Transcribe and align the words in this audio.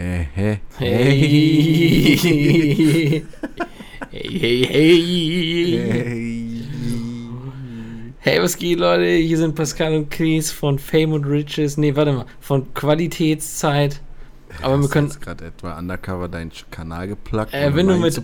Hey, 0.00 0.28
hey, 0.32 0.60
Hey. 0.78 0.94
hey, 2.28 3.24
hey, 4.12 4.64
hey. 4.64 5.76
hey. 5.90 6.62
Hey, 8.20 8.40
was 8.40 8.56
geht, 8.56 8.78
Leute? 8.78 9.06
Hier 9.16 9.38
sind 9.38 9.56
Pascal 9.56 9.96
und 9.96 10.08
Chris 10.08 10.52
von 10.52 10.78
Fame 10.78 11.14
und 11.14 11.24
Riches. 11.24 11.76
Nee, 11.78 11.96
warte 11.96 12.12
mal. 12.12 12.26
Von 12.38 12.72
Qualitätszeit. 12.74 14.00
Aber 14.62 14.76
wir 14.76 14.84
Hast 14.84 14.90
können, 14.92 15.06
jetzt 15.08 15.20
gerade 15.20 15.46
etwa 15.46 15.76
undercover 15.76 16.28
deinen 16.28 16.52
Kanal 16.70 17.08
gepluggt, 17.08 17.52
Äh, 17.52 17.74
wenn 17.74 17.88
du 17.88 17.96
mit- 17.96 18.22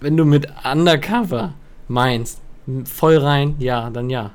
wenn 0.00 0.16
du 0.16 0.24
mit 0.24 0.46
Undercover 0.64 1.52
meinst, 1.88 2.40
voll 2.86 3.18
rein, 3.18 3.56
ja, 3.58 3.90
dann 3.90 4.08
ja. 4.08 4.30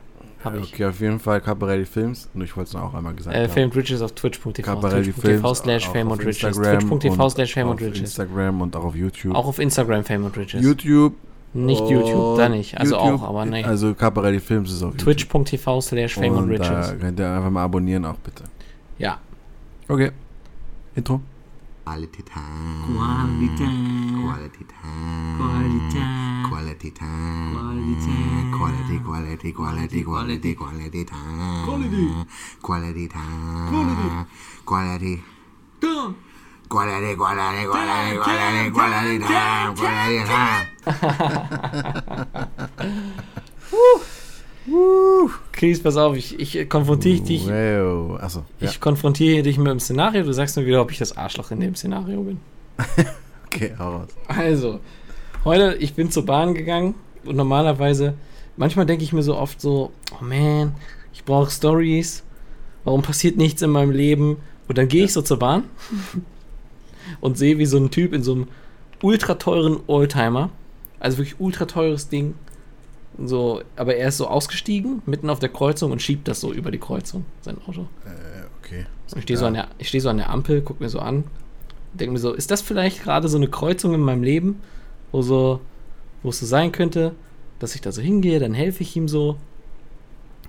Hab 0.45 0.55
ich. 0.55 0.73
Okay, 0.73 0.85
auf 0.85 0.99
jeden 1.01 1.19
Fall 1.19 1.41
Cabarelli 1.41 1.85
Films. 1.85 2.29
Und 2.33 2.41
ich 2.41 2.55
wollte 2.55 2.69
es 2.69 2.73
noch 2.73 2.83
auch 2.83 2.93
einmal 2.93 3.13
gesagt 3.13 3.35
Äh, 3.35 3.43
haben. 3.43 3.49
Fame 3.51 3.63
und 3.65 3.75
Riches 3.75 4.01
auf 4.01 4.13
twitch.tv. 4.13 4.53
Twitch.tv 4.53 5.21
Films. 5.21 5.57
slash 5.59 5.89
Fame 5.89 6.07
auf 6.07 6.13
und 6.13 6.19
Riches. 6.25 6.43
Instagram 6.43 6.79
Twitch.tv 6.79 7.23
und 7.23 7.29
slash 7.31 7.53
Fame 7.53 7.67
und 7.69 7.73
auf 7.75 7.81
Riches. 7.81 7.99
Instagram 7.99 8.61
und 8.61 8.75
auch 8.75 8.83
auf 8.85 8.95
YouTube. 8.95 9.35
Auch 9.35 9.47
auf 9.47 9.59
Instagram 9.59 10.03
Fame 10.05 10.25
und 10.25 10.37
Riches. 10.37 10.63
YouTube. 10.63 11.13
Nicht 11.53 11.89
YouTube, 11.89 12.37
da 12.37 12.49
nicht. 12.49 12.77
Also 12.77 12.95
YouTube, 12.95 13.21
auch, 13.21 13.29
aber 13.29 13.45
nee. 13.45 13.63
Also 13.63 13.93
Cabarelli 13.93 14.41
Films 14.41 14.73
ist 14.73 14.83
auf. 14.83 14.95
Twitch.tv 14.97 15.79
slash 15.81 16.15
Fame 16.15 16.35
und, 16.37 16.49
Riches. 16.49 16.67
da 16.67 16.93
könnt 16.99 17.17
ihr 17.17 17.29
einfach 17.31 17.49
mal 17.49 17.63
abonnieren 17.63 18.03
auch 18.03 18.17
bitte. 18.17 18.43
Ja. 18.97 19.19
Okay. 19.87 20.11
Intro. 20.95 21.21
Quality 21.85 22.23
time. 22.23 22.87
Quality 25.37 25.79
time. 25.91 26.24
Quality 26.49 26.91
time. 26.91 27.53
Quality 27.55 27.95
time. 28.05 28.51
Quality. 28.57 28.99
Quality. 28.99 29.51
Quality, 29.51 29.51
quality, 29.53 30.03
quality, 30.03 30.03
quality, 30.03 30.55
quality 30.55 31.05
time. 31.05 31.65
Quality. 31.65 32.05
Quality 32.61 33.07
time. 33.07 33.69
Quality. 33.69 34.09
Quality. 34.65 35.23
Quality, 36.67 37.15
quality, 37.15 37.65
quality, 37.65 38.17
quality, 38.17 38.71
quality 38.71 39.19
time. 39.19 39.75
Quality 39.75 40.23
time. 40.25 41.75
Chris, 45.51 45.81
pass 45.81 45.95
auf, 45.97 46.15
ich, 46.15 46.39
ich 46.39 46.69
konfrontiere 46.69 47.21
dich. 47.21 47.47
Wow. 47.47 48.19
Achso. 48.19 48.45
Ja. 48.59 48.69
Ich 48.69 48.79
konfrontiere 48.79 49.43
dich 49.43 49.57
mit 49.57 49.67
dem 49.67 49.79
Szenario. 49.79 50.23
Du 50.23 50.33
sagst 50.33 50.57
mir 50.57 50.65
wieder, 50.65 50.81
ob 50.81 50.91
ich 50.91 50.97
das 50.97 51.15
Arschloch 51.15 51.51
in 51.51 51.59
dem 51.59 51.75
Szenario 51.75 52.21
bin. 52.23 52.39
Okay, 53.55 53.73
hau 53.79 53.99
raus. 53.99 54.09
Also, 54.27 54.81
heute, 55.45 55.75
ich 55.79 55.93
bin 55.93 56.11
zur 56.11 56.25
Bahn 56.25 56.53
gegangen 56.53 56.95
und 57.25 57.35
normalerweise, 57.35 58.15
manchmal 58.57 58.85
denke 58.85 59.03
ich 59.03 59.13
mir 59.13 59.23
so 59.23 59.37
oft 59.37 59.61
so, 59.61 59.91
oh 60.19 60.23
man, 60.23 60.75
ich 61.13 61.23
brauche 61.23 61.49
Stories. 61.51 62.23
Warum 62.83 63.01
passiert 63.01 63.37
nichts 63.37 63.61
in 63.61 63.71
meinem 63.71 63.91
Leben? 63.91 64.37
Und 64.67 64.77
dann 64.77 64.87
gehe 64.87 65.05
ich 65.05 65.13
so 65.13 65.21
zur 65.21 65.39
Bahn 65.39 65.63
und 67.21 67.37
sehe, 67.37 67.57
wie 67.57 67.65
so 67.65 67.77
ein 67.77 67.91
Typ 67.91 68.13
in 68.13 68.23
so 68.23 68.33
einem 68.33 68.47
ultra 69.01 69.35
teuren 69.35 69.79
Oldtimer, 69.87 70.49
also 70.99 71.17
wirklich 71.17 71.39
ultra 71.39 71.65
teures 71.65 72.09
Ding, 72.09 72.35
so, 73.23 73.61
aber 73.75 73.95
er 73.95 74.09
ist 74.09 74.17
so 74.17 74.27
ausgestiegen, 74.27 75.01
mitten 75.05 75.29
auf 75.29 75.39
der 75.39 75.49
Kreuzung 75.49 75.91
und 75.91 76.01
schiebt 76.01 76.27
das 76.27 76.41
so 76.41 76.51
über 76.51 76.69
die 76.71 76.79
Kreuzung, 76.79 77.25
sein 77.41 77.57
Auto. 77.65 77.81
Äh, 78.05 78.43
okay. 78.61 78.85
Ich 79.15 79.21
stehe 79.23 79.37
so, 79.37 79.45
an 79.45 79.53
der- 79.53 79.67
ich 79.77 79.87
steh 79.87 79.99
so 79.99 80.09
an 80.09 80.17
der 80.17 80.29
Ampel, 80.29 80.61
guck 80.61 80.79
mir 80.81 80.89
so 80.89 80.99
an, 80.99 81.23
denke 81.93 82.13
mir 82.13 82.19
so, 82.19 82.33
ist 82.33 82.51
das 82.51 82.61
vielleicht 82.61 83.03
gerade 83.03 83.27
so 83.29 83.37
eine 83.37 83.47
Kreuzung 83.47 83.93
in 83.93 84.01
meinem 84.01 84.23
Leben, 84.23 84.61
wo 85.15 85.21
so, 85.21 85.61
wo 86.23 86.29
es 86.29 86.39
so 86.39 86.45
sein 86.45 86.71
könnte, 86.73 87.13
dass 87.59 87.73
ich 87.75 87.79
da 87.81 87.91
so 87.93 88.01
hingehe, 88.01 88.39
dann 88.39 88.53
helfe 88.53 88.83
ich 88.83 88.95
ihm 88.97 89.07
so, 89.07 89.37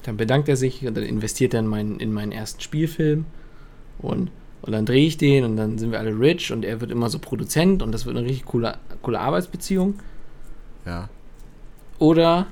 dann 0.03 0.17
bedankt 0.17 0.49
er 0.49 0.57
sich 0.57 0.85
und 0.87 0.97
dann 0.97 1.05
investiert 1.05 1.55
er 1.55 1.61
in 1.61 1.67
meinen, 1.69 2.01
in 2.01 2.13
meinen 2.13 2.33
ersten 2.33 2.61
Spielfilm 2.61 3.27
und, 3.99 4.31
und 4.63 4.73
dann 4.73 4.87
drehe 4.87 5.07
ich 5.07 5.17
den 5.19 5.45
und 5.45 5.57
dann 5.57 5.79
sind 5.79 5.93
wir 5.93 6.01
alle 6.01 6.19
rich 6.19 6.53
und 6.53 6.65
er 6.65 6.81
wird 6.81 6.91
immer 6.91 7.09
so 7.11 7.19
Produzent 7.21 7.81
und 7.83 7.93
das 7.93 8.07
wird 8.07 8.17
eine 8.17 8.27
richtig 8.27 8.45
coole, 8.47 8.77
coole 9.03 9.21
Arbeitsbeziehung. 9.21 9.95
Ja. 10.85 11.09
Oder 12.01 12.47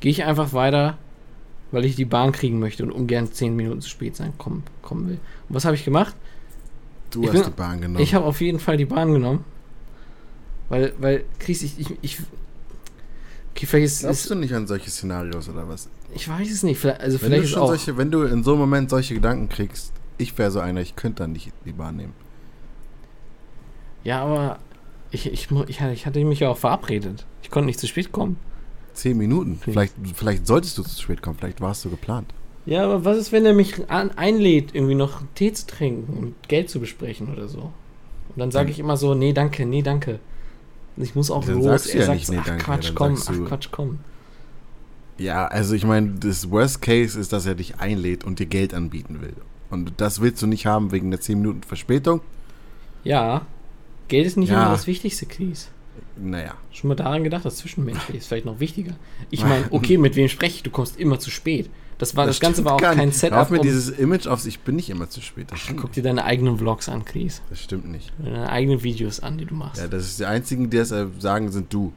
gehe 0.00 0.10
ich 0.12 0.24
einfach 0.24 0.52
weiter, 0.52 0.98
weil 1.72 1.84
ich 1.84 1.96
die 1.96 2.04
Bahn 2.04 2.30
kriegen 2.30 2.60
möchte 2.60 2.84
und 2.84 2.92
ungern 2.92 3.30
10 3.32 3.56
Minuten 3.56 3.80
zu 3.80 3.88
spät 3.88 4.14
sein 4.14 4.32
kommen, 4.38 4.62
kommen 4.82 5.08
will. 5.08 5.18
Und 5.48 5.54
was 5.56 5.64
habe 5.64 5.74
ich 5.74 5.84
gemacht? 5.84 6.14
Du 7.10 7.22
Ich 7.22 7.28
hast 7.28 7.34
bin- 7.34 7.44
die 7.44 7.50
Bahn 7.56 7.80
genommen. 7.80 8.00
Ich 8.02 8.14
habe 8.14 8.24
auf 8.24 8.40
jeden 8.40 8.60
Fall 8.60 8.76
die 8.76 8.84
Bahn 8.84 9.12
genommen. 9.12 9.44
Weil, 10.68 10.92
weil, 10.98 11.24
Chris, 11.38 11.62
ich, 11.62 11.78
ich, 11.78 11.92
ich 12.02 12.18
okay, 13.54 13.66
vielleicht 13.66 13.86
ist, 13.86 14.00
Glaubst 14.00 14.22
ist 14.22 14.30
du 14.30 14.34
nicht 14.34 14.52
an 14.54 14.66
solche 14.66 14.90
Szenarios 14.90 15.48
oder 15.48 15.68
was? 15.68 15.88
ich 16.14 16.28
weiß 16.28 16.50
es 16.50 16.62
nicht, 16.62 16.78
vielleicht, 16.78 17.00
also 17.00 17.20
Wenn 17.20 17.30
vielleicht 17.30 17.50
ist 17.52 17.56
auch, 17.56 17.68
solche, 17.68 17.96
wenn 17.96 18.10
du 18.10 18.22
in 18.22 18.42
so 18.42 18.52
einem 18.52 18.60
Moment 18.60 18.90
solche 18.90 19.14
Gedanken 19.14 19.48
kriegst, 19.48 19.92
ich 20.18 20.36
wäre 20.38 20.50
so 20.50 20.60
einer, 20.60 20.80
ich 20.80 20.96
könnte 20.96 21.22
dann 21.22 21.32
nicht 21.32 21.52
die 21.64 21.72
Bahn 21.72 21.96
nehmen. 21.96 22.14
ja, 24.04 24.22
aber 24.22 24.58
ich, 25.10 25.26
ich, 25.32 25.48
ich, 25.68 25.80
hatte- 25.80 25.92
ich 25.92 26.06
hatte 26.06 26.24
mich 26.24 26.40
ja 26.40 26.48
auch 26.50 26.56
verabredet. 26.58 27.24
Ich 27.42 27.50
konnte 27.50 27.66
nicht 27.66 27.78
zu 27.80 27.86
spät 27.86 28.12
kommen. 28.12 28.36
Zehn 28.94 29.16
Minuten. 29.18 29.58
Vielleicht, 29.62 29.94
vielleicht 30.14 30.46
solltest 30.46 30.78
du 30.78 30.82
zu 30.82 31.00
spät 31.02 31.22
kommen, 31.22 31.36
vielleicht 31.38 31.60
warst 31.60 31.84
du 31.84 31.90
geplant. 31.90 32.32
Ja, 32.64 32.82
aber 32.84 33.04
was 33.04 33.16
ist, 33.18 33.30
wenn 33.30 33.44
er 33.46 33.52
mich 33.52 33.88
an, 33.90 34.10
einlädt, 34.12 34.74
irgendwie 34.74 34.94
noch 34.96 35.22
Tee 35.34 35.52
zu 35.52 35.66
trinken 35.66 36.16
und 36.16 36.48
Geld 36.48 36.68
zu 36.70 36.80
besprechen 36.80 37.32
oder 37.32 37.46
so? 37.46 37.60
Und 37.60 38.38
dann 38.38 38.50
sage 38.50 38.70
ich 38.70 38.78
immer 38.80 38.96
so, 38.96 39.14
nee, 39.14 39.32
danke, 39.32 39.64
nee, 39.66 39.82
danke. 39.82 40.18
Ich 40.96 41.14
muss 41.14 41.30
auch 41.30 41.44
Dann 41.44 41.62
los. 41.62 41.86
er 41.86 42.00
ja 42.00 42.06
sagt 42.06 42.28
nee, 42.30 42.38
ach 42.42 42.58
Quatsch, 42.58 42.92
komm, 42.94 43.16
ach 43.26 43.48
Quatsch, 43.48 43.68
komm. 43.70 43.98
Ja, 45.18 45.46
also 45.46 45.74
ich 45.74 45.84
meine, 45.84 46.12
das 46.20 46.50
Worst 46.50 46.82
Case 46.82 47.18
ist, 47.18 47.32
dass 47.32 47.46
er 47.46 47.54
dich 47.54 47.78
einlädt 47.80 48.24
und 48.24 48.38
dir 48.38 48.46
Geld 48.46 48.74
anbieten 48.74 49.20
will. 49.22 49.34
Und 49.70 49.92
das 49.98 50.20
willst 50.20 50.42
du 50.42 50.46
nicht 50.46 50.66
haben 50.66 50.92
wegen 50.92 51.10
der 51.10 51.20
10 51.20 51.38
Minuten 51.38 51.62
Verspätung? 51.62 52.20
Ja, 53.04 53.46
Geld 54.08 54.26
ist 54.26 54.36
nicht 54.36 54.50
Ja. 54.50 54.62
immer 54.62 54.72
das 54.72 54.86
Wichtigste, 54.86 55.26
Chris. 55.26 55.68
Naja. 56.16 56.54
Schon 56.70 56.88
mal 56.88 56.94
daran 56.94 57.24
gedacht, 57.24 57.44
das 57.44 57.56
Zwischenmenschliche 57.56 58.18
ist 58.18 58.26
vielleicht 58.28 58.46
noch 58.46 58.60
wichtiger. 58.60 58.94
Ich 59.30 59.42
meine, 59.44 59.64
okay, 59.70 59.98
mit 59.98 60.16
wem 60.16 60.28
spreche 60.28 60.56
ich? 60.56 60.62
Du 60.62 60.70
kommst 60.70 60.98
immer 60.98 61.18
zu 61.18 61.30
spät. 61.30 61.68
Das, 61.98 62.14
war, 62.14 62.26
das, 62.26 62.40
Ganze 62.40 62.56
stimmt 62.56 62.66
war 62.68 62.74
auch 62.74 62.80
kein 62.80 63.06
nicht. 63.08 63.18
Setup. 63.18 63.36
Hör 63.36 63.42
auf 63.42 63.50
mir 63.50 63.58
um- 63.58 63.62
dieses 63.62 63.88
Image 63.90 64.26
auf, 64.26 64.44
ich 64.46 64.60
bin 64.60 64.76
nicht 64.76 64.90
immer 64.90 65.08
zu 65.08 65.20
spät. 65.22 65.50
Das 65.50 65.60
Ach, 65.64 65.68
guck 65.76 65.84
nicht. 65.84 65.96
dir 65.96 66.02
deine 66.02 66.24
eigenen 66.24 66.58
Vlogs 66.58 66.88
an, 66.90 67.04
Chris. 67.04 67.40
Das 67.48 67.60
stimmt 67.60 67.90
nicht. 67.90 68.12
Deine 68.18 68.50
eigenen 68.50 68.82
Videos 68.82 69.20
an, 69.20 69.38
die 69.38 69.46
du 69.46 69.54
machst. 69.54 69.80
Ja, 69.80 69.88
das 69.88 70.04
ist 70.04 70.20
die 70.20 70.26
einzigen, 70.26 70.68
die 70.68 70.76
das 70.76 70.90
äh, 70.90 71.06
sagen, 71.18 71.50
sind 71.50 71.72
du. 71.72 71.92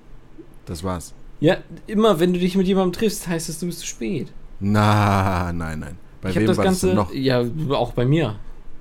Das 0.65 0.83
war's. 0.83 1.13
Ja, 1.41 1.57
immer 1.87 2.19
wenn 2.19 2.33
du 2.33 2.39
dich 2.39 2.55
mit 2.55 2.67
jemandem 2.67 2.93
triffst, 2.93 3.27
heißt 3.27 3.49
es, 3.49 3.59
du 3.59 3.65
bist 3.65 3.79
zu 3.79 3.85
spät. 3.87 4.27
Na, 4.61 5.51
nein, 5.53 5.79
nein. 5.79 5.97
Bei 6.21 6.29
ich 6.29 6.35
wem 6.35 6.45
das 6.47 6.57
war 6.57 6.65
das 6.65 6.73
Ganze. 6.81 6.87
denn 6.87 6.95
noch? 6.95 7.13
Ja, 7.13 7.43
auch 7.75 7.93
bei 7.93 8.05
mir. 8.05 8.35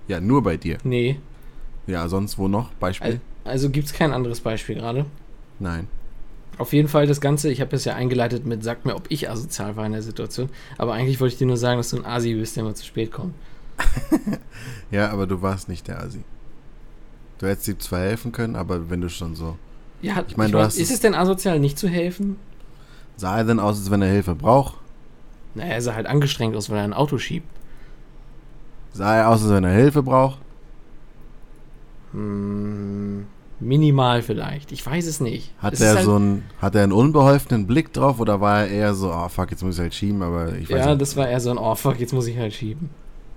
Ja, 0.09 0.21
nur 0.21 0.43
bei 0.43 0.57
dir. 0.57 0.79
Nee. 0.85 1.19
Ja, 1.87 2.09
sonst 2.09 2.37
wo 2.39 2.49
noch? 2.49 2.73
Beispiel? 2.75 3.13
Al- 3.13 3.21
Also 3.53 3.71
gibt 3.71 3.87
es 3.87 3.93
kein 3.93 4.13
anderes 4.13 4.41
Beispiel 4.41 4.75
gerade. 4.77 5.07
Nein. 5.59 5.87
Auf 6.59 6.73
jeden 6.73 6.89
Fall 6.89 7.07
das 7.07 7.21
Ganze, 7.21 7.51
ich 7.51 7.61
habe 7.61 7.71
das 7.71 7.85
ja 7.85 7.95
eingeleitet 7.95 8.45
mit, 8.45 8.65
sag 8.65 8.85
mir, 8.85 8.97
ob 8.97 9.05
ich 9.11 9.31
asozial 9.31 9.77
war 9.77 9.87
in 9.87 9.93
der 9.93 10.03
Situation. 10.03 10.51
Aber 10.77 10.93
eigentlich 10.95 11.21
wollte 11.21 11.35
ich 11.35 11.39
dir 11.39 11.47
nur 11.47 11.57
sagen, 11.57 11.79
dass 11.79 11.91
du 11.91 11.97
ein 11.99 12.05
Asi 12.05 12.35
bist, 12.35 12.57
der 12.57 12.65
immer 12.65 12.75
zu 12.75 12.85
spät 12.85 13.13
kommt. 13.13 13.35
Ja, 14.91 15.11
aber 15.11 15.27
du 15.27 15.41
warst 15.43 15.69
nicht 15.69 15.87
der 15.87 16.01
Asi. 16.03 16.25
Du 17.39 17.47
hättest 17.47 17.69
ihm 17.69 17.79
zwar 17.79 18.01
helfen 18.01 18.33
können, 18.33 18.57
aber 18.57 18.89
wenn 18.91 19.01
du 19.03 19.09
schon 19.11 19.35
so. 19.37 19.57
Ja, 20.01 20.25
Ich 20.27 20.37
mein, 20.37 20.51
du 20.51 20.59
hast 20.59 20.77
ist 20.79 20.89
es- 20.89 20.95
es 20.97 21.01
denn 21.01 21.15
asozial, 21.15 21.61
nicht 21.61 21.79
zu 21.79 21.89
helfen? 21.89 22.37
Sah 23.17 23.37
er 23.39 23.45
denn 23.45 23.61
aus, 23.61 23.79
als 23.79 23.91
wenn 23.91 24.01
er 24.03 24.09
Hilfe 24.11 24.35
braucht? 24.35 24.79
Naja, 25.55 25.75
er 25.75 25.83
sah 25.83 25.95
halt 25.95 26.07
angestrengt 26.07 26.57
aus, 26.57 26.71
weil 26.71 26.79
er 26.79 26.85
ein 26.85 26.93
Auto 26.95 27.19
schiebt. 27.19 27.47
Sah 28.95 29.15
er 29.17 29.29
aus, 29.29 29.43
als 29.43 29.51
wenn 29.53 29.65
er 29.65 29.73
Hilfe 29.75 30.03
braucht? 30.03 30.39
Hm, 32.13 33.27
minimal 33.61 34.23
vielleicht. 34.23 34.73
Ich 34.73 34.85
weiß 34.85 35.07
es 35.07 35.21
nicht. 35.21 35.53
Hat 35.59 35.75
Es 35.75 35.81
er 35.81 35.97
halt, 35.97 36.05
so 36.05 36.15
einen, 36.17 36.45
hat 36.61 36.75
er 36.75 36.83
einen 36.85 36.93
unbeholfenen 36.93 37.67
Blick 37.67 37.93
drauf 37.93 38.21
oder 38.21 38.41
war 38.41 38.61
er 38.61 38.69
eher 38.69 38.95
so, 38.95 39.13
oh 39.13 39.29
fuck, 39.29 39.51
jetzt 39.51 39.63
muss 39.63 39.75
ich 39.77 39.81
halt 39.81 39.95
schieben, 39.95 40.23
aber 40.23 40.55
ich 40.57 40.71
weiß 40.71 40.79
Ja, 40.79 40.87
nicht. 40.91 41.01
das 41.01 41.17
war 41.17 41.29
eher 41.29 41.41
so 41.41 41.51
ein, 41.51 41.59
oh 41.59 41.75
fuck, 41.75 41.99
jetzt 41.99 42.13
muss 42.13 42.27
ich 42.27 42.37
halt 42.37 42.53
schieben. 42.55 42.91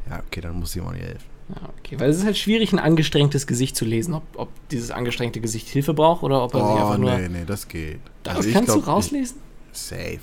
Ja, 0.10 0.22
okay, 0.28 0.42
dann 0.42 0.60
muss 0.60 0.76
ich 0.76 0.82
ihm 0.82 0.88
auch 0.88 0.92
nicht 0.92 1.04
helfen. 1.04 1.26
Ja, 1.50 1.70
okay. 1.80 2.00
Weil 2.00 2.10
es 2.10 2.18
ist 2.18 2.26
halt 2.26 2.38
schwierig, 2.38 2.72
ein 2.72 2.80
angestrengtes 2.80 3.46
Gesicht 3.48 3.76
zu 3.76 3.84
lesen, 3.86 4.14
ob, 4.14 4.24
ob 4.36 4.50
dieses 4.70 4.92
angestrengte 4.92 5.42
Gesicht 5.42 5.68
Hilfe 5.68 5.94
braucht 5.94 6.24
oder 6.24 6.44
ob 6.44 6.54
er 6.54 6.60
sich 6.62 6.70
Oh, 6.70 6.78
einfach 6.78 6.98
nur. 6.98 7.18
nee, 7.18 7.28
nee, 7.30 7.44
das 7.46 7.68
geht. 7.68 8.00
Das 8.24 8.38
Also 8.38 8.50
kannst 8.52 8.72
glaub, 8.72 8.84
du 8.86 8.90
rauslesen? 8.90 9.38
Ich, 9.74 9.80
safe. 9.80 10.20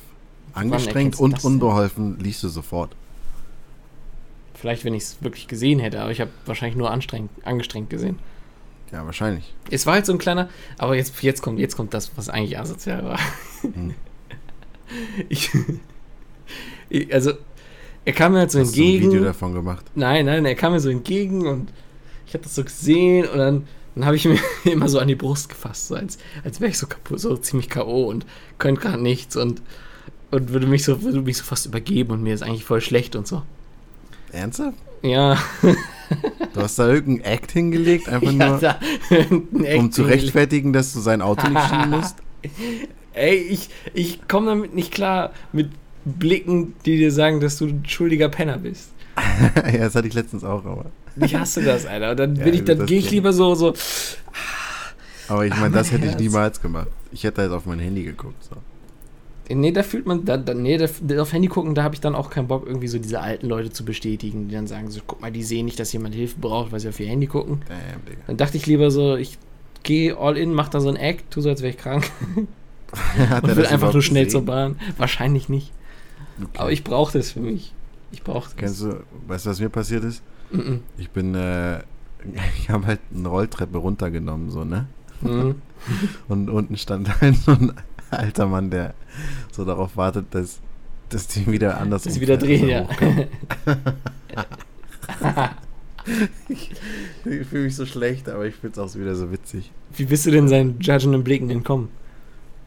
Angestrengt 0.55 1.19
und 1.21 1.33
das 1.35 1.43
denn? 1.43 1.53
unbeholfen 1.53 2.19
liest 2.19 2.43
du 2.43 2.49
sofort. 2.49 2.95
Vielleicht, 4.55 4.85
wenn 4.85 4.95
ich 4.95 5.03
es 5.05 5.23
wirklich 5.23 5.47
gesehen 5.47 5.79
hätte, 5.79 6.01
aber 6.01 6.11
ich 6.11 6.21
habe 6.21 6.31
wahrscheinlich 6.47 6.77
nur 6.77 6.91
angestrengt 6.91 7.91
gesehen. 7.91 8.19
Ja, 8.93 9.05
wahrscheinlich. 9.05 9.55
Es 9.71 9.87
war 9.87 9.95
halt 9.95 10.07
so 10.07 10.13
ein 10.13 10.19
kleiner, 10.19 10.49
aber 10.79 10.97
jetzt, 10.97 11.23
jetzt, 11.23 11.43
kommt, 11.43 11.59
jetzt 11.59 11.77
kommt 11.77 11.93
das, 11.95 12.13
was 12.17 12.29
eigentlich 12.29 12.59
asozial 12.59 13.05
war. 13.05 13.19
Hm. 13.63 13.95
Ich, 15.29 15.51
ich, 16.89 17.13
also, 17.13 17.33
er 18.07 18.15
kam 18.15 18.33
mir 18.33 18.39
halt 18.39 18.51
so 18.51 18.59
Hast 18.59 18.75
du 18.75 18.81
ein 18.81 18.87
entgegen. 18.87 19.11
Video 19.11 19.25
davon 19.25 19.53
gemacht? 19.53 19.85
Nein, 19.95 20.25
nein, 20.25 20.47
er 20.47 20.55
kam 20.55 20.73
mir 20.73 20.81
so 20.81 20.89
entgegen 20.89 21.47
und 21.47 21.71
ich 22.27 22.33
habe 22.33 22.43
das 22.43 22.55
so 22.55 22.65
gesehen 22.65 23.27
und 23.29 23.37
dann, 23.37 23.69
dann 23.95 24.07
habe 24.07 24.17
ich 24.17 24.25
mir 24.25 24.39
immer 24.65 24.89
so 24.89 24.99
an 24.99 25.09
die 25.09 25.15
Brust 25.15 25.51
gefasst, 25.51 25.89
so 25.89 25.95
als, 25.95 26.17
als 26.43 26.63
wäre 26.63 26.71
ich 26.71 26.79
so 26.79 26.87
kaputt, 26.87 27.21
so 27.21 27.37
ziemlich 27.37 27.69
K.O. 27.69 28.09
und 28.09 28.25
könnte 28.57 28.81
gerade 28.81 29.03
nichts 29.03 29.37
und, 29.37 29.61
und 30.31 30.55
würde 30.55 30.67
mich 30.67 30.85
so 30.85 31.03
würde 31.03 31.21
mich 31.21 31.37
so 31.37 31.45
fast 31.45 31.67
übergeben 31.67 32.13
und 32.13 32.23
mir 32.23 32.33
ist 32.33 32.43
eigentlich 32.43 32.65
voll 32.65 32.81
schlecht 32.81 33.15
und 33.15 33.27
so. 33.27 33.43
Ernsthaft? 34.33 34.79
Ja, 35.03 35.39
Du 36.55 36.63
hast 36.63 36.79
da 36.79 36.89
irgendein 36.89 37.33
Act 37.35 37.53
hingelegt, 37.53 38.09
einfach 38.09 38.31
Ich 39.11 39.31
nur, 39.31 39.67
Act 39.67 39.79
um 39.79 39.93
zu 39.93 40.03
rechtfertigen, 40.05 40.73
dass 40.73 40.93
du 40.95 41.01
sein 41.01 41.21
Auto 41.21 41.47
nicht 41.49 41.69
schieben 41.69 41.91
musst. 41.91 42.17
Ey, 43.13 43.37
ich, 43.37 43.69
ich 43.95 44.27
komme 44.29 44.47
damit 44.47 44.75
nicht 44.75 44.93
klar 44.93 45.33
mit 45.53 45.71
Blicken, 46.05 46.75
die 46.87 46.97
dir 46.97 47.13
sagen, 47.13 47.41
dass 47.41 47.59
du 47.59 47.67
ein 47.67 47.85
schuldiger 47.87 48.29
Penner 48.29 48.57
bist. 48.59 48.91
ja, 49.57 49.79
das 49.79 49.95
hatte 49.95 50.09
ich 50.09 50.15
letztens 50.15 50.45
auch, 50.45 50.65
aber. 50.65 50.87
Ich 51.21 51.35
hasse 51.35 51.63
das, 51.63 51.85
Alter. 51.85 52.13
Und 52.13 52.17
dann 52.21 52.37
Ja, 52.37 52.45
bin 52.45 52.55
ich, 52.55 52.65
dann 52.65 52.87
gehe 52.87 53.01
ich 53.01 53.11
lieber 53.11 53.33
so, 53.33 53.55
so. 53.55 53.75
Aber 55.27 55.45
ich 55.45 55.55
meine, 55.57 55.75
das 55.75 55.89
mein 55.91 55.97
hätte 56.01 56.05
ich 56.07 56.13
Herz. 56.13 56.21
niemals 56.23 56.63
gemacht. 56.63 56.89
Ich 57.13 57.25
hätte 57.25 57.43
halt 57.43 57.53
auf 57.53 57.67
mein 57.67 57.81
Handy 57.81 58.05
geguckt. 58.05 58.43
So. 58.45 58.57
Nee, 59.51 59.73
da 59.73 59.83
fühlt 59.83 60.05
man, 60.05 60.25
da, 60.25 60.37
da, 60.37 60.53
nee, 60.53 60.77
da, 60.77 60.87
da 61.01 61.23
auf 61.23 61.33
Handy 61.33 61.49
gucken, 61.49 61.75
da 61.75 61.83
habe 61.83 61.95
ich 61.95 62.01
dann 62.01 62.15
auch 62.15 62.29
keinen 62.29 62.49
Bock, 62.49 62.67
irgendwie 62.67 62.89
so 62.89 62.99
diese 62.99 63.21
alten 63.21 63.47
Leute 63.47 63.71
zu 63.71 63.85
bestätigen, 63.85 64.49
die 64.49 64.55
dann 64.55 64.67
sagen 64.67 64.91
so, 64.91 65.01
guck 65.07 65.23
mal, 65.23 65.33
die 65.33 65.43
sehen 65.43 65.65
nicht, 65.65 65.81
dass 65.81 65.93
jemand 65.93 66.15
Hilfe 66.15 66.39
braucht, 66.39 66.71
weil 66.71 66.81
sie 66.81 66.89
auf 66.89 67.01
ihr 67.01 67.07
Handy 67.07 67.27
gucken. 67.27 67.63
Damn, 67.67 68.05
Digga. 68.05 68.23
Dann 68.27 68.37
dachte 68.37 68.59
ich 68.59 68.67
lieber 68.67 68.91
so, 68.91 69.17
ich 69.17 69.39
gehe 69.85 70.17
all 70.19 70.37
in, 70.37 70.53
mach 70.53 70.69
da 70.69 70.81
so 70.81 70.89
ein 70.89 70.97
Act, 70.97 71.31
tu 71.31 71.41
so, 71.41 71.49
als 71.49 71.63
wäre 71.63 71.71
ich 71.71 71.79
krank 71.79 72.11
Hat 73.31 73.45
und 73.45 73.57
will 73.57 73.67
einfach 73.67 73.93
nur 73.93 74.03
schnell 74.03 74.25
gesehen? 74.25 74.41
zur 74.41 74.47
Bahn. 74.47 74.77
Wahrscheinlich 74.97 75.49
nicht. 75.49 75.73
Okay. 76.41 76.59
Aber 76.59 76.73
ich 76.73 76.85
brauche 76.85 77.13
das 77.17 77.33
für 77.33 77.41
mich. 77.41 77.73
Ich 78.13 78.23
brauche 78.23 78.45
das. 78.45 78.57
Kennst 78.57 78.83
du, 78.83 79.01
weißt 79.27 79.47
du, 79.47 79.51
was 79.51 79.61
mir 79.61 79.69
passiert 79.69 80.05
ist? 80.05 80.23
Mhm. 80.51 80.81
Ich 80.97 81.11
bin, 81.11 81.35
äh, 81.35 81.79
ich 82.59 82.71
habe 82.71 82.87
halt 82.87 83.01
eine 83.15 83.29
Rolltreppe 83.29 83.79
runtergenommen, 83.79 84.51
so, 84.51 84.65
ne? 84.65 84.87
Mhm. 85.21 85.57
Und 86.29 86.49
unten 86.49 86.77
stand 86.77 87.21
halt 87.21 87.37
so 87.37 87.53
ein 87.53 87.73
alter 88.11 88.47
Mann, 88.47 88.71
der 88.71 88.95
so 89.53 89.65
darauf 89.65 89.97
wartet, 89.97 90.27
dass, 90.31 90.61
dass 91.09 91.27
die 91.29 91.51
wieder 91.51 91.81
anders 91.81 92.05
sie 92.05 92.21
wieder 92.21 92.37
drehen, 92.37 92.69
ja. 92.69 92.87
Ich 96.49 97.47
fühle 97.47 97.65
mich 97.65 97.77
so 97.77 97.85
schlecht, 97.85 98.29
aber 98.29 98.47
ich 98.47 98.55
finde 98.55 98.81
es 98.81 98.89
auch 98.95 98.99
wieder 98.99 99.15
so 99.15 99.31
witzig. 99.31 99.71
Wie 99.95 100.05
bist 100.05 100.25
du 100.25 100.31
denn 100.31 100.49
seinen 100.49 100.81
judgenden 100.81 101.23
Blicken 101.23 101.51
entkommen? 101.51 101.89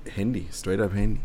Handy, 0.06 0.45
straight 0.51 0.80
up 0.80 0.94
Handy. 0.94 1.21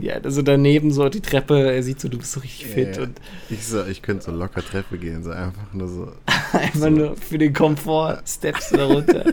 Ja, 0.00 0.14
also 0.22 0.42
daneben 0.42 0.92
so 0.92 1.08
die 1.08 1.20
Treppe, 1.20 1.72
er 1.72 1.82
sieht 1.82 2.00
so, 2.00 2.08
du 2.08 2.18
bist 2.18 2.32
so 2.32 2.40
richtig 2.40 2.68
Ja, 2.68 2.74
fit 2.74 2.96
ja. 2.96 3.02
und 3.04 3.20
Ich, 3.48 3.66
so, 3.66 3.84
ich 3.86 4.02
könnte 4.02 4.24
so 4.24 4.32
locker 4.32 4.62
Treppe 4.62 4.98
gehen, 4.98 5.22
so 5.22 5.30
einfach 5.30 5.72
nur 5.72 5.88
so. 5.88 6.12
einfach 6.52 6.90
nur 6.90 7.16
für 7.16 7.38
den 7.38 7.52
Komfort 7.52 8.22
steppst 8.26 8.72
du 8.72 8.76
da 8.76 8.86
runter. 8.86 9.32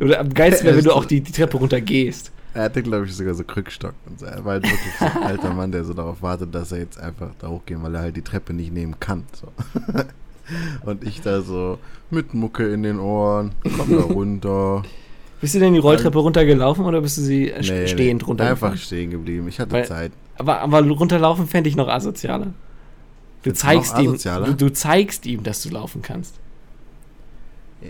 Oder 0.00 0.20
am 0.20 0.32
geilsten 0.32 0.66
wäre, 0.66 0.76
wenn 0.76 0.84
du 0.84 0.92
auch 0.92 1.04
die, 1.04 1.20
die 1.20 1.32
Treppe 1.32 1.58
runter 1.58 1.80
gehst. 1.80 2.32
Er 2.54 2.62
hatte, 2.64 2.82
glaube 2.82 3.04
ich, 3.06 3.14
sogar 3.16 3.34
so 3.34 3.42
Krückstock 3.44 3.94
und 4.06 4.20
so. 4.20 4.26
Er 4.26 4.44
war 4.44 4.52
halt 4.54 4.64
wirklich 4.64 4.94
so 4.98 5.04
ein 5.06 5.22
alter 5.24 5.52
Mann, 5.52 5.72
der 5.72 5.84
so 5.84 5.92
darauf 5.92 6.22
wartet, 6.22 6.54
dass 6.54 6.70
er 6.72 6.78
jetzt 6.78 6.98
einfach 6.98 7.30
da 7.40 7.48
hochgehen, 7.48 7.82
weil 7.82 7.94
er 7.94 8.02
halt 8.02 8.16
die 8.16 8.22
Treppe 8.22 8.52
nicht 8.52 8.72
nehmen 8.72 8.94
kann. 9.00 9.24
So. 9.32 9.48
Und 10.84 11.04
ich 11.04 11.20
da 11.20 11.40
so 11.42 11.78
mit 12.10 12.32
Mucke 12.34 12.72
in 12.72 12.82
den 12.82 13.00
Ohren, 13.00 13.52
komm 13.76 13.90
da 13.90 14.02
runter. 14.14 14.82
Bist 15.40 15.54
du 15.54 15.58
denn 15.58 15.72
die 15.74 15.80
Rolltreppe 15.80 16.18
runtergelaufen 16.18 16.84
oder 16.84 17.00
bist 17.00 17.18
du 17.18 17.22
sie 17.22 17.52
Nee, 17.60 17.86
stehend 17.88 18.22
nee, 18.22 18.26
runtergefahren? 18.26 18.72
Einfach 18.74 18.84
stehen 18.84 19.10
geblieben. 19.10 19.48
Ich 19.48 19.58
hatte 19.58 19.72
Weil- 19.72 19.86
Zeit. 19.86 20.12
Aber, 20.36 20.60
aber 20.60 20.80
runterlaufen 20.82 21.46
fände 21.46 21.68
ich 21.68 21.76
noch 21.76 21.88
asozialer. 21.88 22.46
Du 23.42 23.52
Findest 23.54 23.62
zeigst, 23.62 23.98
ihm, 23.98 24.16
du, 24.44 24.54
du 24.54 24.72
zeigst 24.72 25.26
ihm, 25.26 25.42
dass 25.42 25.62
du 25.62 25.68
laufen 25.70 26.02
kannst. 26.02 26.34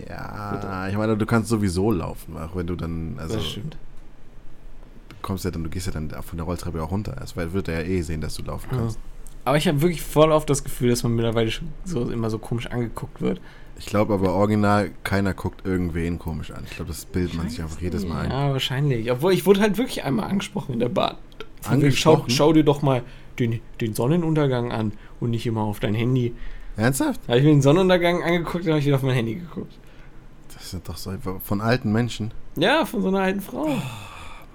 Ja, 0.09 0.87
ich 0.89 0.97
meine, 0.97 1.15
du 1.15 1.25
kannst 1.25 1.49
sowieso 1.49 1.91
laufen, 1.91 2.35
auch 2.37 2.55
wenn 2.55 2.67
du 2.67 2.75
dann, 2.75 3.15
also 3.17 3.35
das 3.35 3.47
stimmt. 3.47 3.77
Du 5.25 5.27
kommst 5.27 5.43
ja 5.43 5.49
dann, 5.49 5.63
du 5.63 5.69
gehst 5.71 5.87
ja 5.87 5.91
dann 5.93 6.09
von 6.11 6.37
der 6.37 6.45
Rolltreppe 6.45 6.81
auch 6.83 6.91
runter. 6.91 7.15
Weil 7.33 7.51
wird 7.53 7.67
er 7.67 7.81
ja 7.81 7.87
eh 7.87 8.01
sehen, 8.01 8.21
dass 8.21 8.35
du 8.35 8.43
laufen 8.43 8.67
Ja. 8.71 8.77
kannst. 8.77 8.99
Aber 9.43 9.57
ich 9.57 9.67
habe 9.67 9.81
wirklich 9.81 10.01
voll 10.03 10.31
oft 10.31 10.47
das 10.49 10.63
Gefühl, 10.63 10.89
dass 10.89 11.01
man 11.03 11.13
mittlerweile 11.15 11.49
schon 11.51 11.69
so 11.83 12.09
immer 12.11 12.29
so 12.29 12.37
komisch 12.39 12.67
angeguckt 12.67 13.21
wird. 13.21 13.41
Ich 13.77 13.87
glaube 13.87 14.13
aber 14.13 14.33
original, 14.33 14.91
keiner 15.03 15.33
guckt 15.33 15.65
irgendwen 15.65 16.17
komisch 16.19 16.51
an. 16.51 16.63
Ich 16.65 16.75
glaube, 16.75 16.89
das 16.89 17.05
bildet 17.05 17.35
man 17.35 17.49
sich 17.49 17.61
einfach 17.61 17.81
jedes 17.81 18.05
Mal 18.07 18.21
ein. 18.25 18.31
Ja, 18.31 18.51
wahrscheinlich. 18.51 19.11
Obwohl, 19.11 19.33
ich 19.33 19.45
wurde 19.45 19.61
halt 19.61 19.77
wirklich 19.77 20.03
einmal 20.03 20.29
angesprochen 20.29 20.73
in 20.73 20.79
der 20.79 20.89
Bahn. 20.89 21.15
Wegen, 21.15 21.41
Schau, 21.63 21.71
Angesprochen? 22.13 22.29
schau 22.29 22.53
dir 22.53 22.63
doch 22.63 22.81
mal 22.83 23.01
den, 23.39 23.59
den 23.81 23.93
Sonnenuntergang 23.95 24.71
an 24.71 24.93
und 25.19 25.31
nicht 25.31 25.45
immer 25.47 25.61
auf 25.61 25.79
dein 25.79 25.93
Handy. 25.95 26.33
Ernsthaft? 26.77 27.19
Da 27.25 27.29
habe 27.29 27.39
ich 27.39 27.45
mir 27.45 27.51
den 27.51 27.61
Sonnenuntergang 27.63 28.23
angeguckt 28.23 28.63
und 28.65 28.69
habe 28.69 28.79
ich 28.79 28.85
wieder 28.85 28.95
auf 28.95 29.01
mein 29.03 29.15
Handy 29.15 29.35
geguckt. 29.35 29.73
Das 30.53 30.69
sind 30.71 30.87
doch 30.87 30.97
so 30.97 31.11
von 31.43 31.61
alten 31.61 31.91
Menschen. 31.91 32.31
Ja, 32.55 32.85
von 32.85 33.01
so 33.01 33.09
einer 33.09 33.19
alten 33.21 33.41
Frau. 33.41 33.67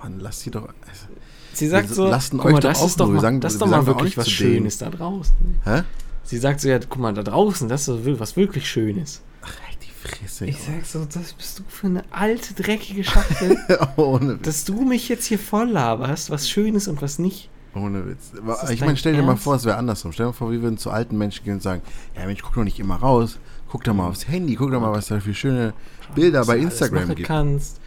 Mann, 0.02 0.18
lass 0.20 0.40
die 0.40 0.50
doch. 0.50 0.62
Also, 0.62 1.06
Sie 1.52 1.66
sagt 1.66 1.88
so, 1.90 2.06
lassen 2.08 2.38
guck 2.38 2.46
euch 2.46 2.52
mal, 2.54 2.60
doch 2.60 2.68
das 2.70 2.82
ist 2.84 3.00
doch 3.00 3.08
mal, 3.08 3.20
sagen- 3.20 3.40
das 3.40 3.54
ist 3.54 3.62
doch 3.62 3.66
mal 3.66 3.84
wirklich 3.86 4.16
was. 4.16 4.30
Schönes 4.30 4.78
da 4.78 4.88
draußen. 4.90 5.34
hä? 5.64 5.82
Sie 6.22 6.38
sagt 6.38 6.60
so, 6.60 6.68
ja, 6.68 6.78
guck 6.78 6.98
mal, 6.98 7.12
da 7.12 7.22
draußen, 7.22 7.68
das 7.68 7.88
ist 7.88 8.20
was 8.20 8.36
wirklich 8.36 8.68
Schönes. 8.70 9.20
Ach, 9.42 9.48
halt 9.66 9.78
die 9.82 10.08
Fresse. 10.08 10.46
Ich 10.46 10.58
sag 10.62 10.84
so, 10.86 11.04
das 11.04 11.32
bist 11.32 11.58
du 11.58 11.62
für 11.68 11.86
eine 11.88 12.04
alte, 12.12 12.54
dreckige 12.54 13.02
Schachtel, 13.04 13.58
ohne, 13.96 14.34
Witz, 14.34 14.42
dass 14.42 14.64
du 14.64 14.82
mich 14.84 15.08
jetzt 15.08 15.26
hier 15.26 15.38
voll 15.40 15.68
laberst, 15.68 16.30
was 16.30 16.48
Schönes 16.48 16.86
und 16.88 17.02
was 17.02 17.18
nicht. 17.18 17.50
ohne 17.74 18.06
Witz. 18.06 18.32
Ich 18.70 18.80
meine, 18.80 18.96
stell 18.96 19.14
dir 19.14 19.22
mal 19.22 19.30
Ernst? 19.32 19.44
vor, 19.44 19.56
es 19.56 19.64
wäre 19.64 19.76
andersrum. 19.76 20.12
Stell 20.12 20.26
dir 20.26 20.30
mal 20.30 20.34
vor, 20.36 20.52
wir 20.52 20.62
würden 20.62 20.78
zu 20.78 20.90
alten 20.90 21.18
Menschen 21.18 21.44
gehen 21.44 21.54
und 21.54 21.62
sagen: 21.62 21.82
Ja, 22.16 22.26
Mensch, 22.26 22.42
guck 22.42 22.54
doch 22.54 22.64
nicht 22.64 22.78
immer 22.78 22.96
raus. 22.96 23.38
Guck 23.68 23.82
doch 23.84 23.94
mal 23.94 24.08
aufs 24.08 24.28
Handy. 24.28 24.54
Guck 24.54 24.70
doch 24.70 24.80
mal, 24.80 24.92
was 24.92 25.06
da 25.08 25.18
für 25.20 25.34
schöne 25.34 25.72
Bilder 26.14 26.44
bei 26.44 26.58
Instagram 26.58 27.14
gibt. 27.14 27.26
kannst. 27.26 27.80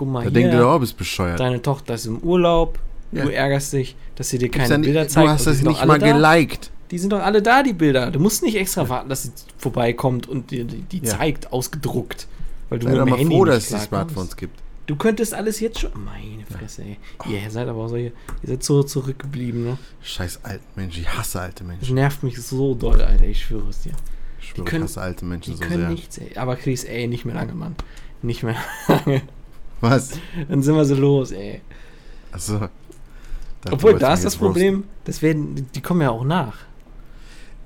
Guck 0.00 0.08
mal 0.08 0.20
Da 0.20 0.30
hier, 0.30 0.30
denkt 0.30 0.54
ihr, 0.54 0.66
oh, 0.66 0.78
bist 0.78 0.96
bescheuert. 0.96 1.38
deine 1.38 1.60
Tochter 1.60 1.92
ist 1.94 2.06
im 2.06 2.18
Urlaub. 2.20 2.78
Ja. 3.12 3.24
Du 3.24 3.28
ärgerst 3.34 3.74
dich, 3.74 3.96
dass 4.14 4.30
sie 4.30 4.38
dir 4.38 4.50
keine 4.50 4.78
nicht- 4.78 4.86
Bilder 4.86 5.02
du 5.02 5.08
zeigt. 5.10 5.28
hast 5.28 5.46
und 5.46 5.58
die 5.58 5.64
das 5.64 5.68
nicht 5.74 5.86
mal 5.86 5.98
da. 5.98 6.12
geliked. 6.38 6.70
Die 6.90 6.98
sind 6.98 7.12
doch 7.12 7.20
alle 7.20 7.42
da, 7.42 7.62
die 7.62 7.74
Bilder. 7.74 8.10
Du 8.10 8.18
musst 8.18 8.42
nicht 8.42 8.56
extra 8.56 8.88
warten, 8.88 9.10
dass 9.10 9.24
sie 9.24 9.32
vorbeikommt 9.58 10.26
und 10.26 10.50
dir 10.52 10.64
die, 10.64 10.80
die 10.82 10.98
Ja. 11.06 11.18
zeigt, 11.18 11.52
ausgedruckt. 11.52 12.28
Weil 12.70 12.78
du 12.78 12.86
Sei 12.86 12.92
mit 12.92 12.98
doch 13.00 13.04
dem 13.04 13.10
mal 13.10 13.18
Handy 13.18 13.34
froh, 13.36 13.44
dass 13.44 13.64
es 13.64 13.68
die. 13.68 13.86
Smartphones 13.86 14.36
gibt. 14.36 14.58
Du 14.86 14.96
könntest 14.96 15.34
alles 15.34 15.60
jetzt 15.60 15.80
schon. 15.80 15.90
Meine 16.02 16.46
Fresse, 16.46 16.82
ey. 16.82 16.96
Ihr 17.30 17.50
seid 17.50 17.68
aber 17.68 17.88
so, 17.90 17.96
ihr 17.96 18.12
seid 18.42 18.62
so 18.64 18.82
zurückgeblieben, 18.82 19.64
ne? 19.64 19.78
Scheiß 20.02 20.40
alten 20.44 20.64
Menschen. 20.76 21.02
Ich 21.02 21.08
hasse 21.16 21.40
alte 21.42 21.62
Das 21.62 21.66
Menschen. 21.66 21.94
nervt 21.94 22.22
mich 22.22 22.40
so 22.40 22.74
doll, 22.74 23.02
Alter. 23.02 23.24
Ich 23.24 23.42
schwöre 23.44 23.68
es 23.68 23.82
dir. 23.82 23.92
Ich 24.40 24.48
schwöre, 24.48 24.64
können- 24.64 24.84
ich 24.84 24.90
hasse 24.90 25.00
alte 25.02 25.24
Menschen 25.26 25.52
Die 25.52 25.58
so 25.58 25.64
können 25.68 25.80
sehr. 25.82 25.90
nichts, 25.90 26.16
ey. 26.18 26.36
Aber 26.38 26.56
Chris, 26.56 26.84
ey, 26.84 27.06
nicht 27.06 27.24
mehr 27.26 27.34
lange, 27.34 27.52
Mann. 27.52 27.76
Nicht 28.22 28.42
mehr 28.42 28.56
lange. 28.88 29.22
Was? 29.80 30.10
Dann 30.48 30.62
sind 30.62 30.74
wir 30.74 30.84
so 30.84 30.94
los, 30.94 31.30
ey. 31.32 31.60
Achso. 32.32 32.68
Obwohl, 33.70 33.98
da 33.98 34.14
ist 34.14 34.24
das 34.24 34.36
Problem, 34.36 34.84
das 35.04 35.20
werden, 35.22 35.66
die- 35.74 35.80
kommen 35.80 36.00
ja 36.00 36.10
auch 36.10 36.24
nach. 36.24 36.56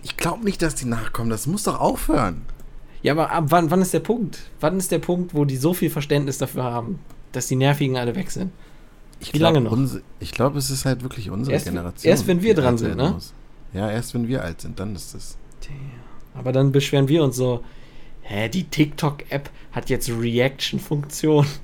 Ich 0.02 0.16
glaube 0.16 0.44
nicht, 0.44 0.60
dass 0.62 0.74
die 0.74 0.86
nachkommen. 0.86 1.30
Das 1.30 1.46
muss 1.46 1.62
doch 1.64 1.80
aufhören. 1.80 2.42
Ja, 3.02 3.12
aber 3.12 3.30
ab 3.30 3.44
wann, 3.48 3.70
wann 3.70 3.80
ist 3.82 3.92
der 3.94 4.00
Punkt? 4.00 4.38
Wann 4.60 4.78
ist 4.78 4.90
der 4.90 4.98
Punkt, 4.98 5.34
wo 5.34 5.44
die 5.44 5.56
so 5.56 5.74
viel 5.74 5.90
Verständnis 5.90 6.38
dafür 6.38 6.64
haben, 6.64 6.98
dass 7.32 7.46
die 7.46 7.56
Nervigen 7.56 7.96
alle 7.96 8.14
weg 8.16 8.30
sind? 8.30 8.50
Ich 9.20 9.32
Wie 9.32 9.38
glaub, 9.38 9.54
lange 9.54 9.64
noch? 9.68 9.78
Ich 10.20 10.32
glaube, 10.32 10.58
es 10.58 10.70
ist 10.70 10.84
halt 10.84 11.02
wirklich 11.02 11.30
unsere 11.30 11.54
Erst- 11.54 11.66
Generation. 11.66 12.10
erst 12.10 12.26
wenn 12.26 12.42
wir 12.42 12.54
dran 12.54 12.76
sind, 12.78 12.96
ne? 12.96 13.10
muss. 13.12 13.32
Ja, 13.72 13.90
erst 13.90 14.14
wenn 14.14 14.26
wir 14.28 14.42
alt 14.42 14.60
sind, 14.60 14.78
dann 14.80 14.94
ist 14.94 15.14
es. 15.14 15.36
Aber 16.34 16.52
dann 16.52 16.72
beschweren 16.72 17.08
wir 17.08 17.22
uns 17.22 17.36
so, 17.36 17.62
hä, 18.24 18.48
die 18.48 18.64
TikTok-App 18.64 19.50
hat 19.72 19.90
jetzt 19.90 20.10
Reaction-Funktion. 20.10 21.46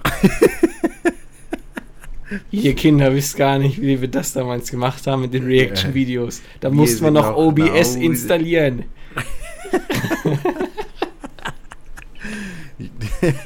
Ihr 2.52 2.75
Kinder 2.76 3.12
wisst 3.14 3.37
gar 3.37 3.59
nicht, 3.59 3.81
wie 3.81 4.00
wir 4.00 4.09
das 4.09 4.33
damals 4.33 4.71
gemacht 4.71 5.05
haben 5.07 5.23
mit 5.23 5.35
den 5.35 5.45
Reaction-Videos. 5.47 6.43
Da 6.61 6.69
Wir 6.71 6.76
musste 6.76 7.02
man 7.02 7.14
noch 7.14 7.31
noch 7.31 7.37
OBS 7.37 7.95
genau- 7.95 8.07
installieren. 8.07 8.85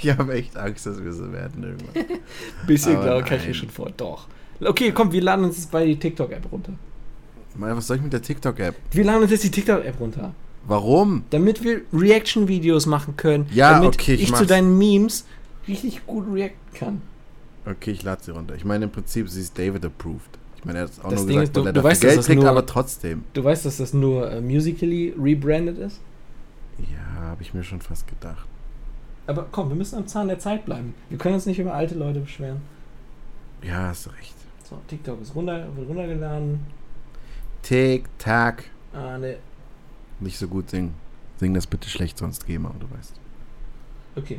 Ich, 0.00 0.08
habe 0.10 0.34
echt 0.34 0.56
Angst, 0.56 0.86
dass 0.86 1.02
wir 1.02 1.12
so 1.12 1.32
werden 1.32 1.64
irgendwann. 1.64 2.04
Bisschen 2.66 3.00
klar, 3.00 3.22
kann 3.22 3.38
ich 3.38 3.48
mir 3.48 3.54
schon 3.54 3.70
vor. 3.70 3.90
Doch. 3.96 4.28
Okay, 4.60 4.92
komm, 4.92 5.10
wir 5.10 5.20
laden 5.20 5.44
uns 5.44 5.56
jetzt 5.56 5.70
bei 5.72 5.84
die 5.84 5.98
TikTok-App 5.98 6.52
runter. 6.52 6.74
Was 7.56 7.88
soll 7.88 7.96
ich 7.96 8.02
mit 8.04 8.12
der 8.12 8.22
TikTok-App? 8.22 8.76
Wir 8.92 9.04
laden 9.04 9.22
uns 9.22 9.32
jetzt 9.32 9.42
die 9.42 9.50
TikTok-App 9.50 9.98
runter. 9.98 10.32
Warum? 10.66 11.24
Damit 11.30 11.62
wir 11.62 11.82
Reaction-Videos 11.92 12.86
machen 12.86 13.16
können. 13.16 13.46
Ja, 13.52 13.74
damit 13.74 13.94
okay, 13.94 14.14
ich 14.14 14.22
ich 14.24 14.34
zu 14.34 14.46
deinen 14.46 14.78
Memes 14.78 15.26
richtig 15.68 16.06
gut 16.06 16.24
reacten 16.32 16.74
kann. 16.74 17.02
Okay, 17.66 17.90
ich 17.92 18.02
lade 18.02 18.22
sie 18.22 18.30
runter. 18.30 18.54
Ich 18.54 18.64
meine, 18.64 18.84
im 18.86 18.90
Prinzip, 18.90 19.28
sie 19.28 19.40
ist 19.40 19.58
David 19.58 19.84
approved. 19.84 20.38
Ich 20.58 20.64
meine, 20.64 20.78
er 20.80 20.84
hat 20.84 20.92
auch 21.02 21.10
Das 21.10 21.20
nur 21.20 21.28
Ding 21.28 21.40
gesagt, 21.40 21.56
ist, 21.58 21.66
du- 21.66 21.72
du 21.72 21.82
weißt, 21.84 22.02
dass 22.02 22.08
Geld 22.08 22.18
das 22.18 22.26
kriegt, 22.26 22.40
nur- 22.40 22.50
aber 22.50 22.66
trotzdem. 22.66 23.24
Du 23.34 23.44
weißt, 23.44 23.64
dass 23.66 23.76
das 23.78 23.92
nur 23.94 24.30
äh, 24.30 24.40
musically 24.40 25.14
rebranded 25.18 25.78
ist? 25.78 26.00
Ja, 26.78 27.22
habe 27.22 27.42
ich 27.42 27.52
mir 27.54 27.62
schon 27.62 27.80
fast 27.80 28.06
gedacht. 28.06 28.46
Aber 29.26 29.46
komm, 29.50 29.68
wir 29.70 29.76
müssen 29.76 29.96
am 29.96 30.06
Zahn 30.06 30.28
der 30.28 30.38
Zeit 30.38 30.64
bleiben. 30.66 30.94
Wir 31.08 31.16
können 31.18 31.34
uns 31.36 31.46
nicht 31.46 31.58
über 31.58 31.72
alte 31.74 31.94
Leute 31.94 32.20
beschweren. 32.20 32.58
Ja, 33.62 33.88
hast 33.88 34.08
recht. 34.18 34.34
So, 34.68 34.78
TikTok 34.88 35.20
ist 35.22 35.34
runter, 35.34 35.66
wird 35.76 35.88
runtergeladen. 35.88 36.60
Tick-Tack. 37.62 38.64
Ah, 38.92 39.16
ne. 39.18 39.36
Nicht 40.24 40.38
so 40.38 40.48
gut 40.48 40.70
singen. 40.70 40.94
Sing 41.38 41.52
das 41.52 41.66
bitte 41.66 41.88
schlecht, 41.88 42.18
sonst 42.18 42.46
geh 42.46 42.58
mal, 42.58 42.72
du 42.80 42.90
weißt. 42.96 43.12
Okay. 44.16 44.38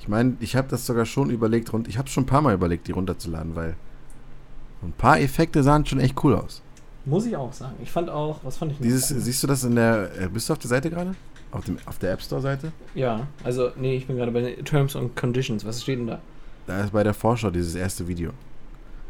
Ich 0.00 0.08
meine, 0.08 0.36
ich 0.40 0.56
habe 0.56 0.66
das 0.68 0.86
sogar 0.86 1.04
schon 1.04 1.28
überlegt, 1.30 1.72
rund, 1.72 1.88
ich 1.88 1.98
habe 1.98 2.08
schon 2.08 2.24
ein 2.24 2.26
paar 2.26 2.40
Mal 2.40 2.54
überlegt, 2.54 2.88
die 2.88 2.92
runterzuladen, 2.92 3.54
weil 3.54 3.76
ein 4.82 4.92
paar 4.92 5.20
Effekte 5.20 5.62
sahen 5.62 5.84
schon 5.84 6.00
echt 6.00 6.22
cool 6.24 6.34
aus. 6.34 6.62
Muss 7.04 7.26
ich 7.26 7.36
auch 7.36 7.52
sagen. 7.52 7.74
Ich 7.82 7.90
fand 7.90 8.08
auch, 8.08 8.40
was 8.44 8.56
fand 8.56 8.72
ich? 8.72 8.78
Dieses, 8.78 9.08
siehst 9.08 9.42
du 9.42 9.46
das 9.46 9.62
in 9.64 9.74
der, 9.76 10.10
äh, 10.18 10.28
bist 10.28 10.48
du 10.48 10.54
auf 10.54 10.58
der 10.58 10.68
Seite 10.68 10.88
gerade? 10.88 11.14
Auf, 11.50 11.66
dem, 11.66 11.76
auf 11.84 11.98
der 11.98 12.12
App 12.12 12.22
Store 12.22 12.40
Seite? 12.40 12.72
Ja, 12.94 13.26
also, 13.44 13.72
nee, 13.76 13.96
ich 13.96 14.06
bin 14.06 14.16
gerade 14.16 14.32
bei 14.32 14.40
den 14.40 14.64
Terms 14.64 14.96
and 14.96 15.14
Conditions. 15.16 15.66
Was 15.66 15.82
steht 15.82 15.98
denn 15.98 16.06
da? 16.06 16.20
Da 16.66 16.84
ist 16.84 16.92
bei 16.92 17.02
der 17.04 17.14
Vorschau 17.14 17.50
dieses 17.50 17.74
erste 17.74 18.08
Video. 18.08 18.30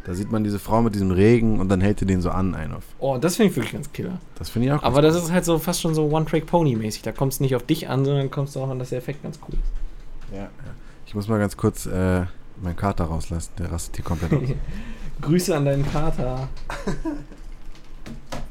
Da 0.05 0.13
sieht 0.13 0.31
man 0.31 0.45
diese 0.45 0.59
Frau 0.59 0.83
mit 0.83 0.95
diesem 0.95 1.11
Regen 1.11 1.61
und 1.61 1.71
dann 1.71 1.81
hält 1.81 1.99
sie 1.99 2.05
den 2.05 2.21
so 2.21 2.31
an, 2.31 2.55
ein 2.55 2.75
auf. 2.75 2.85
Oh, 2.99 3.17
das 3.19 3.37
finde 3.37 3.51
ich 3.51 3.57
wirklich 3.57 3.73
ganz 3.73 3.91
killer. 3.93 4.19
Das 4.39 4.51
finde 4.51 4.69
ich 4.69 4.75
auch 4.75 4.83
Aber 4.83 5.01
das 5.01 5.17
ist 5.17 5.33
halt 5.33 5.47
so 5.47 5.59
fast 5.59 5.81
schon 5.81 5.95
so 5.95 6.11
One-Track-Pony-mäßig. 6.11 7.03
Da 7.03 7.13
kommt 7.13 7.33
es 7.33 7.41
nicht 7.41 7.57
auf 7.57 7.63
dich 7.63 7.89
an, 7.89 8.05
sondern 8.05 8.31
kommst 8.31 8.55
du 8.55 8.61
auch 8.61 8.69
an, 8.69 8.79
dass 8.79 8.91
der 8.91 8.99
Effekt 8.99 9.23
ganz 9.23 9.39
cool 9.49 9.55
ist. 9.55 10.35
Ja, 10.35 10.43
ja. 10.43 10.51
Ich 11.07 11.15
muss 11.15 11.27
mal 11.27 11.39
ganz 11.39 11.57
kurz 11.57 11.87
äh, 11.87 12.27
meinen 12.61 12.77
Kater 12.77 13.05
rauslassen. 13.05 13.53
Der 13.59 13.73
rastet 13.73 13.97
hier 13.97 14.05
komplett 14.05 14.33
aus. 14.33 14.49
Grüße 15.23 15.57
an 15.57 15.65
deinen 15.65 15.91
Kater. 15.91 16.49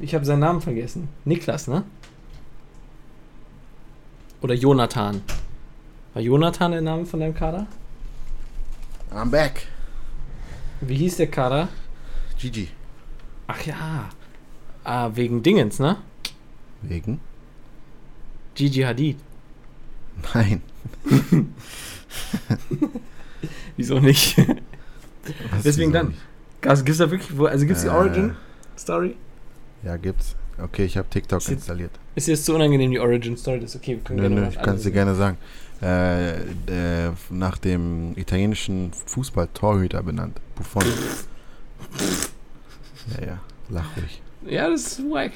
Ich 0.00 0.14
habe 0.14 0.24
seinen 0.24 0.40
Namen 0.40 0.60
vergessen. 0.60 1.08
Niklas, 1.24 1.68
ne? 1.68 1.84
Oder 4.42 4.54
Jonathan. 4.54 5.22
War 6.14 6.22
Jonathan 6.22 6.72
der 6.72 6.80
Name 6.80 7.06
von 7.06 7.20
deinem 7.20 7.34
Kater? 7.34 7.66
I'm 9.12 9.30
back. 9.30 9.68
Wie 10.86 10.96
hieß 10.96 11.16
der 11.16 11.26
Kater? 11.28 11.68
Gigi. 12.38 12.68
Ach 13.46 13.60
ja. 13.64 14.08
Ah, 14.84 15.10
wegen 15.14 15.42
Dingens, 15.42 15.78
ne? 15.78 15.96
Wegen? 16.82 17.20
Gigi 18.54 18.82
Hadid. 18.82 19.18
Nein. 20.34 20.62
Wieso 23.76 23.98
nicht? 23.98 24.36
Was 25.50 25.62
Deswegen 25.64 25.92
wieso 25.92 26.02
dann. 26.04 26.08
nicht? 26.08 26.20
Also 26.66 26.84
gibt's 26.84 26.98
da 26.98 27.10
wirklich, 27.10 27.38
also 27.40 27.66
gibt's 27.66 27.82
die 27.82 27.88
Äh. 27.88 27.90
Origin-Story? 27.90 29.16
Ja, 29.84 29.96
gibt's. 29.96 30.34
Okay, 30.62 30.84
ich 30.84 30.96
habe 30.96 31.08
TikTok 31.10 31.38
Ist 31.40 31.48
jetzt- 31.48 31.56
installiert. 31.58 31.90
Ist 32.14 32.26
dir 32.28 32.32
jetzt 32.32 32.44
zu 32.44 32.54
unangenehm, 32.54 32.90
die 32.92 33.00
Origin-Story? 33.00 33.60
Das 33.60 33.70
ist 33.74 33.76
okay, 33.76 33.96
wir 33.96 34.02
können 34.04 34.20
Nö, 34.20 34.28
gerne 34.28 34.40
nö, 34.42 34.46
ich 34.50 34.62
kann 34.62 34.76
es 34.76 34.82
dir 34.84 34.92
gerne 34.92 35.14
sagen. 35.14 35.36
Äh, 35.82 36.34
äh, 37.08 37.10
nach 37.30 37.58
dem 37.58 38.12
italienischen 38.16 38.92
Fußball-Torhüter 39.06 40.02
benannt. 40.02 40.40
Buffon. 40.54 40.84
ja, 43.18 43.26
ja, 43.26 43.40
lach 43.68 43.96
ruhig. 43.96 44.22
Ja, 44.46 44.70
das 44.70 44.82
ist 44.98 45.02
wack. 45.10 45.32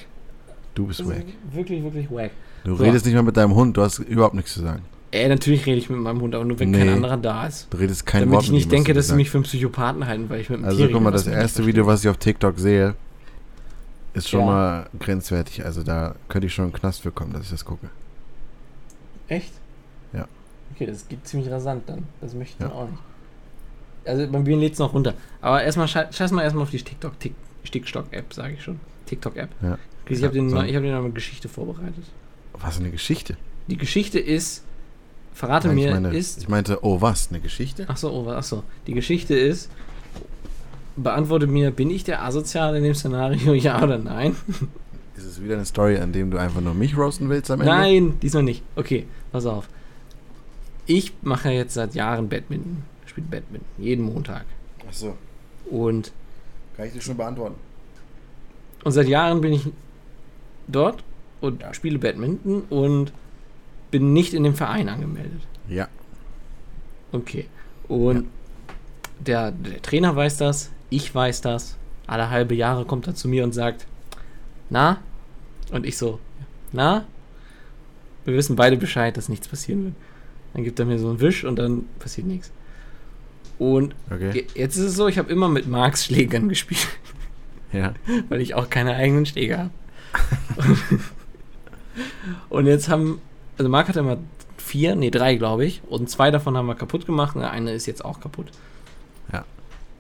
Du 0.75 0.87
bist 0.87 1.05
wack. 1.07 1.17
ist 1.19 1.55
wirklich, 1.57 1.83
wirklich 1.83 2.11
wack. 2.11 2.31
Du 2.65 2.77
So. 2.77 2.85
redest 2.85 3.05
nicht 3.07 3.15
mal 3.15 3.23
mit 3.23 3.37
deinem 3.37 3.55
Hund, 3.55 3.77
du 3.77 3.83
hast 3.83 3.99
überhaupt 3.99 4.35
nichts 4.35 4.55
zu 4.55 4.61
sagen. 4.61 4.83
Ey, 5.11 5.29
natürlich 5.29 5.65
rede 5.67 5.79
ich 5.79 5.89
mit 5.89 5.99
meinem 5.99 6.21
Hund, 6.21 6.35
aber 6.35 6.45
nur 6.45 6.59
wenn 6.61 6.71
kein 6.73 6.87
Nee. 6.87 6.93
anderer 6.93 7.17
da 7.17 7.47
ist. 7.47 7.67
Du 7.71 7.79
redest 7.79 8.05
kein 8.05 8.21
Damit 8.23 8.35
Wort 8.35 8.45
ich 8.45 8.51
mit 8.51 8.57
nicht 8.59 8.73
denke, 8.73 8.93
dass 8.93 9.09
sie 9.09 9.15
mich 9.15 9.31
für 9.31 9.39
einen 9.39 9.45
Psychopathen 9.45 10.07
halten, 10.07 10.29
weil 10.29 10.41
ich 10.43 10.51
mit 10.51 10.59
einem 10.59 10.67
Also 10.67 10.85
Tier 10.85 10.93
guck 10.93 11.03
mal, 11.03 11.11
das 11.11 11.27
erste 11.27 11.65
Video, 11.67 11.87
was 11.87 12.05
ich 12.05 12.11
auf 12.11 12.19
TikTok 12.19 12.59
sehe, 12.59 12.95
ist 14.19 14.29
schon 14.31 14.41
Ja. 14.41 14.47
mal 14.47 14.87
grenzwertig. 14.99 15.65
Also 15.65 15.83
da 15.83 16.15
könnte 16.29 16.47
ich 16.47 16.55
schon 16.55 16.67
in 16.67 16.71
den 16.73 16.79
Knast 16.79 17.03
für 17.03 17.11
kommen, 17.11 17.33
dass 17.33 17.43
ich 17.45 17.51
das 17.51 17.65
gucke. 17.65 17.89
Echt? 19.29 19.53
Ja. 20.13 20.27
Okay, 20.75 20.87
das 20.87 21.07
geht 21.09 21.27
ziemlich 21.27 21.51
rasant 21.51 21.89
dann. 21.89 22.05
Das 22.21 22.35
möchte 22.35 22.55
ich 22.55 22.61
Ja. 22.61 22.69
dann 22.69 22.77
auch 22.77 22.89
nicht. 22.89 23.03
Also 24.05 24.27
bei 24.31 24.39
mir 24.39 24.57
lädt 24.57 24.73
es 24.75 24.79
noch 24.79 24.95
runter. 24.95 25.15
Aber 25.41 25.63
erstmal, 25.63 25.87
schei- 25.87 26.11
scheiß 26.11 26.31
mal 26.33 26.43
erstmal 26.43 26.63
auf 26.63 26.71
die 26.71 26.79
TikTok, 26.83 27.19
Tick, 27.21 27.35
Stickstock-App, 27.65 28.33
sage 28.33 28.55
ich 28.55 28.63
schon. 28.63 28.81
TikTok-App. 29.07 29.51
Ja. 29.63 29.79
Ich 30.09 30.23
habe 30.23 30.33
dir 30.33 30.49
so. 30.49 30.57
hab 30.57 30.65
eine 30.65 31.11
Geschichte 31.11 31.49
vorbereitet. 31.51 32.05
Was 32.55 32.79
eine 32.79 32.91
Geschichte. 32.91 33.37
Die 33.67 33.77
Geschichte 33.77 34.19
ist, 34.19 34.65
verrate 35.35 35.69
Nein, 35.69 35.77
mir, 35.77 35.89
ich, 35.89 35.95
meine, 35.95 36.17
ist 36.17 36.39
ich 36.39 36.49
meinte, 36.49 36.79
oh 36.83 37.03
was, 37.03 37.29
eine 37.29 37.41
Geschichte? 37.41 37.85
Ach 37.89 37.99
so, 37.99 38.11
oh, 38.11 38.31
ach 38.31 38.43
so. 38.43 38.65
Die 38.87 38.95
Geschichte 38.95 39.35
ist, 39.37 39.71
beantworte 41.03 41.47
mir, 41.47 41.71
bin 41.71 41.91
ich 41.91 42.05
der 42.05 42.23
Asozial 42.23 42.77
in 42.77 42.83
dem 42.85 42.95
Szenario, 42.95 43.53
ja 43.55 43.83
oder 43.83 43.99
nein? 43.99 44.37
Ist 45.17 45.25
es 45.25 45.43
wieder 45.43 45.55
eine 45.55 45.65
Story, 45.65 45.97
an 45.99 46.13
dem 46.13 46.31
du 46.31 46.39
einfach 46.39 46.61
nur 46.61 46.75
mich 46.75 46.97
roasten 46.97 47.29
willst 47.29 47.51
am 47.51 47.61
Ende? 47.61 47.73
Nein, 47.73 48.21
diesmal 48.21 48.43
nicht. 48.45 48.63
Okay, 48.77 49.07
pass 49.33 49.47
auf. 49.47 49.69
Ich 50.87 51.13
mache 51.23 51.51
jetzt 51.51 51.75
seit 51.75 51.95
Jahren 51.95 52.29
Badminton, 52.29 52.83
spiele 53.07 53.27
Badminton, 53.31 53.69
jeden 53.79 54.05
Montag. 54.05 54.45
Achso, 54.89 55.17
Und, 55.71 56.13
kann 56.77 56.87
ich 56.87 56.93
dir 56.95 57.01
schon 57.01 57.17
beantworten. 57.17 57.57
und 58.85 58.93
seit 58.93 59.09
Jahren 59.09 59.41
bin 59.41 59.53
ich 59.53 59.67
dort 60.67 61.03
und 61.41 61.61
Ja. 61.63 61.75
spiele 61.75 61.99
Badminton 61.99 62.63
und 62.71 63.13
bin 63.91 64.13
nicht 64.13 64.33
in 64.35 64.45
dem 64.45 64.55
Verein 64.55 64.89
angemeldet. 64.89 65.41
Ja. 65.69 65.89
Okay. 67.13 67.47
Und 67.89 68.29
der, 69.19 69.51
der 69.51 69.83
Trainer 69.83 70.15
weiß 70.15 70.37
das, 70.39 70.71
ich 70.91 71.15
weiß 71.15 71.41
das. 71.41 71.77
Alle 72.07 72.31
halbe 72.31 72.55
Jahre 72.55 72.85
kommt 72.85 73.07
er 73.07 73.15
zu 73.15 73.29
mir 73.29 73.45
und 73.45 73.53
sagt, 73.53 73.87
na? 74.71 74.99
Und 75.73 75.85
ich 75.87 75.97
so, 75.99 76.19
na? 76.73 77.05
Wir 78.25 78.35
wissen 78.35 78.57
beide 78.57 78.77
Bescheid, 78.77 79.17
dass 79.17 79.29
nichts 79.29 79.49
passieren 79.49 79.85
wird. 79.85 79.95
Dann 80.55 80.65
gibt 80.65 80.79
er 80.79 80.87
mir 80.87 80.99
so 80.99 81.09
einen 81.11 81.21
Wisch 81.21 81.45
und 81.45 81.57
dann 81.57 81.85
passiert 81.99 82.27
nichts. 82.27 82.51
Und 83.59 83.95
Okay. 84.11 84.31
je- 84.33 84.47
jetzt 84.55 84.77
ist 84.77 84.85
es 84.85 84.95
so, 84.97 85.09
ich 85.09 85.19
habe 85.19 85.31
immer 85.33 85.49
mit 85.49 85.67
Marks 85.67 86.05
Schlägern 86.05 86.49
gespielt, 86.49 86.87
Ja. 87.73 87.93
weil 88.29 88.41
ich 88.41 88.55
auch 88.55 88.71
keine 88.71 88.95
eigenen 88.95 89.27
Schläger 89.27 89.59
habe. 89.59 89.71
und 92.49 92.67
jetzt 92.67 92.89
haben, 92.89 93.21
also 93.59 93.69
Mark 93.69 93.89
hat 93.89 93.97
immer 93.97 94.19
vier, 94.57 94.95
nee, 94.97 95.11
drei, 95.11 95.35
glaube 95.37 95.65
ich. 95.65 95.83
Und 95.89 96.09
zwei 96.09 96.31
davon 96.31 96.57
haben 96.57 96.67
wir 96.67 96.75
kaputt 96.75 97.07
gemacht 97.07 97.35
und 97.35 97.43
der 97.43 97.51
eine 97.51 97.73
ist 97.73 97.87
jetzt 97.87 98.05
auch 98.05 98.21
kaputt. 98.21 98.47
Ja. 99.33 99.45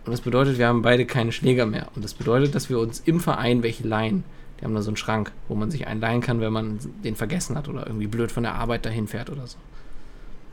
Und 0.08 0.12
das 0.12 0.22
bedeutet, 0.22 0.56
wir 0.56 0.68
haben 0.68 0.80
beide 0.80 1.04
keine 1.04 1.32
Schläger 1.32 1.66
mehr. 1.66 1.88
Und 1.94 2.02
das 2.02 2.14
bedeutet, 2.14 2.54
dass 2.54 2.70
wir 2.70 2.78
uns 2.78 3.02
im 3.04 3.20
Verein 3.20 3.62
welche 3.62 3.86
leihen. 3.86 4.24
Die 4.58 4.64
haben 4.64 4.74
da 4.74 4.80
so 4.80 4.88
einen 4.88 4.96
Schrank, 4.96 5.32
wo 5.48 5.54
man 5.54 5.70
sich 5.70 5.86
einen 5.86 6.00
leihen 6.00 6.22
kann, 6.22 6.40
wenn 6.40 6.50
man 6.50 6.78
den 7.04 7.14
vergessen 7.14 7.58
hat 7.58 7.68
oder 7.68 7.86
irgendwie 7.86 8.06
blöd 8.06 8.32
von 8.32 8.42
der 8.42 8.54
Arbeit 8.54 8.86
dahin 8.86 9.06
fährt 9.06 9.28
oder 9.28 9.46
so. 9.46 9.58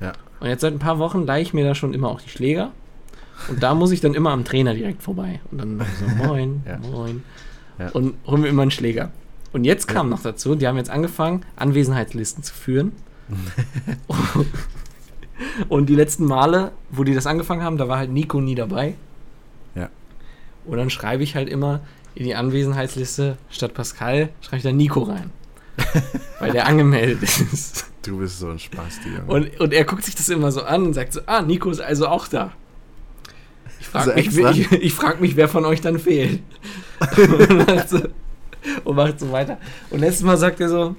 Ja. 0.01 0.11
Und 0.41 0.49
jetzt 0.49 0.59
seit 0.59 0.73
ein 0.73 0.79
paar 0.79 0.99
Wochen 0.99 1.25
leihe 1.25 1.41
ich 1.41 1.53
mir 1.53 1.63
da 1.63 1.73
schon 1.73 1.93
immer 1.93 2.09
auch 2.09 2.19
die 2.19 2.27
Schläger. 2.27 2.73
Und 3.47 3.63
da 3.63 3.73
muss 3.75 3.91
ich 3.91 4.01
dann 4.01 4.13
immer 4.13 4.31
am 4.31 4.43
Trainer 4.43 4.73
direkt 4.73 5.01
vorbei. 5.01 5.39
Und 5.51 5.59
dann 5.59 5.81
so, 6.01 6.05
moin, 6.27 6.61
Ja. 6.67 6.77
moin. 6.91 7.23
Ja. 7.79 7.91
Und 7.91 8.15
hol 8.27 8.39
mir 8.39 8.49
immer 8.49 8.63
einen 8.63 8.71
Schläger. 8.71 9.13
Und 9.53 9.63
jetzt 9.63 9.87
kam 9.87 10.09
noch 10.09 10.21
dazu, 10.21 10.55
die 10.55 10.67
haben 10.67 10.75
jetzt 10.75 10.89
angefangen, 10.89 11.45
Anwesenheitslisten 11.55 12.43
zu 12.43 12.53
führen. 12.53 12.91
und 15.69 15.87
die 15.87 15.95
letzten 15.95 16.25
Male, 16.25 16.73
wo 16.91 17.05
die 17.05 17.13
das 17.13 17.25
angefangen 17.25 17.63
haben, 17.63 17.77
da 17.77 17.87
war 17.87 17.99
halt 17.99 18.11
Nico 18.11 18.41
nie 18.41 18.55
dabei. 18.55 18.95
Und 20.65 20.77
dann 20.77 20.89
schreibe 20.89 21.23
ich 21.23 21.35
halt 21.35 21.49
immer 21.49 21.81
in 22.15 22.25
die 22.25 22.35
Anwesenheitsliste 22.35 23.37
statt 23.49 23.73
Pascal, 23.73 24.29
schreibe 24.41 24.57
ich 24.57 24.63
da 24.63 24.71
Nico 24.71 25.01
rein. 25.03 25.31
weil 26.39 26.51
der 26.51 26.67
angemeldet 26.67 27.21
ist. 27.23 27.85
Du 28.01 28.19
bist 28.19 28.39
so 28.39 28.49
ein 28.49 28.59
Spaß, 28.59 28.99
Junge. 29.05 29.23
Und, 29.27 29.59
und 29.59 29.73
er 29.73 29.83
guckt 29.83 30.05
sich 30.05 30.15
das 30.15 30.29
immer 30.29 30.51
so 30.51 30.63
an 30.63 30.85
und 30.85 30.93
sagt 30.93 31.13
so, 31.13 31.21
ah, 31.25 31.41
Nico 31.41 31.69
ist 31.69 31.81
also 31.81 32.07
auch 32.07 32.27
da. 32.27 32.53
Ich 33.79 33.87
frage 33.87 34.13
Also 34.13 34.41
mich, 34.41 34.59
ich, 34.59 34.71
ich 34.71 34.93
frag 34.93 35.19
mich, 35.19 35.35
wer 35.35 35.49
von 35.49 35.65
euch 35.65 35.81
dann 35.81 35.99
fehlt. 35.99 36.41
und, 37.17 37.67
macht 37.67 37.89
so, 37.89 37.99
und 38.83 38.95
macht 38.95 39.19
so 39.19 39.31
weiter. 39.31 39.57
Und 39.89 39.99
letztes 39.99 40.23
Mal 40.23 40.37
sagt 40.37 40.61
er 40.61 40.69
so, 40.69 40.95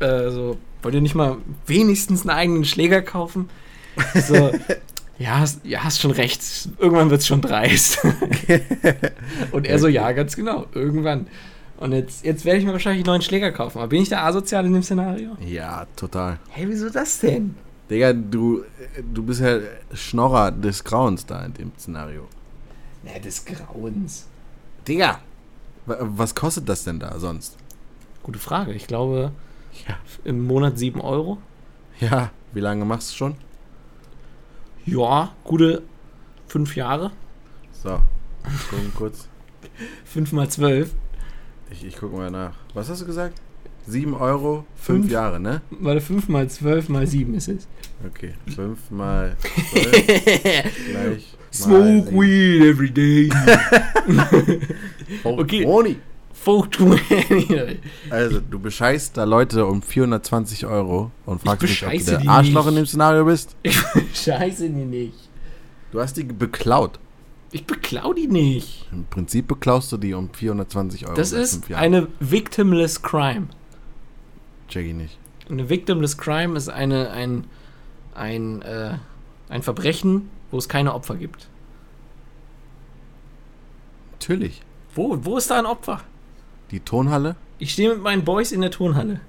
äh, 0.00 0.30
so, 0.30 0.58
wollt 0.82 0.94
ihr 0.94 1.00
nicht 1.00 1.14
mal 1.14 1.36
wenigstens 1.66 2.22
einen 2.22 2.30
eigenen 2.30 2.64
Schläger 2.64 3.02
kaufen? 3.02 3.48
So, 4.14 4.50
ja, 5.20 5.38
hast, 5.38 5.64
ja, 5.64 5.84
hast 5.84 6.00
schon 6.00 6.10
recht. 6.10 6.40
Irgendwann 6.78 7.10
wird 7.10 7.20
es 7.20 7.26
schon 7.28 7.40
dreist. 7.42 7.98
und 9.52 9.66
er 9.66 9.78
so, 9.78 9.86
ja, 9.86 10.10
ganz 10.12 10.34
genau, 10.34 10.66
irgendwann. 10.74 11.26
Und 11.76 11.92
jetzt, 11.92 12.24
jetzt 12.24 12.44
werde 12.44 12.58
ich 12.58 12.64
mir 12.66 12.72
wahrscheinlich 12.72 13.00
einen 13.04 13.12
neuen 13.12 13.22
Schläger 13.22 13.52
kaufen. 13.52 13.78
Aber 13.78 13.88
bin 13.88 14.02
ich 14.02 14.08
der 14.08 14.24
Asozial 14.24 14.66
in 14.66 14.72
dem 14.74 14.82
Szenario? 14.82 15.36
ja, 15.40 15.86
total. 15.96 16.38
Hey, 16.50 16.66
wieso 16.68 16.90
das 16.90 17.20
denn? 17.20 17.54
Digga, 17.88 18.12
du, 18.12 18.64
du 19.14 19.22
bist 19.22 19.40
ja 19.40 19.58
Schnorrer 19.94 20.50
des 20.52 20.84
Grauens 20.84 21.24
da 21.26 21.44
in 21.44 21.54
dem 21.54 21.72
Szenario. 21.78 22.28
Ja, 23.02 23.18
des 23.18 23.44
Grauens. 23.44 24.26
Digga! 24.86 25.20
wa- 25.86 25.96
Was 26.00 26.34
kostet 26.34 26.68
das 26.68 26.84
denn 26.84 27.00
da 27.00 27.18
sonst? 27.18 27.56
Gute 28.22 28.38
Frage. 28.38 28.72
Ich 28.74 28.86
glaube, 28.86 29.32
Ja. 29.88 29.96
im 30.24 30.46
Monat 30.46 30.78
7 30.78 31.00
Euro. 31.00 31.38
Ja, 31.98 32.30
wie 32.52 32.60
lange 32.60 32.84
machst 32.84 33.12
du 33.12 33.16
schon? 33.16 33.34
Ja, 34.86 35.32
gute 35.44 35.82
5 36.48 36.76
Jahre. 36.76 37.12
So, 37.72 38.00
gucken 38.70 38.92
kurz. 38.94 39.28
5 40.04 40.32
mal 40.32 40.48
12. 40.48 40.92
Ich, 41.70 41.84
ich 41.84 41.96
gucke 41.96 42.16
mal 42.16 42.30
nach. 42.30 42.54
Was 42.74 42.88
hast 42.88 43.02
du 43.02 43.06
gesagt? 43.06 43.40
7 43.86 44.14
Euro, 44.14 44.64
5 44.76 45.00
Fünf. 45.02 45.10
Jahre, 45.10 45.40
ne? 45.40 45.62
Weil 45.70 46.00
5 46.00 46.28
mal 46.28 46.48
12 46.48 46.88
mal 46.88 47.06
7 47.06 47.34
ist 47.34 47.48
es. 47.48 47.68
Okay, 48.06 48.34
5 48.54 48.90
mal 48.90 49.36
12 49.72 50.86
gleich. 50.90 51.36
Smoke 51.52 52.12
weed 52.12 52.62
every 52.62 52.90
day. 52.90 53.28
Okay. 55.24 55.64
Boni. 55.64 55.96
420. 56.44 57.78
Also, 58.08 58.40
du 58.40 58.58
bescheißt 58.58 59.16
da 59.16 59.24
Leute 59.24 59.66
um 59.66 59.82
420 59.82 60.66
Euro 60.66 61.10
und 61.26 61.42
fragst 61.42 61.62
mich, 61.62 61.82
ob 61.84 61.90
du 61.90 61.96
bescheiße 61.98 62.18
der 62.18 62.30
Arschloch 62.30 62.64
nicht. 62.64 62.70
in 62.70 62.76
dem 62.76 62.86
Szenario 62.86 63.24
bist. 63.24 63.56
Scheiße, 64.14 64.68
die 64.68 64.84
nicht. 64.84 65.28
Du 65.92 66.00
hast 66.00 66.16
die 66.16 66.24
beklaut. 66.24 66.98
Ich 67.52 67.66
beklau 67.66 68.12
die 68.12 68.28
nicht. 68.28 68.86
Im 68.92 69.04
Prinzip 69.06 69.48
beklaust 69.48 69.90
du 69.92 69.96
die 69.96 70.14
um 70.14 70.32
420 70.32 71.06
Euro. 71.06 71.16
Das 71.16 71.32
ist 71.32 71.72
eine 71.74 72.06
victimless 72.20 73.02
crime. 73.02 73.48
Check 74.68 74.86
ich 74.86 74.94
nicht. 74.94 75.18
Eine 75.50 75.68
victimless 75.68 76.16
crime 76.16 76.56
ist 76.56 76.68
eine, 76.68 77.10
ein, 77.10 77.44
ein, 78.14 78.62
äh, 78.62 78.94
ein 79.48 79.62
Verbrechen, 79.62 80.30
wo 80.52 80.58
es 80.58 80.68
keine 80.68 80.94
Opfer 80.94 81.16
gibt. 81.16 81.48
Natürlich. 84.12 84.62
Wo, 84.94 85.18
wo 85.24 85.36
ist 85.36 85.50
da 85.50 85.58
ein 85.58 85.66
Opfer? 85.66 86.00
Die 86.70 86.80
Tonhalle? 86.80 87.36
Ich 87.58 87.72
stehe 87.72 87.90
mit 87.90 88.02
meinen 88.02 88.24
Boys 88.24 88.52
in 88.52 88.60
der 88.60 88.70
Turnhalle 88.70 89.20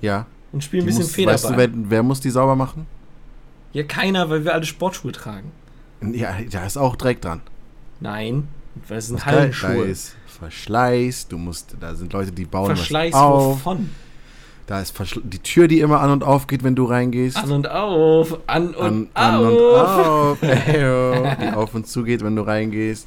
Ja. 0.00 0.26
und 0.52 0.62
spiele 0.64 0.82
ein 0.82 0.86
Die 0.86 0.90
bisschen 0.90 1.02
muss, 1.04 1.12
Federball. 1.14 1.34
weißt 1.34 1.50
du, 1.50 1.56
wer, 1.56 1.68
wer 1.90 2.02
muss 2.02 2.20
die 2.20 2.30
sauber 2.30 2.56
machen? 2.56 2.86
ja, 3.72 3.82
keiner, 3.82 4.30
weil 4.30 4.42
wir 4.44 4.54
alle 4.54 4.64
Sportschuhe 4.64 5.12
tragen. 5.12 5.50
Ja, 6.00 6.34
da 6.50 6.64
ist 6.64 6.78
auch 6.78 6.96
Dreck 6.96 7.20
dran. 7.20 7.42
Nein, 8.00 8.48
weil 8.88 8.98
es 8.98 9.08
sind 9.08 9.20
Da, 9.20 9.24
da 9.30 9.36
Hallenschuhe. 9.38 9.84
ist 9.84 10.16
Verschleiß, 10.26 11.28
du 11.28 11.36
musst, 11.38 11.76
da 11.80 11.94
sind 11.94 12.12
Leute, 12.12 12.32
die 12.32 12.44
bauen 12.46 12.74
Verschleiß 12.74 13.12
was 13.12 13.20
auf. 13.20 13.44
wovon? 13.64 13.90
Da 14.66 14.80
ist 14.80 14.90
Verschl 14.96 15.20
die 15.24 15.38
Tür, 15.38 15.68
die 15.68 15.80
immer 15.80 16.00
an 16.00 16.10
und 16.10 16.24
auf 16.24 16.46
geht, 16.46 16.64
wenn 16.64 16.74
du 16.74 16.84
reingehst. 16.84 17.36
An 17.36 17.52
und 17.52 17.68
auf, 17.70 18.38
an 18.46 18.74
und 18.74 19.08
an, 19.14 19.34
auf. 19.36 19.42
an 19.42 19.46
und 19.46 19.58
auf. 19.58 20.42
Eyo, 20.66 21.26
die 21.40 21.48
auf 21.54 21.74
und 21.74 21.86
zu 21.86 22.02
geht, 22.02 22.22
wenn 22.24 22.34
du 22.36 22.42
reingehst. 22.42 23.06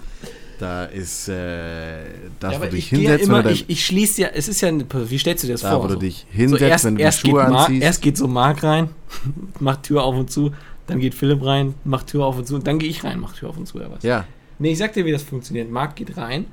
Da 0.59 0.83
ist 0.85 1.29
äh, 1.29 2.03
das, 2.39 2.53
Ja, 2.53 2.59
wo 2.59 2.65
du 2.65 2.71
dich 2.71 2.89
hinsetzt, 2.89 3.23
immer, 3.25 3.41
dein, 3.43 3.53
ich, 3.53 3.69
ich 3.69 3.85
schließe 3.85 4.21
ja, 4.23 4.27
es 4.33 4.47
ist 4.49 4.59
ja, 4.61 4.71
wie 4.71 5.17
stellst 5.17 5.43
du 5.43 5.47
dir 5.47 5.53
das 5.53 5.61
da, 5.61 5.71
vor? 5.71 5.83
wo 5.83 5.87
du 5.87 5.93
So? 5.93 5.99
dich 6.01 6.25
So 6.29 6.35
hinsetzt, 6.37 6.61
erst, 6.63 6.85
wenn 6.85 6.95
du 6.97 7.01
die 7.05 7.11
Schuhe 7.13 7.39
geht 7.41 7.49
Mark, 7.49 7.67
anziehst. 7.69 7.83
erst 7.83 8.01
geht 8.01 8.17
so 8.17 8.27
Marc 8.27 8.63
rein, 8.63 8.89
macht 9.59 9.83
Tür 9.83 10.03
auf 10.03 10.15
und 10.15 10.29
zu, 10.29 10.51
dann 10.87 10.99
geht 10.99 11.15
Philipp 11.15 11.43
rein, 11.45 11.75
macht 11.85 12.07
Tür 12.07 12.25
auf 12.25 12.37
und 12.37 12.45
zu, 12.47 12.55
und 12.55 12.67
dann 12.67 12.77
gehe 12.77 12.89
ich 12.89 13.03
rein, 13.05 13.19
macht 13.21 13.37
Tür 13.37 13.49
auf 13.49 13.57
und 13.57 13.67
zu 13.67 13.77
oder 13.77 13.89
was? 13.91 14.03
ja, 14.03 14.25
Nee, 14.61 14.73
ich 14.73 14.77
sag 14.77 14.91
dir, 14.93 15.05
wie 15.05 15.11
das 15.13 15.23
funktioniert. 15.23 15.71
Marc 15.71 15.95
geht 15.95 16.17
rein, 16.17 16.45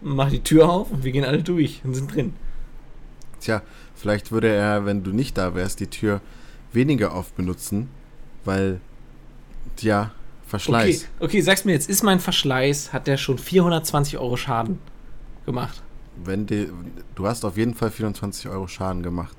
macht 0.00 0.30
die 0.32 0.40
Tür 0.44 0.70
auf 0.70 0.92
und 0.92 1.02
wir 1.02 1.10
gehen 1.10 1.24
alle 1.24 1.42
durch 1.42 1.80
und 1.84 1.94
sind 1.94 2.14
drin. 2.14 2.34
tja, 3.40 3.62
vielleicht 3.96 4.30
würde 4.30 4.48
er, 4.48 4.86
wenn 4.86 5.02
du 5.02 5.10
nicht 5.10 5.36
da 5.36 5.54
wärst, 5.56 5.80
die 5.80 5.88
Tür 5.88 6.20
weniger 6.72 7.14
oft 7.16 7.34
benutzen, 7.36 7.88
weil, 8.44 8.80
ja, 9.80 10.12
Verschleiß. 10.52 11.08
okay, 11.18 11.40
sag's 11.40 11.64
mir 11.64 11.72
jetzt, 11.72 11.88
ist 11.88 12.02
mein 12.02 12.20
Verschleiß, 12.20 12.92
hat 12.92 13.06
der 13.06 13.16
schon 13.16 13.38
420 13.38 14.18
Euro 14.18 14.36
Schaden 14.36 14.80
gemacht? 15.46 15.82
Wenn 16.22 16.44
die, 16.44 16.68
du 17.14 17.26
hast 17.26 17.46
auf 17.46 17.56
jeden 17.56 17.74
Fall 17.74 17.90
24 17.90 18.50
Euro 18.50 18.68
Schaden 18.68 19.02
gemacht. 19.02 19.34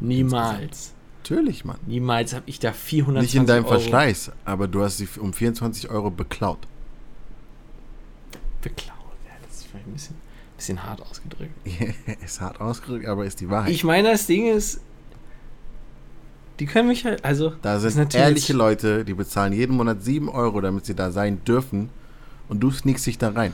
Niemals. 0.00 0.92
Natürlich, 1.22 1.64
Mann. 1.64 1.78
Niemals 1.86 2.34
habe 2.34 2.44
ich 2.44 2.58
da 2.58 2.72
420 2.74 3.22
Nicht 3.22 3.40
in 3.40 3.46
deinem 3.46 3.64
Euro 3.64 3.80
Verschleiß, 3.80 4.32
aber 4.44 4.68
du 4.68 4.82
hast 4.82 4.98
sie 4.98 5.08
um 5.18 5.32
24 5.32 5.88
Euro 5.88 6.10
beklaut. 6.10 6.58
beklaut. 8.60 8.98
Ja, 9.24 9.32
das 9.46 9.60
ist 9.60 9.68
vielleicht 9.68 9.86
ein 9.86 9.92
bisschen, 9.94 10.16
bisschen 10.54 10.82
hart 10.82 11.00
ausgedrückt. 11.00 11.54
ist 12.22 12.42
hart 12.42 12.60
ausgedrückt, 12.60 13.06
aber 13.06 13.24
ist 13.24 13.40
die 13.40 13.48
Wahrheit. 13.48 13.72
Ich 13.72 13.84
meine, 13.84 14.10
das 14.10 14.26
Ding 14.26 14.46
ist, 14.54 14.82
die 16.58 16.66
können 16.66 16.88
mich 16.88 17.04
halt, 17.04 17.24
also, 17.24 17.52
da 17.62 17.78
sind 17.78 18.14
ehrliche 18.14 18.52
Leute, 18.52 19.04
die 19.04 19.14
bezahlen 19.14 19.52
jeden 19.52 19.76
Monat 19.76 20.02
7 20.02 20.28
Euro, 20.28 20.60
damit 20.60 20.86
sie 20.86 20.94
da 20.94 21.10
sein 21.10 21.42
dürfen. 21.44 21.90
Und 22.48 22.60
du 22.60 22.70
sneakst 22.70 23.06
dich 23.06 23.18
da 23.18 23.30
rein. 23.30 23.52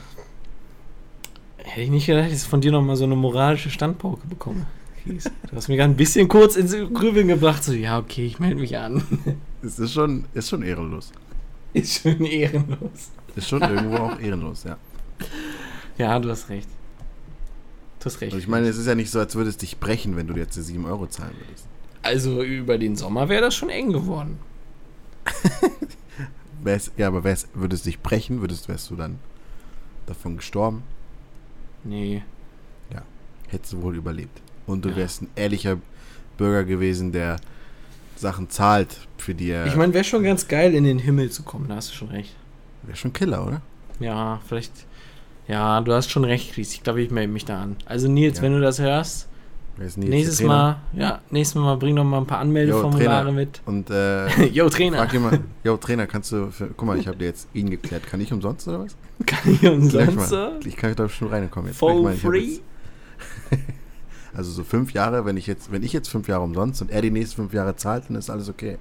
hätte 1.57 1.81
ich 1.81 1.89
nicht 1.89 2.05
gedacht, 2.05 2.31
dass 2.31 2.43
ich 2.43 2.47
von 2.47 2.61
dir 2.61 2.71
nochmal 2.71 2.95
so 2.95 3.03
eine 3.03 3.15
moralische 3.15 3.69
Standpauke 3.69 4.25
bekomme. 4.27 4.65
Du 5.05 5.55
hast 5.55 5.67
mich 5.67 5.77
gerade 5.77 5.93
ein 5.93 5.97
bisschen 5.97 6.27
kurz 6.27 6.55
ins 6.55 6.71
Grübeln 6.71 7.27
gebracht, 7.27 7.63
so, 7.63 7.73
ja, 7.73 7.99
okay, 7.99 8.25
ich 8.25 8.39
melde 8.39 8.61
mich 8.61 8.77
an. 8.77 9.03
Es 9.61 9.79
ist 9.79 9.93
schon, 9.93 10.25
ist 10.35 10.49
schon 10.49 10.61
ehrenlos. 10.61 11.11
ist 11.73 12.03
schon 12.03 12.23
ehrenlos. 12.23 13.09
Ist 13.35 13.49
schon 13.49 13.63
irgendwo 13.63 13.95
auch 13.97 14.19
ehrenlos, 14.19 14.63
ja. 14.63 14.77
Ja, 15.97 16.19
du 16.19 16.29
hast 16.29 16.49
recht. 16.49 16.67
Du 17.99 18.05
hast 18.05 18.21
recht. 18.21 18.33
Und 18.33 18.39
ich 18.39 18.47
meine, 18.47 18.67
es 18.67 18.77
ist 18.77 18.85
ja 18.85 18.93
nicht 18.93 19.09
so, 19.09 19.17
als 19.17 19.33
würde 19.33 19.49
es 19.49 19.57
dich 19.57 19.79
brechen, 19.79 20.15
wenn 20.17 20.27
du 20.27 20.35
jetzt 20.35 20.55
die 20.55 20.61
7 20.61 20.85
Euro 20.85 21.07
zahlen 21.07 21.33
würdest. 21.39 21.65
Also 22.05 22.41
über 22.43 22.77
den 22.77 22.95
Sommer 22.95 23.27
wäre 23.29 23.41
das 23.41 23.55
schon 23.55 23.69
eng 23.69 23.91
geworden. 23.91 24.39
Wär's, 26.63 26.91
ja, 26.97 27.07
aber 27.07 27.23
wär's, 27.23 27.47
würde 27.53 27.75
es 27.75 27.83
dich 27.83 27.99
brechen, 27.99 28.41
würdest, 28.41 28.67
wärst 28.69 28.89
du 28.89 28.95
dann 28.95 29.19
davon 30.07 30.37
gestorben, 30.37 30.83
Nee. 31.83 32.23
hättest 33.49 33.73
du 33.73 33.81
wohl 33.83 33.95
überlebt. 33.95 34.41
Und 34.65 34.83
du 34.85 34.89
Ja. 34.89 34.95
wärst 34.95 35.21
ein 35.21 35.27
ehrlicher 35.35 35.77
Bürger 36.37 36.63
gewesen, 36.63 37.11
der 37.11 37.35
Sachen 38.15 38.49
zahlt, 38.49 39.07
für 39.19 39.35
die 39.35 39.49
er. 39.51 39.67
Ich 39.67 39.75
meine, 39.75 39.93
wäre 39.93 40.03
schon 40.03 40.23
ganz 40.23 40.47
geil, 40.47 40.73
in 40.73 40.83
den 40.83 40.97
Himmel 40.97 41.29
zu 41.29 41.43
kommen, 41.43 41.67
da 41.69 41.75
hast 41.75 41.91
du 41.91 41.95
schon 41.95 42.07
recht. 42.09 42.33
Wäre 42.81 42.97
schon 42.97 43.13
Killer, 43.13 43.45
oder? 43.45 43.61
Ja, 43.99 44.41
vielleicht. 44.47 44.71
Ja, 45.47 45.79
du 45.81 45.93
hast 45.93 46.09
schon 46.09 46.23
recht, 46.25 46.53
Chris. 46.53 46.73
Ich 46.73 46.81
glaube, 46.81 47.01
ich 47.03 47.11
melde 47.11 47.31
mich 47.31 47.45
da 47.45 47.61
an. 47.61 47.75
Also 47.85 48.07
Nils, 48.07 48.37
Ja. 48.37 48.43
wenn 48.43 48.53
du 48.53 48.61
das 48.61 48.79
hörst, 48.79 49.27
nächstes. 49.77 50.41
Mal, 50.41 50.77
ja, 50.93 51.21
nächstes 51.29 51.61
Mal 51.61 51.75
bring 51.77 51.95
doch 51.95 52.03
mal 52.03 52.19
ein 52.19 52.25
paar 52.25 52.39
Anmeldeformulare 52.39 53.31
mit. 53.31 53.61
Und 53.65 53.89
äh, 53.89 54.45
Yo, 54.47 54.69
Trainer. 54.69 54.97
frag 54.97 55.19
mal, 55.19 55.39
yo, 55.63 55.77
Trainer, 55.77 56.07
kannst 56.07 56.31
du, 56.31 56.51
für, 56.51 56.67
guck 56.67 56.87
mal, 56.87 56.97
ich 56.97 57.07
habe 57.07 57.17
dir 57.17 57.25
jetzt 57.25 57.47
ihn 57.53 57.69
geklärt. 57.69 58.07
Kann 58.07 58.21
ich 58.21 58.31
umsonst 58.31 58.67
oder 58.67 58.81
was? 58.81 58.95
Kann 59.25 59.53
ich 59.53 59.65
umsonst 59.65 60.31
mal. 60.31 60.59
Ich 60.65 60.75
kann 60.75 60.95
da 60.95 61.03
bestimmt 61.03 61.31
reinkommen 61.31 61.69
jetzt. 61.69 61.79
For 61.79 62.01
mal, 62.01 62.15
free? 62.15 62.39
Jetzt, 62.39 62.61
also 64.33 64.51
so 64.51 64.63
fünf 64.63 64.93
Jahre, 64.93 65.25
wenn 65.25 65.37
ich 65.37 65.47
jetzt, 65.47 65.71
wenn 65.71 65.83
ich 65.83 65.93
jetzt 65.93 66.09
fünf 66.09 66.27
Jahre 66.27 66.43
umsonst 66.43 66.81
und 66.81 66.91
er 66.91 67.01
die 67.01 67.11
nächsten 67.11 67.35
fünf 67.35 67.53
Jahre 67.53 67.75
zahlt, 67.75 68.05
dann 68.09 68.15
ist 68.17 68.29
alles 68.29 68.49
okay. 68.49 68.77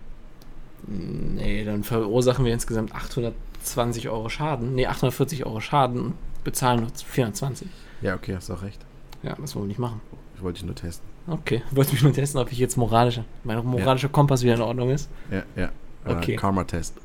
Nee, 0.86 1.64
dann 1.64 1.82
verursachen 1.82 2.44
wir 2.44 2.52
insgesamt 2.52 2.94
820 2.94 4.08
Euro 4.08 4.28
Schaden. 4.28 4.74
Nee, 4.74 4.86
840 4.86 5.46
Euro 5.46 5.60
Schaden 5.60 6.00
und 6.00 6.14
bezahlen 6.44 6.80
nur 6.80 6.90
420. 6.90 7.68
Ja, 8.02 8.14
okay, 8.14 8.36
hast 8.36 8.50
auch 8.50 8.62
recht. 8.62 8.84
Ja, 9.22 9.34
das 9.40 9.54
wollen 9.54 9.64
wir 9.64 9.68
nicht 9.68 9.78
machen. 9.78 10.00
Ich 10.36 10.42
wollte 10.42 10.60
dich 10.60 10.66
nur 10.66 10.74
testen. 10.74 11.06
Okay, 11.26 11.62
wollte 11.70 11.92
mich 11.92 12.02
nur 12.02 12.12
testen, 12.12 12.40
ob 12.40 12.52
ich 12.52 12.58
jetzt 12.58 12.76
moralischer, 12.76 13.24
mein 13.44 13.64
moralischer 13.64 14.08
Kompass 14.08 14.42
wieder 14.42 14.54
in 14.54 14.60
Ordnung 14.60 14.90
ist. 14.90 15.08
Ja, 15.30 15.42
ja. 15.56 15.70
Okay. 16.04 16.34
Äh, 16.34 16.36
Karma-Test. 16.36 16.96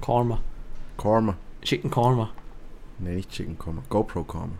Karma. 0.00 0.40
Karma. 0.96 1.36
Schicken 1.62 1.90
Karma. 1.90 2.30
Nee, 2.98 3.16
nicht 3.16 3.30
Chicken 3.30 3.58
Karma. 3.58 3.82
GoPro 3.90 4.22
Karma. 4.22 4.52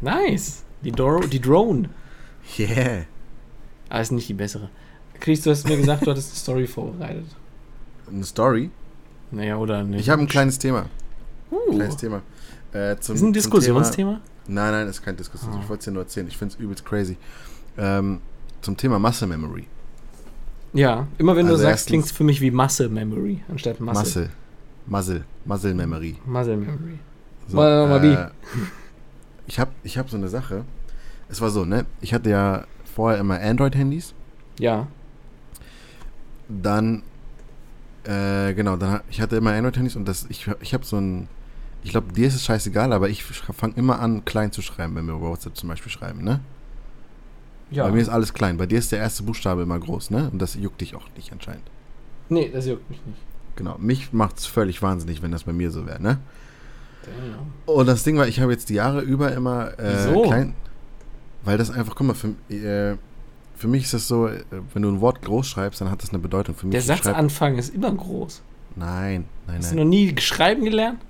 Nice. 0.00 0.64
Die, 0.82 0.90
Dro 0.90 1.20
die 1.20 1.40
Drone. 1.40 1.90
Yeah. 2.58 3.04
Aber 3.88 4.00
ist 4.00 4.12
nicht 4.12 4.28
die 4.28 4.34
bessere. 4.34 4.70
Chris, 5.20 5.42
du 5.42 5.50
hast 5.50 5.68
mir 5.68 5.76
gesagt, 5.76 6.06
du 6.06 6.10
hattest 6.10 6.30
eine 6.30 6.38
Story 6.38 6.66
vorbereitet. 6.66 7.26
Eine 8.08 8.24
Story. 8.24 8.70
Naja, 9.30 9.56
oder 9.56 9.84
nicht? 9.84 10.00
Ich 10.00 10.10
habe 10.10 10.22
ein 10.22 10.26
kleines 10.26 10.58
Thema. 10.58 10.86
Uh, 11.50 11.74
Kleines 11.74 11.96
Thema. 11.96 12.22
Äh, 12.72 12.96
zum, 12.98 13.14
ist 13.14 13.22
ein 13.22 13.32
Diskussionsthema? 13.32 14.20
Nein, 14.46 14.72
nein, 14.72 14.88
ist 14.88 15.02
kein 15.02 15.16
Diskussions. 15.16 15.54
Ah. 15.56 15.60
Ich 15.62 15.68
wollte 15.68 15.80
es 15.80 15.84
dir 15.86 15.92
nur 15.92 16.02
erzählen. 16.02 16.26
Ich 16.28 16.36
finde 16.36 16.54
es 16.54 16.60
übelst 16.60 16.84
crazy. 16.84 17.16
Ähm, 17.78 18.20
zum 18.60 18.76
Thema 18.76 18.98
Muscle 18.98 19.28
Memory. 19.28 19.66
Ja, 20.72 21.06
immer 21.18 21.36
wenn 21.36 21.46
du 21.46 21.52
Also 21.52 21.62
sagst, 21.64 21.72
erstens- 21.72 21.86
klingt 21.88 22.04
es 22.06 22.12
für 22.12 22.24
mich 22.24 22.40
wie 22.40 22.50
Muscle 22.50 22.88
Memory 22.88 23.42
anstatt 23.48 23.78
Muscle. 23.80 24.02
Muscle. 24.02 24.30
Muscle. 24.86 25.24
Muscle 25.44 25.74
Memory. 25.74 26.16
Muscle 26.26 26.56
Memory. 26.56 26.98
So, 27.48 27.56
Mal- 27.56 28.04
äh, 28.04 28.56
ich 29.46 29.58
habe 29.58 29.70
ich 29.82 29.98
hab 29.98 30.08
so 30.10 30.16
eine 30.16 30.28
Sache. 30.28 30.64
Es 31.28 31.40
war 31.40 31.50
so, 31.50 31.64
ne? 31.64 31.86
Ich 32.00 32.14
hatte 32.14 32.30
ja 32.30 32.64
vorher 32.94 33.18
immer 33.20 33.40
Android-Handys. 33.40 34.14
Ja. 34.58 34.86
Dann, 36.48 37.02
äh, 38.04 38.52
genau, 38.54 38.76
dann, 38.76 39.00
ich 39.10 39.20
hatte 39.20 39.36
immer 39.36 39.52
Android-Handys 39.52 39.96
und 39.96 40.06
das, 40.06 40.26
ich, 40.28 40.48
ich 40.60 40.74
habe 40.74 40.84
so 40.84 40.96
ein, 40.98 41.28
ich 41.84 41.90
glaube, 41.90 42.12
dir 42.12 42.26
ist 42.28 42.34
es 42.34 42.44
scheißegal, 42.44 42.92
aber 42.92 43.08
ich 43.08 43.24
fange 43.24 43.74
immer 43.76 43.98
an, 44.00 44.24
klein 44.24 44.52
zu 44.52 44.62
schreiben, 44.62 44.94
wenn 44.94 45.06
wir 45.06 45.14
über 45.14 45.30
WhatsApp 45.30 45.56
zum 45.56 45.68
Beispiel 45.68 45.90
schreiben, 45.90 46.22
ne? 46.22 46.40
Ja. 47.70 47.84
Bei 47.84 47.92
mir 47.92 48.00
ist 48.02 48.08
alles 48.10 48.34
klein. 48.34 48.58
Bei 48.58 48.66
dir 48.66 48.78
ist 48.78 48.92
der 48.92 48.98
erste 48.98 49.22
Buchstabe 49.22 49.62
immer 49.62 49.78
groß, 49.78 50.10
ne? 50.10 50.28
Und 50.30 50.40
das 50.40 50.54
juckt 50.54 50.80
dich 50.80 50.94
auch 50.94 51.06
nicht 51.16 51.32
anscheinend. 51.32 51.64
nee, 52.28 52.50
das 52.52 52.66
juckt 52.66 52.88
mich 52.90 53.00
nicht. 53.06 53.18
Genau. 53.56 53.76
Mich 53.78 54.12
macht's 54.12 54.46
völlig 54.46 54.80
wahnsinnig, 54.82 55.22
wenn 55.22 55.30
das 55.32 55.44
bei 55.44 55.52
mir 55.52 55.70
so 55.70 55.86
wäre, 55.86 56.00
ne? 56.02 56.18
Damn. 57.04 57.74
Und 57.76 57.86
das 57.86 58.04
Ding 58.04 58.16
war, 58.16 58.28
ich 58.28 58.40
habe 58.40 58.52
jetzt 58.52 58.68
die 58.68 58.74
Jahre 58.74 59.00
über 59.00 59.32
immer 59.32 59.78
äh, 59.78 59.94
Wieso? 60.06 60.22
klein. 60.22 60.54
Weil 61.44 61.58
das 61.58 61.70
einfach, 61.70 61.94
guck 61.96 62.06
mal, 62.06 62.14
für, 62.14 62.28
äh, 62.54 62.96
für 63.56 63.68
mich 63.68 63.84
ist 63.84 63.94
das 63.94 64.06
so, 64.06 64.28
äh, 64.28 64.44
wenn 64.72 64.82
du 64.82 64.88
ein 64.90 65.00
Wort 65.00 65.20
groß 65.22 65.48
schreibst, 65.48 65.80
dann 65.80 65.90
hat 65.90 66.02
das 66.02 66.10
eine 66.10 66.18
Bedeutung. 66.20 66.54
Für 66.54 66.66
mich 66.66 66.72
Der 66.72 66.82
Satzanfang 66.82 67.58
ist 67.58 67.74
immer 67.74 67.92
groß. 67.92 68.42
Nein, 68.76 69.24
nein, 69.46 69.58
Hast 69.58 69.72
du 69.72 69.76
nein. 69.76 69.84
noch 69.84 69.90
nie 69.90 70.14
schreiben 70.20 70.64
gelernt? 70.64 71.00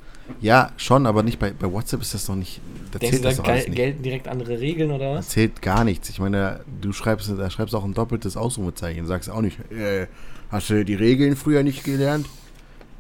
Ja, 0.41 0.73
schon, 0.77 1.07
aber 1.07 1.23
nicht 1.23 1.39
bei, 1.39 1.53
bei 1.53 1.71
WhatsApp 1.71 2.01
ist 2.01 2.15
das 2.15 2.27
doch 2.27 2.35
nicht. 2.35 2.61
Da 2.93 2.99
Denkst 2.99 3.19
du, 3.19 3.23
zählt 3.23 3.39
da 3.39 3.43
das 3.43 3.61
gel 3.61 3.69
nicht. 3.71 3.77
gelten 3.77 4.03
direkt 4.03 4.29
andere 4.29 4.61
Regeln 4.61 4.91
oder 4.91 5.15
Das 5.15 5.27
was? 5.27 5.29
zählt 5.31 5.63
gar 5.63 5.85
nichts. 5.85 6.09
Ich 6.11 6.19
meine, 6.19 6.61
du 6.81 6.93
schreibst, 6.93 7.29
da 7.31 7.51
schreibst 7.51 7.75
auch 7.75 7.85
ein 7.85 7.95
doppeltes 7.95 8.37
Ausrufezeichen. 8.37 9.07
Sagst 9.07 9.31
auch 9.31 9.41
nicht, 9.41 9.59
äh, 9.73 10.07
hast 10.51 10.71
du 10.71 10.85
die 10.85 10.95
Regeln 10.95 11.37
früher 11.37 11.63
nicht 11.63 11.85
gelernt? 11.85 12.27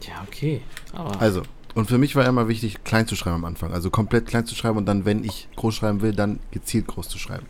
Ja, 0.03 0.25
okay. 0.27 0.63
Aber 0.93 1.21
Also, 1.21 1.43
und 1.75 1.89
für 1.89 1.99
mich 1.99 2.17
war 2.17 2.27
immer 2.27 2.49
wichtig, 2.49 2.85
klein 2.85 3.07
zu 3.07 3.17
schreiben 3.17 3.37
am 3.37 3.45
Anfang. 3.45 3.73
Also 3.73 3.91
komplett 3.91 4.27
klein 4.27 4.47
zu 4.47 4.55
schreiben 4.55 4.79
und 4.79 4.87
dann, 4.87 5.05
wenn 5.05 5.25
ich 5.25 5.49
groß 5.57 5.75
schreiben 5.75 6.01
will, 6.03 6.13
dann 6.13 6.39
gezielt 6.51 6.87
groß 6.87 7.09
zu 7.09 7.19
schreiben. 7.19 7.47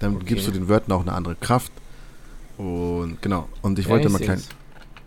Dann 0.00 0.16
Okay. 0.16 0.24
gibst 0.26 0.46
du 0.46 0.50
den 0.52 0.68
Wörtern 0.68 0.92
auch 0.92 1.02
eine 1.02 1.12
andere 1.12 1.34
Kraft. 1.36 1.72
Und 2.56 3.20
genau. 3.22 3.48
Und 3.62 3.78
ich 3.78 3.86
Ja, 3.86 3.92
wollte 3.92 4.08
immer 4.08 4.18
seh's. 4.18 4.26
klein. 4.26 4.42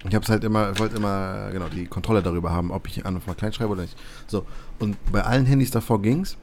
Ich 0.07 0.15
habe 0.15 0.23
es 0.23 0.29
halt 0.29 0.43
immer, 0.43 0.77
wollte 0.79 0.97
immer 0.97 1.49
genau 1.51 1.67
die 1.69 1.85
Kontrolle 1.85 2.23
darüber 2.23 2.51
haben, 2.51 2.71
ob 2.71 2.87
ich 2.87 3.05
an 3.05 3.21
mal 3.25 3.35
klein 3.35 3.53
schreibe 3.53 3.71
oder 3.71 3.83
nicht. 3.83 3.97
So 4.27 4.45
und 4.79 4.97
bei 5.11 5.23
allen 5.23 5.45
Handys 5.45 5.71
davor 5.71 6.01
ging's. 6.01 6.37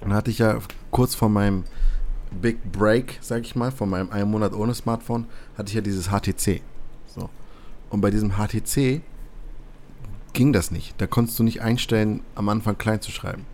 Und 0.00 0.10
dann 0.10 0.14
hatte 0.14 0.30
ich 0.30 0.38
ja 0.38 0.58
kurz 0.90 1.14
vor 1.14 1.28
meinem 1.28 1.64
Big 2.30 2.72
Break, 2.72 3.18
sag 3.20 3.42
ich 3.42 3.54
mal, 3.54 3.70
von 3.70 3.90
meinem 3.90 4.10
einen 4.10 4.30
Monat 4.30 4.54
ohne 4.54 4.74
Smartphone, 4.74 5.26
hatte 5.58 5.68
ich 5.68 5.74
ja 5.74 5.80
dieses 5.80 6.08
HTC. 6.08 6.62
So 7.06 7.28
und 7.90 8.00
bei 8.00 8.10
diesem 8.10 8.32
HTC 8.36 9.02
ging 10.32 10.52
das 10.52 10.70
nicht. 10.70 10.94
Da 10.98 11.06
konntest 11.06 11.38
du 11.38 11.42
nicht 11.42 11.60
einstellen, 11.60 12.22
am 12.34 12.48
Anfang 12.48 12.78
klein 12.78 13.00
zu 13.00 13.10
schreiben. 13.10 13.44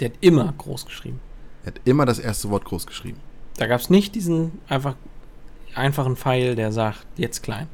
Der 0.00 0.08
hat 0.08 0.16
immer 0.20 0.52
groß 0.56 0.86
geschrieben. 0.86 1.20
Er 1.62 1.68
hat 1.68 1.80
immer 1.84 2.06
das 2.06 2.18
erste 2.18 2.50
Wort 2.50 2.64
groß 2.64 2.86
geschrieben. 2.86 3.20
Da 3.56 3.66
gab 3.66 3.80
es 3.80 3.90
nicht 3.90 4.14
diesen 4.14 4.58
einfach 4.68 4.96
einfachen 5.74 6.16
Pfeil, 6.16 6.56
der 6.56 6.72
sagt, 6.72 7.06
jetzt 7.16 7.42
klein. 7.42 7.68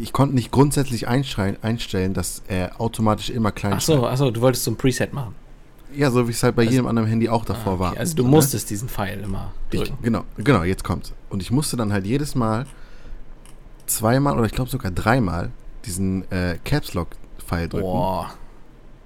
Ich 0.00 0.12
konnte 0.12 0.34
nicht 0.34 0.50
grundsätzlich 0.50 1.06
einstellen, 1.06 2.14
dass 2.14 2.42
er 2.48 2.80
automatisch 2.80 3.30
immer 3.30 3.52
klein 3.52 3.74
Ach 3.74 3.80
so, 3.80 4.06
ach 4.06 4.16
so, 4.16 4.30
du 4.30 4.40
wolltest 4.40 4.64
so 4.64 4.70
ein 4.72 4.76
Preset 4.76 5.12
machen. 5.12 5.34
Ja, 5.94 6.10
so 6.10 6.26
wie 6.26 6.32
es 6.32 6.42
halt 6.42 6.56
bei 6.56 6.62
Also- 6.62 6.72
jedem 6.72 6.86
anderen 6.86 7.08
Handy 7.08 7.28
auch 7.28 7.44
davor 7.44 7.74
Ah, 7.74 7.78
war. 7.78 7.90
okay. 7.92 8.00
Also 8.00 8.16
du 8.16 8.24
ne? 8.24 8.30
musstest 8.30 8.68
diesen 8.70 8.88
Pfeil 8.88 9.20
immer 9.20 9.52
Ich, 9.70 9.80
drücken. 9.80 9.98
genau, 10.02 10.24
genau, 10.36 10.62
jetzt 10.64 10.82
kommt's. 10.82 11.12
Und 11.30 11.40
ich 11.42 11.50
musste 11.50 11.76
dann 11.76 11.92
halt 11.92 12.04
jedes 12.06 12.34
Mal 12.34 12.66
zweimal 13.86 14.36
oder 14.36 14.46
ich 14.46 14.52
glaube 14.52 14.70
sogar 14.70 14.90
dreimal 14.90 15.50
diesen 15.84 16.30
äh, 16.32 16.58
Caps 16.64 16.94
Lock 16.94 17.08
Pfeil 17.38 17.68
drücken. 17.68 17.84
Boah. 17.86 18.30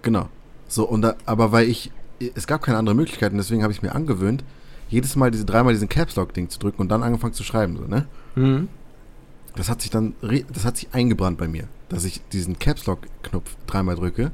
Genau. 0.03 0.29
So 0.69 0.89
und 0.89 1.03
da, 1.03 1.17
aber 1.27 1.53
weil 1.53 1.69
ich 1.69 1.91
es 2.35 2.47
gab 2.47 2.63
keine 2.63 2.79
andere 2.79 2.95
Möglichkeit 2.95 3.33
und 3.33 3.39
deswegen 3.39 3.63
habe 3.63 3.73
ich 3.73 3.83
mir 3.83 3.95
angewöhnt, 3.95 4.45
jedes 4.89 5.17
Mal 5.17 5.31
diese 5.31 5.45
dreimal 5.45 5.73
diesen 5.73 5.89
Caps 5.89 6.17
Lock 6.17 6.33
Ding 6.35 6.49
zu 6.49 6.59
drücken 6.59 6.81
und 6.83 6.89
dann 6.89 7.03
angefangen 7.03 7.33
zu 7.35 7.45
schreiben, 7.45 7.77
so, 7.77 7.85
ne? 7.85 8.07
Mhm. 8.35 8.69
Das 9.57 9.69
hat 9.69 9.83
sich 9.83 9.91
dann 9.91 10.15
das 10.53 10.65
hat 10.65 10.77
sich 10.77 10.89
eingebrannt 10.93 11.39
bei 11.39 11.49
mir, 11.49 11.65
dass 11.89 12.05
ich 12.05 12.21
diesen 12.33 12.59
Caps 12.59 12.87
Lock 12.87 13.01
Knopf 13.23 13.57
dreimal 13.67 13.97
drücke 13.97 14.31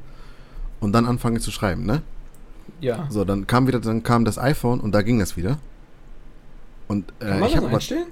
und 0.79 0.91
dann 0.93 1.05
anfange 1.05 1.39
zu 1.39 1.51
schreiben, 1.51 1.85
ne? 1.85 2.01
Ja. 2.79 3.07
So, 3.09 3.25
dann 3.25 3.47
kam 3.47 3.67
wieder 3.67 3.79
dann 3.79 4.03
kam 4.03 4.25
das 4.25 4.37
iPhone 4.37 4.79
und 4.79 4.91
da 4.91 5.01
ging 5.01 5.19
das 5.19 5.37
wieder. 5.37 5.57
Und 6.87 7.11
äh, 7.19 7.25
Kann 7.25 7.39
man 7.39 7.49
ich 7.49 7.55
das 7.55 7.65
einstellen? 7.65 8.07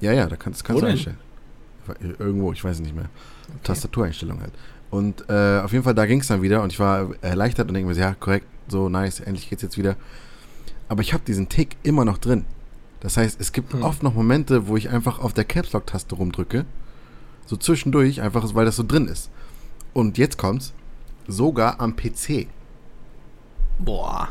Ja, 0.00 0.12
ja, 0.12 0.26
da 0.26 0.36
kannst, 0.36 0.64
kannst 0.64 0.82
Wo 0.82 0.86
du 0.86 0.86
denn? 0.86 0.96
einstellen. 0.96 1.18
Irgendwo, 2.18 2.52
ich 2.52 2.62
weiß 2.62 2.76
es 2.76 2.82
nicht 2.82 2.94
mehr. 2.94 3.08
Tastatureinstellung 3.62 4.40
halt. 4.40 4.52
Und 4.90 5.24
äh, 5.28 5.60
auf 5.60 5.72
jeden 5.72 5.84
Fall, 5.84 5.94
da 5.94 6.06
ging 6.06 6.20
es 6.20 6.26
dann 6.26 6.42
wieder 6.42 6.62
und 6.62 6.72
ich 6.72 6.78
war 6.78 7.10
erleichtert 7.22 7.68
und 7.68 7.74
denke 7.74 7.88
mir, 7.88 7.94
so, 7.94 8.00
ja, 8.00 8.14
korrekt, 8.14 8.46
so 8.68 8.88
nice, 8.88 9.20
endlich 9.20 9.48
geht's 9.48 9.62
jetzt 9.62 9.78
wieder. 9.78 9.96
Aber 10.88 11.02
ich 11.02 11.12
habe 11.12 11.22
diesen 11.24 11.48
Tick 11.48 11.76
immer 11.82 12.04
noch 12.04 12.18
drin. 12.18 12.44
Das 13.00 13.16
heißt, 13.16 13.40
es 13.40 13.52
gibt 13.52 13.72
Hm. 13.72 13.82
oft 13.82 14.02
noch 14.02 14.14
Momente, 14.14 14.66
wo 14.68 14.76
ich 14.76 14.90
einfach 14.90 15.18
auf 15.20 15.32
der 15.32 15.44
Caps 15.44 15.72
Lock 15.72 15.86
Taste 15.86 16.14
rumdrücke. 16.14 16.64
So 17.46 17.56
zwischendurch, 17.56 18.20
einfach 18.20 18.54
weil 18.54 18.64
das 18.66 18.76
so 18.76 18.84
drin 18.86 19.06
ist. 19.08 19.30
Und 19.92 20.18
jetzt 20.18 20.38
kommt's, 20.38 20.72
sogar 21.26 21.80
am 21.80 21.96
PC. 21.96 22.46
Boah. 23.78 24.28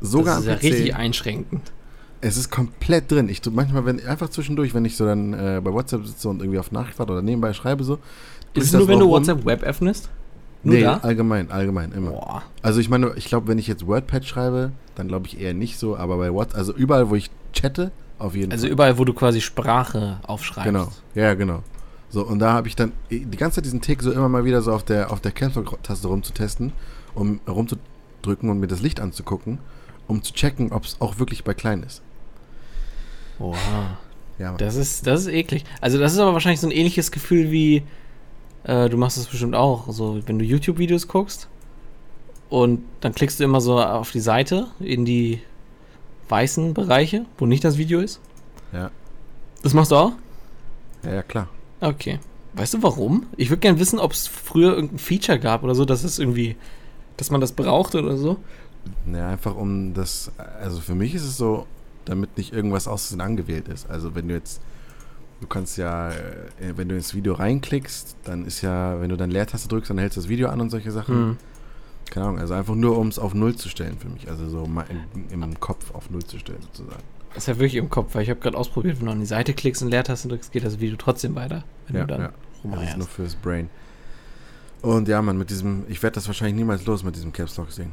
Sogar 0.00 0.36
das 0.36 0.44
ist 0.44 0.48
am 0.48 0.54
ja 0.54 0.58
PC. 0.58 0.64
richtig 0.64 0.94
einschränkend. 0.96 1.72
Es 2.20 2.36
ist 2.36 2.50
komplett 2.50 3.10
drin. 3.10 3.28
Ich 3.28 3.40
tu 3.40 3.50
manchmal, 3.50 3.84
wenn 3.84 4.04
einfach 4.06 4.28
zwischendurch, 4.30 4.74
wenn 4.74 4.84
ich 4.84 4.96
so 4.96 5.04
dann 5.04 5.32
äh, 5.34 5.60
bei 5.62 5.72
WhatsApp 5.72 6.06
sitze 6.06 6.28
und 6.28 6.40
irgendwie 6.40 6.58
auf 6.60 6.70
Nachricht 6.70 6.98
warte 6.98 7.12
oder 7.12 7.22
nebenbei 7.22 7.52
schreibe 7.52 7.82
so. 7.82 7.98
Ist 8.54 8.66
es 8.66 8.72
nur, 8.72 8.86
wenn 8.86 9.00
du. 9.00 9.08
WhatsApp 9.08 9.44
Web 9.44 9.62
öffnest? 9.64 10.08
Nur 10.62 10.76
Nee, 10.76 10.82
da? 10.82 10.98
allgemein, 10.98 11.50
allgemein, 11.50 11.90
immer. 11.90 12.10
Boah. 12.12 12.42
Also 12.62 12.78
ich 12.78 12.88
meine, 12.88 13.12
ich 13.16 13.24
glaube, 13.24 13.48
wenn 13.48 13.58
ich 13.58 13.66
jetzt 13.66 13.86
WordPad 13.88 14.24
schreibe, 14.24 14.70
dann 14.94 15.08
glaube 15.08 15.26
ich 15.26 15.40
eher 15.40 15.52
nicht 15.54 15.78
so, 15.78 15.96
aber 15.96 16.16
bei 16.18 16.32
WhatsApp, 16.32 16.58
also 16.58 16.72
überall, 16.72 17.10
wo 17.10 17.16
ich 17.16 17.30
chatte, 17.52 17.90
auf 18.22 18.34
jeden 18.34 18.52
Also 18.52 18.64
Fall. 18.66 18.72
überall, 18.72 18.98
wo 18.98 19.04
du 19.04 19.12
quasi 19.12 19.40
Sprache 19.40 20.20
aufschreibst. 20.26 20.66
Genau, 20.66 20.88
ja, 21.14 21.34
genau. 21.34 21.62
So, 22.10 22.26
und 22.26 22.38
da 22.40 22.52
habe 22.52 22.68
ich 22.68 22.76
dann 22.76 22.92
die 23.10 23.24
ganze 23.36 23.56
Zeit 23.56 23.64
diesen 23.64 23.80
Tick 23.80 24.02
so 24.02 24.12
immer 24.12 24.28
mal 24.28 24.44
wieder 24.44 24.60
so 24.62 24.72
auf 24.72 24.84
der, 24.84 25.10
auf 25.10 25.20
der 25.20 25.32
Caps 25.32 25.54
Lock-Taste 25.54 26.08
rumzutesten, 26.08 26.72
um 27.14 27.40
rumzudrücken 27.48 28.50
und 28.50 28.60
mir 28.60 28.66
das 28.66 28.80
Licht 28.82 29.00
anzugucken, 29.00 29.58
um 30.08 30.22
zu 30.22 30.34
checken, 30.34 30.72
ob 30.72 30.84
es 30.84 30.96
auch 31.00 31.18
wirklich 31.18 31.42
bei 31.44 31.54
klein 31.54 31.82
ist. 31.82 32.02
Boah. 33.38 33.56
Ja, 34.38 34.48
Mann. 34.48 34.58
Das 34.58 34.76
ist, 34.76 35.06
das 35.06 35.22
ist 35.22 35.28
eklig. 35.28 35.64
Also 35.80 35.98
das 35.98 36.12
ist 36.12 36.18
aber 36.18 36.32
wahrscheinlich 36.32 36.60
so 36.60 36.66
ein 36.66 36.70
ähnliches 36.72 37.12
Gefühl 37.12 37.50
wie, 37.50 37.82
äh, 38.64 38.88
du 38.88 38.96
machst 38.96 39.16
das 39.16 39.26
bestimmt 39.26 39.54
auch, 39.54 39.90
so 39.90 40.20
wenn 40.26 40.38
du 40.38 40.44
YouTube-Videos 40.44 41.08
guckst 41.08 41.48
und 42.50 42.82
dann 43.00 43.14
klickst 43.14 43.40
du 43.40 43.44
immer 43.44 43.60
so 43.60 43.80
auf 43.80 44.10
die 44.10 44.20
Seite 44.20 44.66
in 44.80 45.04
die 45.04 45.40
weißen 46.28 46.74
Bereiche, 46.74 47.26
wo 47.38 47.46
nicht 47.46 47.64
das 47.64 47.78
Video 47.78 48.00
ist. 48.00 48.20
Ja. 48.72 48.90
Das 49.62 49.74
machst 49.74 49.90
du 49.90 49.96
auch? 49.96 50.12
ja, 51.04 51.14
ja, 51.14 51.22
klar. 51.22 51.48
Okay. 51.80 52.18
Weißt 52.54 52.74
du 52.74 52.82
warum? 52.82 53.26
Ich 53.36 53.50
würde 53.50 53.60
gerne 53.60 53.78
wissen, 53.78 53.98
ob 53.98 54.12
es 54.12 54.26
früher 54.26 54.74
irgendein 54.74 54.98
Feature 54.98 55.38
gab 55.38 55.62
oder 55.62 55.74
so, 55.74 55.84
dass 55.84 56.04
es 56.04 56.18
irgendwie, 56.18 56.56
dass 57.16 57.30
man 57.30 57.40
das 57.40 57.52
brauchte 57.52 58.02
oder 58.02 58.16
so. 58.16 58.36
Ja, 59.12 59.28
einfach 59.28 59.56
um 59.56 59.94
das, 59.94 60.30
also 60.60 60.80
für 60.80 60.94
mich 60.94 61.14
ist 61.14 61.24
es 61.24 61.36
so, 61.36 61.66
damit 62.04 62.36
nicht 62.36 62.52
irgendwas 62.52 62.88
außen 62.88 63.20
angewählt 63.20 63.68
ist. 63.68 63.88
Also 63.88 64.14
wenn 64.14 64.28
du 64.28 64.34
jetzt, 64.34 64.60
du 65.40 65.46
kannst 65.46 65.78
ja, 65.78 66.10
äh, 66.10 66.76
wenn 66.76 66.88
du 66.88 66.96
ins 66.96 67.14
Video 67.14 67.34
reinklickst, 67.34 68.16
dann 68.24 68.44
ist 68.44 68.60
ja, 68.60 69.00
wenn 69.00 69.08
du 69.08 69.16
dann 69.16 69.30
Leertaste 69.30 69.68
drückst, 69.68 69.90
dann 69.90 69.98
hältst 69.98 70.16
du 70.16 70.20
das 70.20 70.28
Video 70.28 70.48
an 70.48 70.60
und 70.60 70.70
solche 70.70 70.90
Sachen. 70.90 71.14
Hm. 71.14 71.36
Keine 72.10 72.26
Ahnung, 72.26 72.38
also 72.40 72.54
einfach 72.54 72.74
nur, 72.74 72.98
um 72.98 73.08
es 73.08 73.18
auf 73.18 73.34
Null 73.34 73.56
zu 73.56 73.68
stellen 73.68 73.96
für 73.98 74.08
mich. 74.08 74.28
Also 74.28 74.48
so 74.48 74.64
in, 75.30 75.42
im 75.42 75.60
Kopf 75.60 75.94
auf 75.94 76.10
Null 76.10 76.22
zu 76.24 76.38
stellen 76.38 76.60
sozusagen. 76.62 77.02
Das 77.34 77.44
ist 77.44 77.46
ja 77.48 77.54
wirklich 77.56 77.76
im 77.76 77.88
Kopf, 77.88 78.14
weil 78.14 78.22
ich 78.22 78.30
habe 78.30 78.40
gerade 78.40 78.58
ausprobiert, 78.58 78.98
wenn 79.00 79.06
du 79.06 79.12
an 79.12 79.20
die 79.20 79.26
Seite 79.26 79.54
klickst 79.54 79.82
und 79.82 79.88
Leertaste 79.88 80.28
drückst, 80.28 80.52
geht 80.52 80.64
das 80.64 80.80
Video 80.80 80.96
trotzdem 80.98 81.34
weiter. 81.34 81.64
Wenn 81.86 81.96
Ja, 81.96 82.02
du 82.02 82.06
dann 82.08 82.20
ja. 82.20 82.32
Das 82.76 82.90
ist 82.90 82.98
nur 82.98 83.06
fürs 83.08 83.34
Brain. 83.34 83.70
Und 84.82 85.08
ja, 85.08 85.22
man, 85.22 85.38
mit 85.38 85.50
diesem, 85.50 85.84
ich 85.88 86.02
werde 86.02 86.14
das 86.16 86.26
wahrscheinlich 86.26 86.56
niemals 86.56 86.84
los 86.86 87.02
mit 87.04 87.16
diesem 87.16 87.32
Caps 87.32 87.56
Lock 87.56 87.74
Ding. 87.74 87.92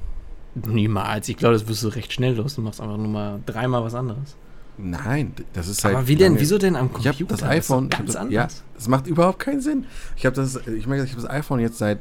Niemals. 0.55 1.29
Ich 1.29 1.37
glaube, 1.37 1.53
das 1.53 1.67
wirst 1.67 1.83
du 1.83 1.87
recht 1.89 2.11
schnell 2.11 2.35
los. 2.35 2.55
Du 2.55 2.61
machst 2.61 2.81
einfach 2.81 2.97
nur 2.97 3.07
mal 3.07 3.39
dreimal 3.45 3.83
was 3.83 3.93
anderes. 3.95 4.35
Nein, 4.77 5.33
das 5.53 5.67
ist 5.67 5.83
halt. 5.83 5.95
Aber 5.95 6.07
wie 6.07 6.15
denn? 6.15 6.39
Wieso 6.39 6.57
denn 6.57 6.75
am 6.75 6.87
Ich 6.87 6.93
Computer? 6.93 7.13
habe 7.19 7.25
das 7.25 7.43
iPhone. 7.43 7.85
ich 7.87 7.91
hab 7.91 7.99
ganz 7.99 8.07
das, 8.13 8.15
anders. 8.15 8.33
ja, 8.33 8.47
das 8.75 8.87
macht 8.87 9.07
überhaupt 9.07 9.39
keinen 9.39 9.61
Sinn. 9.61 9.85
Ich 10.15 10.25
habe 10.25 10.35
das, 10.35 10.55
ich 10.67 10.87
meine, 10.87 11.03
ich 11.03 11.11
habe 11.11 11.21
das 11.21 11.29
iPhone 11.29 11.59
jetzt 11.59 11.77
seit, 11.77 11.99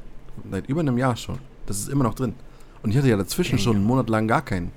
seit 0.51 0.69
über 0.69 0.81
einem 0.81 0.97
Jahr 0.97 1.17
schon. 1.17 1.39
Das 1.69 1.79
ist 1.79 1.89
immer 1.89 2.05
noch 2.05 2.15
drin. 2.15 2.35
Und 2.83 2.91
ich 2.91 2.97
hatte 2.97 3.09
ja 3.09 3.17
dazwischen 3.17 3.55
Okay. 3.55 3.63
schon 3.65 3.77
einen 3.77 3.85
Monat 3.85 4.09
lang 4.09 4.27
gar 4.27 4.43
kein, 4.43 4.73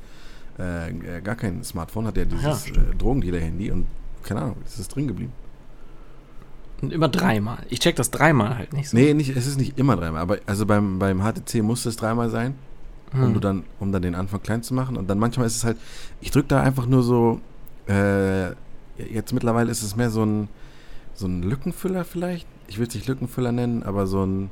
äh, 0.60 0.90
äh, 0.90 1.22
gar 1.22 1.36
kein 1.36 1.64
Smartphone, 1.64 2.06
hatte 2.08 2.20
ja 2.22 2.26
dieses 2.26 2.68
Ja, 2.68 2.74
äh, 2.76 2.96
Drogendealer-Handy 2.98 3.72
und 3.72 3.86
keine 4.24 4.42
Ahnung, 4.42 4.58
es 4.66 4.78
ist 4.78 4.94
drin 4.96 5.08
geblieben. 5.08 5.32
Und 6.82 6.92
immer 6.94 7.10
dreimal. 7.10 7.60
Ich 7.70 7.80
check 7.80 7.96
das 7.96 8.10
dreimal 8.12 8.58
halt 8.58 8.74
nicht 8.74 8.90
so. 8.90 8.98
Nee, 8.98 9.14
nicht, 9.14 9.36
es 9.36 9.46
ist 9.48 9.58
nicht 9.58 9.78
immer 9.78 9.96
dreimal, 9.96 10.22
aber 10.22 10.38
also 10.48 10.66
beim, 10.66 10.98
beim 11.00 11.22
HTC 11.22 11.62
musste 11.62 11.90
es 11.90 11.96
dreimal 11.96 12.30
sein, 12.30 12.56
um, 13.14 13.22
Hm. 13.22 13.34
du 13.36 13.40
dann, 13.40 13.64
um 13.80 13.92
dann 13.92 14.02
den 14.02 14.16
Anfang 14.16 14.42
klein 14.42 14.64
zu 14.64 14.74
machen. 14.74 14.98
Und 14.98 15.08
dann 15.10 15.20
manchmal 15.20 15.46
ist 15.48 15.58
es 15.58 15.64
halt, 15.64 15.78
ich 16.22 16.32
drücke 16.32 16.48
da 16.48 16.62
einfach 16.62 16.88
nur 16.88 17.04
so, 17.04 17.40
äh, 17.88 18.50
jetzt 18.98 19.32
mittlerweile 19.34 19.70
ist 19.70 19.84
es 19.84 19.96
mehr 19.96 20.10
so 20.10 20.24
ein, 20.26 20.48
so 21.14 21.28
ein 21.28 21.44
Lückenfüller 21.44 22.04
vielleicht. 22.04 22.48
Ich 22.68 22.80
will 22.80 22.88
es 22.88 22.96
nicht 22.96 23.08
Lückenfüller 23.08 23.52
nennen, 23.52 23.84
aber 23.84 24.08
so 24.08 24.26
ein 24.26 24.50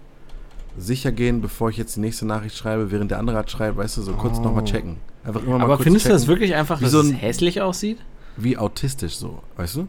sicher 0.77 1.11
gehen, 1.11 1.41
bevor 1.41 1.69
ich 1.69 1.77
jetzt 1.77 1.95
die 1.95 1.99
nächste 1.99 2.25
Nachricht 2.25 2.55
schreibe, 2.55 2.91
während 2.91 3.11
der 3.11 3.19
andere 3.19 3.37
hat 3.37 3.49
schreibt, 3.51 3.77
weißt 3.77 3.97
du, 3.97 4.01
so 4.01 4.13
kurz 4.13 4.37
Oh. 4.37 4.41
nochmal 4.41 4.63
checken. 4.65 4.97
Einfach 5.23 5.41
immer 5.43 5.57
mal 5.57 5.63
Aber 5.65 5.75
kurz 5.75 5.83
findest 5.83 6.05
du 6.05 6.09
checken, 6.09 6.19
das 6.21 6.27
wirklich 6.27 6.55
einfach, 6.55 6.79
Wie 6.79 6.83
dass 6.85 6.91
so 6.93 7.01
es 7.01 7.07
ein- 7.09 7.13
hässlich 7.15 7.61
aussieht? 7.61 7.97
wie 8.37 8.57
autistisch 8.57 9.15
so, 9.17 9.41
weißt 9.57 9.75
du? 9.75 9.87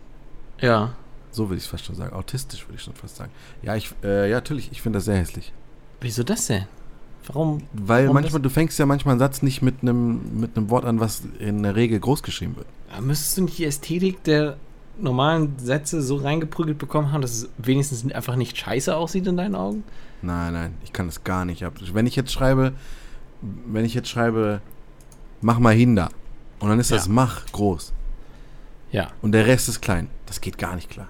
Ja. 0.61 0.95
So 1.31 1.49
will 1.49 1.57
ich 1.57 1.63
es 1.65 1.69
fast 1.71 1.85
schon 1.85 1.95
sagen. 1.95 2.13
Autistisch 2.15 2.67
würde 2.67 2.75
ich 2.77 2.83
schon 2.83 2.95
fast 2.95 3.15
sagen. 3.17 3.31
Ja, 3.63 3.77
ich, 3.77 3.93
äh, 4.03 4.29
ja, 4.29 4.37
natürlich, 4.37 4.71
ich 4.73 4.83
finde 4.83 4.97
das 4.97 5.05
sehr 5.05 5.17
hässlich. 5.17 5.53
Wieso 6.01 6.25
das 6.25 6.47
denn? 6.49 6.65
Warum? 7.29 7.63
Weil 7.73 8.05
Warum 8.07 8.15
manchmal, 8.15 8.43
du 8.43 8.49
fängst 8.51 8.79
ja 8.81 8.87
manchmal 8.87 9.13
einen 9.13 9.21
Satz 9.21 9.43
nicht 9.43 9.63
mit 9.63 9.77
einem 9.83 10.41
mit 10.41 10.57
einem 10.57 10.71
Wort 10.71 10.85
an, 10.85 10.99
was 10.99 11.23
in 11.39 11.63
der 11.63 11.77
Regel 11.77 12.01
groß 12.01 12.23
geschrieben 12.25 12.57
wird. 12.57 12.67
Da 12.93 13.01
müsstest 13.01 13.37
du 13.39 13.43
nicht 13.43 13.59
die 13.59 13.67
Ästhetik 13.67 14.25
der 14.25 14.57
normalen 14.99 15.57
Sätze 15.59 16.03
so 16.03 16.17
reingeprügelt 16.17 16.79
bekommen 16.79 17.13
haben, 17.13 17.21
dass 17.23 17.31
es 17.33 17.49
wenigstens 17.59 18.11
einfach 18.13 18.35
nicht 18.37 18.57
scheiße 18.59 18.97
aussieht 18.97 19.27
in 19.29 19.37
deinen 19.37 19.55
Augen? 19.55 19.85
Nein, 20.23 20.53
nein, 20.53 20.75
ich 20.85 20.93
kann 20.93 21.07
das 21.07 21.25
gar 21.25 21.45
nicht 21.45 21.65
ab. 21.65 21.75
Wenn 21.93 22.07
ich 22.07 22.17
jetzt 22.17 22.33
schreibe, 22.33 22.73
wenn 23.41 23.85
ich 23.85 23.95
jetzt 23.95 24.09
schreibe, 24.09 24.61
mach 25.41 25.59
mal 25.59 25.75
hin 25.75 25.97
da. 25.97 26.11
Und 26.59 26.69
dann 26.69 26.79
ist 26.79 26.91
das 26.91 27.07
Ja. 27.07 27.13
mach 27.13 27.47
groß. 27.53 27.93
Ja. 28.93 29.09
Und 29.23 29.33
der 29.33 29.47
Rest 29.47 29.69
ist 29.69 29.81
klein. 29.81 30.09
Das 30.27 30.41
geht 30.41 30.59
gar 30.59 30.75
nicht 30.75 30.91
klar. 30.91 31.09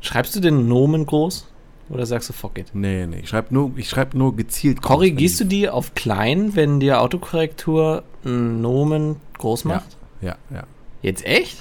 Schreibst 0.00 0.34
du 0.36 0.40
den 0.40 0.68
Nomen 0.68 1.06
groß? 1.06 1.48
Oder 1.90 2.04
sagst 2.04 2.28
du 2.28 2.32
fuck 2.32 2.58
it? 2.58 2.66
Nee, 2.74 3.06
nee. 3.06 3.20
Ich 3.20 3.28
schreibe 3.30 3.52
nur, 3.54 3.72
ich 3.76 3.88
schreib 3.88 4.14
nur 4.14 4.36
gezielt 4.36 4.82
groß. 4.82 4.88
Korrigierst 4.96 5.40
du 5.40 5.44
die 5.44 5.68
auf 5.70 5.94
klein, 5.94 6.54
wenn 6.54 6.80
dir 6.80 7.00
Autokorrektur 7.00 8.02
einen 8.24 8.60
Nomen 8.60 9.16
groß 9.38 9.64
Ja. 9.64 9.68
macht? 9.68 9.96
die- 10.20 10.26
Ja, 10.26 10.36
ja. 10.52 10.64
Jetzt 11.02 11.24
echt? 11.24 11.58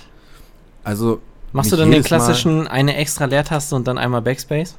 Also, 0.84 1.22
Machst 1.54 1.72
du 1.72 1.76
dann 1.78 1.88
den 1.90 1.94
jedes 1.94 2.10
Mal. 2.12 2.18
klassischen 2.18 2.68
eine 2.68 2.96
extra 2.98 3.26
Leertaste 3.26 3.76
und 3.76 3.88
dann 3.88 3.98
einmal 3.98 4.22
Backspace? 4.22 4.76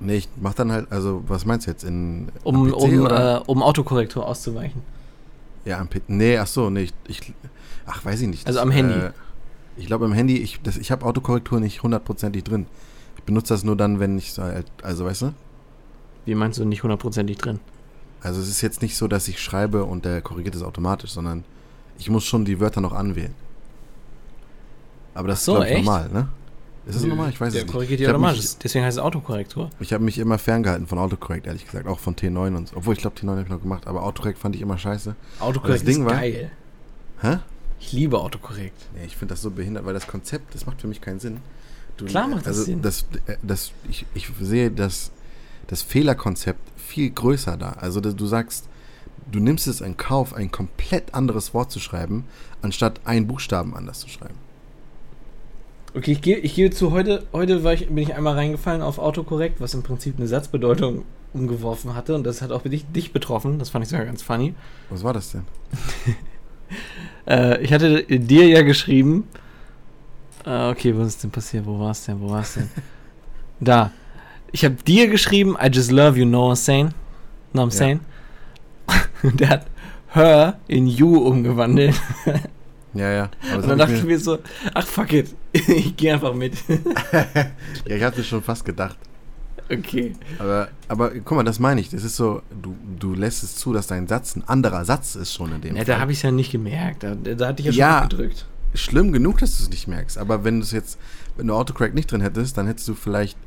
Nee, 0.00 0.16
ich 0.16 0.28
mach 0.40 0.54
dann 0.54 0.72
halt, 0.72 0.90
also, 0.90 1.22
was 1.28 1.44
meinst 1.46 1.66
du 1.66 1.70
jetzt? 1.70 1.84
In, 1.84 2.28
Um, 2.44 2.70
PC 2.70 2.76
um, 2.76 3.06
äh, 3.06 3.40
um 3.46 3.62
Autokorrektur 3.62 4.26
auszuweichen. 4.26 4.82
Ja, 5.64 5.78
am 5.78 5.88
PC. 5.88 6.02
Nee, 6.08 6.38
ach 6.38 6.46
so, 6.46 6.70
nee, 6.70 6.82
ich, 6.84 6.94
ich 7.06 7.34
ach, 7.86 8.04
weiß 8.04 8.20
ich 8.22 8.28
nicht. 8.28 8.46
Also 8.46 8.60
am 8.60 8.70
Handy. 8.70 8.94
Äh, 8.94 9.12
ich 9.76 9.86
glaube 9.86 10.04
am 10.04 10.12
Handy, 10.12 10.38
ich, 10.38 10.60
das- 10.62 10.76
ich 10.76 10.90
habe 10.90 11.06
Autokorrektur 11.06 11.60
nicht 11.60 11.82
hundertprozentig 11.82 12.44
drin. 12.44 12.66
Ich 13.16 13.22
benutze 13.24 13.54
das 13.54 13.62
nur 13.64 13.76
dann, 13.76 14.00
wenn 14.00 14.18
ich 14.18 14.32
so 14.32 14.42
halt, 14.42 14.66
also 14.82 15.04
weißt 15.04 15.22
du? 15.22 15.34
Wie 16.24 16.34
meinst 16.34 16.58
du 16.58 16.64
nicht 16.64 16.82
hundertprozentig 16.82 17.38
drin? 17.38 17.60
Also 18.22 18.40
es 18.40 18.48
ist 18.48 18.60
jetzt 18.60 18.82
nicht 18.82 18.96
so, 18.96 19.08
dass 19.08 19.28
ich 19.28 19.40
schreibe 19.40 19.84
und 19.84 20.04
der 20.04 20.20
korrigiert 20.20 20.54
es 20.54 20.62
automatisch, 20.62 21.10
sondern 21.12 21.44
ich 21.98 22.10
muss 22.10 22.24
schon 22.24 22.44
die 22.44 22.60
Wörter 22.60 22.80
noch 22.80 22.92
anwählen. 22.92 23.34
Aber 25.14 25.28
das 25.28 25.44
so, 25.44 25.52
ist 25.52 25.58
glaub 25.58 25.66
ich, 25.70 25.76
echt? 25.76 25.84
normal, 25.84 26.08
ne? 26.10 26.28
Ist 26.86 26.96
das 26.96 27.04
normal? 27.04 27.28
Ich 27.30 27.40
weiß 27.40 27.52
Der 27.52 27.60
es 27.62 27.66
nicht. 27.66 27.72
korrigiert 27.72 28.00
habe 28.02 28.12
automatisch. 28.16 28.40
mich, 28.40 28.58
Deswegen 28.58 28.84
heißt 28.84 28.96
es 28.98 29.02
Autokorrektur. 29.02 29.70
ich 29.80 29.92
hab 29.92 30.00
mich 30.00 30.18
immer 30.18 30.38
ferngehalten 30.38 30.86
von 30.86 30.98
Autocorrect, 30.98 31.46
ehrlich 31.46 31.64
gesagt. 31.66 31.86
Auch 31.86 31.98
von 31.98 32.16
T9 32.16 32.56
und 32.56 32.68
so. 32.68 32.76
Obwohl, 32.76 32.94
ich 32.94 33.00
glaube, 33.00 33.16
T9 33.18 33.28
habe 33.30 33.42
ich 33.42 33.48
noch 33.48 33.60
gemacht, 33.60 33.86
aber 33.86 34.02
Autocorrect 34.02 34.38
fand 34.38 34.56
ich 34.56 34.62
immer 34.62 34.78
scheiße. 34.78 35.14
Autokorrekt 35.40 35.80
Das 35.80 35.84
Ding 35.84 36.00
ist 36.02 36.08
war- 36.08 36.14
geil. 36.20 36.50
Hä? 37.20 37.38
Ich 37.78 37.92
liebe 37.92 38.18
Autokorrekt. 38.18 38.78
Nee, 38.94 39.04
ich 39.06 39.16
finde 39.16 39.34
das 39.34 39.42
so 39.42 39.50
behindert, 39.50 39.84
weil 39.84 39.94
das 39.94 40.06
Konzept, 40.06 40.54
das 40.54 40.66
macht 40.66 40.80
für 40.80 40.86
mich 40.88 41.00
keinen 41.00 41.20
Sinn. 41.20 41.38
Du, 41.96 42.06
Klar 42.06 42.26
macht 42.28 42.40
das 42.40 42.48
also 42.58 42.64
Sinn. 42.64 42.82
Das, 42.82 43.04
äh, 43.26 43.36
das, 43.42 43.72
ich, 43.88 44.06
ich 44.14 44.28
sehe 44.40 44.70
das, 44.70 45.10
das 45.66 45.82
Fehlerkonzept 45.82 46.60
viel 46.78 47.10
größer 47.10 47.56
da. 47.58 47.72
Also 47.72 48.00
du 48.00 48.26
sagst, 48.26 48.66
du 49.30 49.38
nimmst 49.38 49.66
es 49.66 49.80
in 49.82 49.96
Kauf, 49.98 50.32
ein 50.34 50.50
komplett 50.50 51.14
anderes 51.14 51.52
Wort 51.54 51.70
zu 51.70 51.78
schreiben, 51.78 52.24
anstatt 52.62 53.00
einen 53.04 53.26
Buchstaben 53.26 53.76
anders 53.76 54.00
zu 54.00 54.08
schreiben. 54.08 54.34
Okay, 55.94 56.12
ich, 56.12 56.22
gebe 56.22 56.40
ich 56.40 56.54
gebe 56.54 56.74
zu, 56.74 56.92
heute, 56.92 57.26
heute 57.32 57.54
ich, 57.72 57.88
bin 57.88 57.98
ich 57.98 58.14
einmal 58.14 58.34
reingefallen 58.34 58.80
auf 58.80 58.98
Autokorrekt, 58.98 59.60
was 59.60 59.74
im 59.74 59.82
Prinzip 59.82 60.16
eine 60.18 60.28
Satzbedeutung 60.28 61.04
umgeworfen 61.32 61.94
hatte 61.94 62.14
und 62.14 62.24
das 62.24 62.42
hat 62.42 62.52
auch 62.52 62.62
dich, 62.62 62.86
dich 62.92 63.12
betroffen. 63.12 63.58
Das 63.58 63.70
fand 63.70 63.84
ich 63.84 63.90
sogar 63.90 64.06
ganz 64.06 64.22
funny. 64.22 64.54
Was 64.88 65.04
war 65.04 65.12
das 65.12 65.32
denn? 65.32 65.42
Äh, 67.26 67.60
ich 67.62 67.72
hatte 67.72 68.04
dir 68.04 68.46
ja 68.46 68.62
geschrieben. 68.62 69.24
Äh, 70.46 70.70
okay, 70.70 70.96
was 70.96 71.08
ist 71.08 71.22
denn 71.22 71.30
passiert? 71.30 71.66
Wo 71.66 71.78
war 71.78 71.90
es 71.90 72.04
denn? 72.04 72.20
Wo 72.20 72.30
war 72.30 72.40
es 72.40 72.54
denn? 72.54 72.68
da. 73.60 73.90
Ich 74.52 74.64
habe 74.64 74.76
dir 74.76 75.08
geschrieben, 75.08 75.56
I 75.60 75.66
just 75.66 75.90
love 75.90 76.16
you, 76.18 76.24
know 76.24 76.50
I'm 76.50 76.56
saying? 76.56 76.94
Know 77.52 77.64
I'm 77.64 77.66
Ja. 77.66 77.70
saying? 77.72 78.00
Der 79.36 79.48
hat 79.48 79.66
her 80.14 80.58
in 80.68 80.86
you 80.86 81.18
umgewandelt. 81.18 81.94
Ja, 82.94 83.10
ja. 83.10 83.30
Und 83.56 83.68
dann 83.68 83.78
dachte 83.78 83.94
ich 83.94 84.02
mir, 84.02 84.18
so, 84.18 84.38
ach 84.74 84.86
fuck 84.86 85.12
it, 85.12 85.34
ich 85.52 85.96
gehe 85.96 86.12
einfach 86.14 86.34
mit. 86.34 86.54
ja, 87.86 87.96
ich 87.96 88.02
hatte 88.02 88.24
schon 88.24 88.42
fast 88.42 88.64
gedacht. 88.64 88.96
okay. 89.70 90.16
Aber, 90.38 90.68
aber 90.88 91.10
guck 91.10 91.36
mal, 91.36 91.44
das 91.44 91.60
meine 91.60 91.80
ich. 91.80 91.90
Das 91.90 92.02
ist 92.02 92.16
so, 92.16 92.42
du, 92.60 92.74
du 92.98 93.14
lässt 93.14 93.44
es 93.44 93.54
zu, 93.56 93.72
dass 93.72 93.86
dein 93.86 94.08
Satz 94.08 94.34
ein 94.34 94.42
anderer 94.48 94.84
Satz 94.84 95.14
ist 95.14 95.32
schon 95.32 95.52
in 95.52 95.60
dem 95.60 95.76
Ja, 95.76 95.84
Fall. 95.84 95.94
da 95.94 96.00
habe 96.00 96.10
ich 96.12 96.18
es 96.18 96.22
ja 96.22 96.32
nicht 96.32 96.50
gemerkt. 96.50 97.04
Da, 97.04 97.14
da 97.14 97.46
hatte 97.48 97.60
ich 97.60 97.66
ja 97.66 97.72
schon 97.72 97.78
Ja. 97.78 97.98
abgedrückt. 98.00 98.46
schlimm 98.74 99.12
genug, 99.12 99.38
dass 99.38 99.56
du 99.58 99.62
es 99.62 99.70
nicht 99.70 99.86
merkst. 99.86 100.18
Aber 100.18 100.42
wenn 100.42 100.56
du 100.58 100.62
es 100.64 100.72
jetzt, 100.72 100.98
wenn 101.36 101.46
du 101.46 101.54
Autocorrect 101.54 101.94
nicht 101.94 102.10
drin 102.10 102.20
hättest, 102.22 102.58
dann 102.58 102.66
hättest 102.66 102.88
du 102.88 102.94
vielleicht 102.94 103.38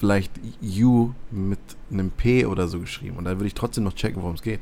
vielleicht 0.00 0.32
you 0.60 1.12
mit 1.30 1.60
einem 1.92 2.10
P 2.10 2.44
oder 2.46 2.66
so 2.66 2.80
geschrieben. 2.80 3.16
Und 3.18 3.24
dann 3.26 3.36
würde 3.38 3.46
ich 3.46 3.54
trotzdem 3.54 3.84
noch 3.84 3.94
checken, 3.94 4.20
worum 4.20 4.34
es 4.34 4.42
geht. 4.42 4.58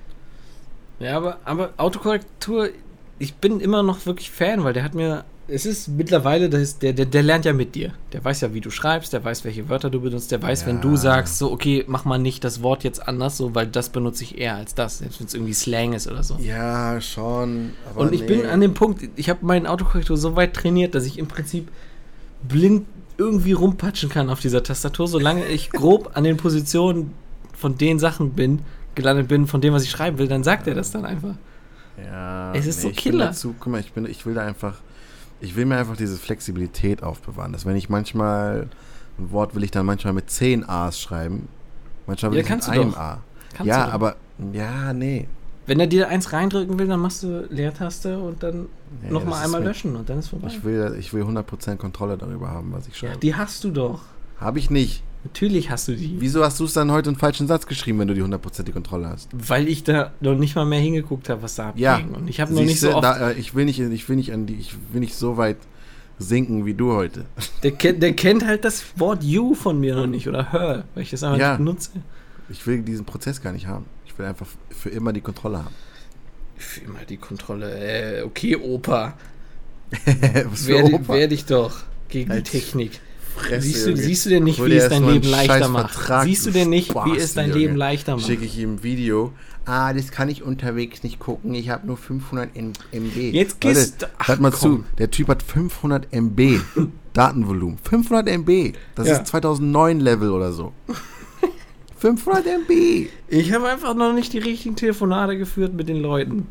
Ja, 1.00 1.16
aber, 1.16 1.38
aber 1.46 1.72
Autokorrektur, 1.78 2.68
ich 3.18 3.34
bin 3.34 3.60
immer 3.60 3.82
noch 3.82 4.06
wirklich 4.06 4.30
Fan, 4.30 4.64
weil 4.64 4.72
der 4.72 4.84
hat 4.84 4.94
mir. 4.94 5.24
Es 5.50 5.64
ist 5.64 5.88
mittlerweile, 5.88 6.50
das 6.50 6.60
ist, 6.60 6.82
der, 6.82 6.92
der, 6.92 7.06
der 7.06 7.22
lernt 7.22 7.46
ja 7.46 7.54
mit 7.54 7.74
dir. 7.74 7.94
Der 8.12 8.22
weiß 8.22 8.42
ja, 8.42 8.52
wie 8.52 8.60
du 8.60 8.70
schreibst, 8.70 9.14
der 9.14 9.24
weiß, 9.24 9.46
welche 9.46 9.70
Wörter 9.70 9.88
du 9.88 9.98
benutzt, 9.98 10.30
der 10.30 10.42
weiß, 10.42 10.66
wenn 10.66 10.76
Ja. 10.76 10.82
du 10.82 10.96
sagst, 10.96 11.38
so, 11.38 11.50
okay, 11.50 11.84
mach 11.88 12.04
mal 12.04 12.18
nicht 12.18 12.44
das 12.44 12.62
Wort 12.62 12.84
jetzt 12.84 13.08
anders, 13.08 13.38
so, 13.38 13.54
weil 13.54 13.66
das 13.66 13.88
benutze 13.88 14.24
ich 14.24 14.36
eher 14.36 14.56
als 14.56 14.74
das, 14.74 14.98
selbst 14.98 15.20
wenn 15.20 15.26
es 15.26 15.32
irgendwie 15.32 15.54
Slang 15.54 15.94
ist 15.94 16.06
oder 16.06 16.22
so. 16.22 16.36
Ja, 16.38 17.00
schon. 17.00 17.70
Und 17.94 18.12
ich 18.12 18.26
bin 18.26 18.44
an 18.44 18.60
dem 18.60 18.74
Punkt, 18.74 19.08
ich 19.16 19.30
habe 19.30 19.38
meinen 19.46 19.66
Autokorrektor 19.66 20.18
so 20.18 20.36
weit 20.36 20.52
trainiert, 20.52 20.94
dass 20.94 21.06
ich 21.06 21.18
im 21.18 21.28
Prinzip 21.28 21.68
blind 22.46 22.86
irgendwie 23.16 23.52
rumpatschen 23.52 24.10
kann 24.10 24.28
auf 24.28 24.40
dieser 24.40 24.62
Tastatur, 24.62 25.08
solange 25.08 25.46
ich 25.46 25.70
grob 25.72 26.10
an 26.14 26.24
den 26.24 26.36
Positionen 26.36 27.12
von 27.56 27.78
den 27.78 27.98
Sachen 27.98 28.32
bin, 28.32 28.60
gelandet 28.94 29.28
bin, 29.28 29.46
von 29.46 29.62
dem, 29.62 29.72
was 29.72 29.82
ich 29.84 29.90
schreiben 29.90 30.18
will, 30.18 30.28
dann 30.28 30.44
sagt 30.44 30.66
er 30.66 30.74
das 30.74 30.90
dann 30.90 31.06
einfach. 31.06 31.34
Ja, 32.04 32.52
Es 32.54 32.66
ist 32.66 32.82
so 32.82 32.90
ich 32.90 32.96
Killer. 32.96 33.26
Dazu, 33.26 33.54
guck 33.58 33.72
mal, 33.72 33.80
ich, 33.80 33.92
bin, 33.92 34.06
ich 34.06 34.24
will 34.26 34.34
da 34.34 34.42
einfach, 34.44 34.74
ich 35.40 35.56
will 35.56 35.64
mir 35.66 35.76
einfach 35.76 35.96
diese 35.96 36.16
Flexibilität 36.16 37.02
aufbewahren. 37.02 37.52
Dass 37.52 37.66
wenn 37.66 37.76
ich 37.76 37.88
manchmal, 37.88 38.68
ein 39.18 39.32
Wort 39.32 39.54
will 39.54 39.64
ich 39.64 39.70
dann 39.70 39.86
manchmal 39.86 40.12
mit 40.12 40.30
10 40.30 40.68
A's 40.68 41.00
schreiben. 41.00 41.48
Manchmal 42.06 42.32
will 42.32 42.38
Ja, 42.38 42.44
ich 42.44 42.50
mit 42.50 42.68
einem 42.68 42.90
doch. 42.92 42.98
A. 42.98 43.20
Kannst 43.54 43.66
ja, 43.66 43.88
aber, 43.88 44.16
ja, 44.52 44.92
nee. 44.92 45.26
Wenn 45.66 45.80
er 45.80 45.86
dir 45.86 46.08
eins 46.08 46.32
reindrücken 46.32 46.78
will, 46.78 46.86
dann 46.86 47.00
machst 47.00 47.22
du 47.22 47.46
Leertaste 47.50 48.18
und 48.18 48.42
dann 48.42 48.68
Nee, 49.02 49.10
nochmal 49.10 49.44
einmal 49.44 49.62
löschen 49.62 49.96
und 49.96 50.08
dann 50.08 50.18
ist 50.18 50.28
vorbei. 50.28 50.46
Ich 50.48 50.64
will, 50.64 50.96
ich 50.98 51.12
will 51.12 51.24
100% 51.24 51.76
Kontrolle 51.76 52.16
darüber 52.16 52.48
haben, 52.48 52.72
was 52.72 52.86
ich 52.88 52.94
ja, 53.02 53.08
schreibe. 53.10 53.20
die 53.20 53.34
hast 53.34 53.64
du 53.64 53.70
doch. 53.70 54.00
Habe 54.40 54.58
ich 54.58 54.70
nicht. 54.70 55.02
Natürlich 55.24 55.70
hast 55.70 55.88
du 55.88 55.96
die. 55.96 56.16
Wieso 56.20 56.44
hast 56.44 56.60
du 56.60 56.64
es 56.64 56.72
dann 56.72 56.92
heute 56.92 57.10
einen 57.10 57.18
falschen 57.18 57.46
Satz 57.48 57.66
geschrieben, 57.66 57.98
wenn 57.98 58.08
du 58.08 58.14
die 58.14 58.22
100% 58.22 58.70
Kontrolle 58.72 59.08
hast? 59.08 59.28
Weil 59.32 59.66
ich 59.68 59.82
da 59.84 60.12
noch 60.20 60.36
nicht 60.36 60.54
mal 60.54 60.64
mehr 60.64 60.80
hingeguckt 60.80 61.28
habe, 61.28 61.42
was 61.42 61.56
da 61.56 61.70
abging. 61.70 61.82
Ja. 61.84 62.00
Und 62.14 62.28
ich 62.30 62.40
habe 62.40 62.54
noch 62.54 62.62
nicht 62.62 62.80
so 62.80 62.94
oft. 62.94 63.04
da, 63.04 63.30
äh, 63.30 63.34
ich 63.34 63.54
will 63.54 63.64
nicht, 63.64 63.80
ich 63.80 64.08
will 64.08 64.16
nicht 64.16 64.32
an 64.32 64.46
die, 64.46 64.54
ich 64.54 64.74
will 64.92 65.00
nicht 65.00 65.14
so 65.16 65.36
weit 65.36 65.56
sinken 66.18 66.66
wie 66.66 66.74
du 66.74 66.92
heute. 66.92 67.24
der, 67.62 67.72
kennt, 67.72 68.02
der 68.02 68.12
kennt 68.12 68.46
halt 68.46 68.64
das 68.64 68.84
Wort 68.96 69.22
you 69.24 69.54
von 69.54 69.78
mir 69.80 69.96
noch 69.96 70.06
nicht 70.06 70.28
oder 70.28 70.52
her, 70.52 70.84
weil 70.94 71.02
ich 71.02 71.10
das 71.10 71.22
einfach 71.24 71.38
Ja. 71.38 71.50
nicht 71.50 71.58
benutze. 71.58 71.90
Ich 72.48 72.66
will 72.66 72.80
diesen 72.82 73.04
Prozess 73.04 73.42
gar 73.42 73.52
nicht 73.52 73.66
haben. 73.66 73.86
Ich 74.06 74.16
will 74.18 74.26
einfach 74.26 74.46
für 74.70 74.88
immer 74.90 75.12
die 75.12 75.20
Kontrolle 75.20 75.58
haben. 75.58 75.74
Für 76.56 76.80
immer 76.80 77.00
die 77.08 77.16
Kontrolle. 77.18 78.20
Äh, 78.20 78.22
okay, 78.22 78.56
Opa. 78.56 79.14
Was 80.50 80.64
für 80.64 80.82
Opa? 80.84 81.14
wehr 81.14 81.28
dich 81.28 81.44
doch 81.44 81.82
gegen 82.08 82.30
Als 82.30 82.50
die 82.50 82.58
Technik. 82.60 83.00
Fresse, 83.38 83.60
siehst, 83.66 83.86
du, 83.86 83.96
siehst 83.96 84.26
du 84.26 84.30
denn 84.30 84.44
nicht, 84.44 84.64
wie 84.64 84.72
es 84.74 84.88
dein 84.88 85.06
Leben 85.08 85.28
leichter 85.28 85.68
macht? 85.68 85.94
Vertrag, 85.94 86.24
siehst 86.24 86.46
du 86.46 86.50
denn 86.50 86.70
nicht, 86.70 86.94
wie 86.94 87.16
es 87.16 87.34
dein 87.34 87.48
Junge. 87.50 87.60
Leben 87.60 87.76
leichter 87.76 88.16
macht? 88.16 88.26
Schicke 88.26 88.44
ich 88.44 88.58
ihm 88.58 88.74
ein 88.74 88.82
Video. 88.82 89.32
Ah, 89.64 89.92
das 89.92 90.10
kann 90.10 90.28
ich 90.30 90.42
unterwegs 90.42 91.02
nicht 91.02 91.18
gucken. 91.18 91.54
Ich 91.54 91.68
habe 91.68 91.86
nur 91.86 91.96
500 91.98 92.56
M 92.56 92.72
MB. 92.92 93.16
Jetzt 93.34 93.60
gehst 93.60 94.02
du- 94.02 94.06
hört 94.26 94.40
mal 94.40 94.50
komm. 94.50 94.60
zu. 94.60 94.84
Der 94.98 95.10
Typ 95.10 95.28
hat 95.28 95.42
500 95.42 96.08
MB 96.12 96.60
Datenvolumen. 97.12 97.76
500 97.82 98.28
MB. 98.28 98.72
Das 98.94 99.08
Ja. 99.08 99.16
ist 99.18 99.26
2009 99.26 100.00
Level 100.00 100.30
oder 100.30 100.52
so. 100.52 100.72
500 101.98 102.46
MB. 102.46 103.08
Ich 103.28 103.52
habe 103.52 103.68
einfach 103.68 103.94
noch 103.94 104.12
nicht 104.12 104.32
die 104.32 104.38
richtigen 104.38 104.76
Telefonate 104.76 105.36
geführt 105.36 105.74
mit 105.74 105.88
den 105.88 106.00
Leuten. 106.00 106.46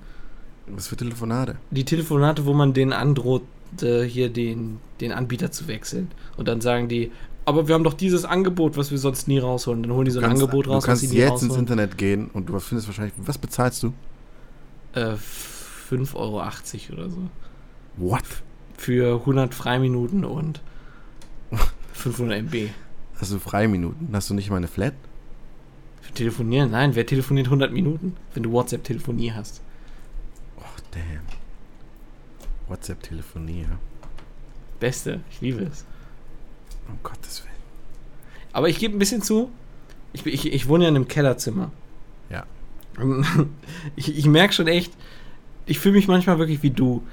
Was 0.68 0.88
für 0.88 0.98
Telefonate? 0.98 1.56
Die 1.72 1.86
Telefonate, 1.86 2.46
wo 2.46 2.54
man 2.54 2.74
denen 2.74 2.94
androht, 2.94 3.44
äh, 3.82 4.04
hier 4.04 4.30
den, 4.30 4.80
den 5.02 5.12
Anbieter 5.12 5.52
zu 5.52 5.68
wechseln. 5.68 6.12
Und 6.36 6.48
dann 6.48 6.62
sagen 6.62 6.88
die, 6.88 7.12
aber 7.46 7.68
wir 7.68 7.76
haben 7.76 7.84
doch 7.86 7.94
dieses 7.94 8.26
Angebot, 8.26 8.76
was 8.76 8.92
wir 8.92 8.98
sonst 8.98 9.28
nie 9.30 9.40
rausholen. 9.40 9.84
Dann 9.84 9.94
holen 9.94 10.06
die 10.06 10.12
so 10.12 10.20
ein 10.20 10.26
kannst, 10.26 10.44
Angebot 10.44 10.68
raus, 10.68 10.84
du 10.84 10.88
kannst 10.88 11.04
was 11.04 11.10
sie 11.10 11.16
nie 11.16 11.22
jetzt 11.22 11.42
ins 11.42 11.44
rausholen. 11.44 11.60
Internet 11.62 11.98
gehen 11.98 12.30
und 12.34 12.50
du 12.50 12.60
findest 12.60 12.88
wahrscheinlich, 12.88 13.14
was 13.18 13.38
bezahlst 13.38 13.84
du? 13.84 13.94
Äh, 14.94 15.16
5,80 15.90 16.16
Euro 16.16 16.44
oder 16.94 17.10
so. 17.10 17.18
What? 17.96 18.24
Für 18.78 19.22
100 19.22 19.54
Freiminuten 19.54 20.26
und 20.26 20.62
500 21.94 22.40
MB. 22.40 22.70
Hast 23.20 23.32
du 23.32 23.40
Freiminuten? 23.40 24.10
Hast 24.12 24.30
du 24.30 24.34
nicht 24.34 24.50
mal 24.50 24.58
eine 24.58 24.68
Flat? 24.68 24.94
Für 26.02 26.14
telefonieren? 26.14 26.72
Nein, 26.72 26.96
wer 26.96 27.06
telefoniert 27.06 27.48
100 27.48 27.72
Minuten, 27.72 28.16
wenn 28.34 28.44
du 28.44 28.52
WhatsApp-Telefonie 28.52 29.32
hast? 29.32 29.62
Damn. 30.92 31.26
WhatsApp-Telefonie, 32.68 33.62
ja. 33.62 33.80
Beste, 34.80 35.22
ich 35.32 35.42
liebe 35.42 35.64
es. 35.64 35.86
Um 36.88 37.00
Gottes 37.04 37.44
Willen. 37.44 37.56
Aber 38.54 38.70
ich 38.70 38.80
gebe 38.80 38.96
ein 38.96 39.00
bisschen 39.00 39.22
zu. 39.22 39.52
Ich, 40.14 40.26
ich, 40.26 40.52
ich 40.52 40.68
wohne 40.68 40.86
ja 40.86 40.90
in 40.90 40.96
einem 40.96 41.08
Kellerzimmer. 41.08 41.72
Ja. 42.30 42.46
Ich, 43.96 44.16
ich 44.16 44.26
merke 44.26 44.54
schon 44.54 44.68
echt, 44.68 44.92
ich 45.66 45.80
fühle 45.80 45.96
mich 45.96 46.08
manchmal 46.08 46.40
wirklich 46.40 46.64
wie 46.64 46.72
du. 46.72 47.04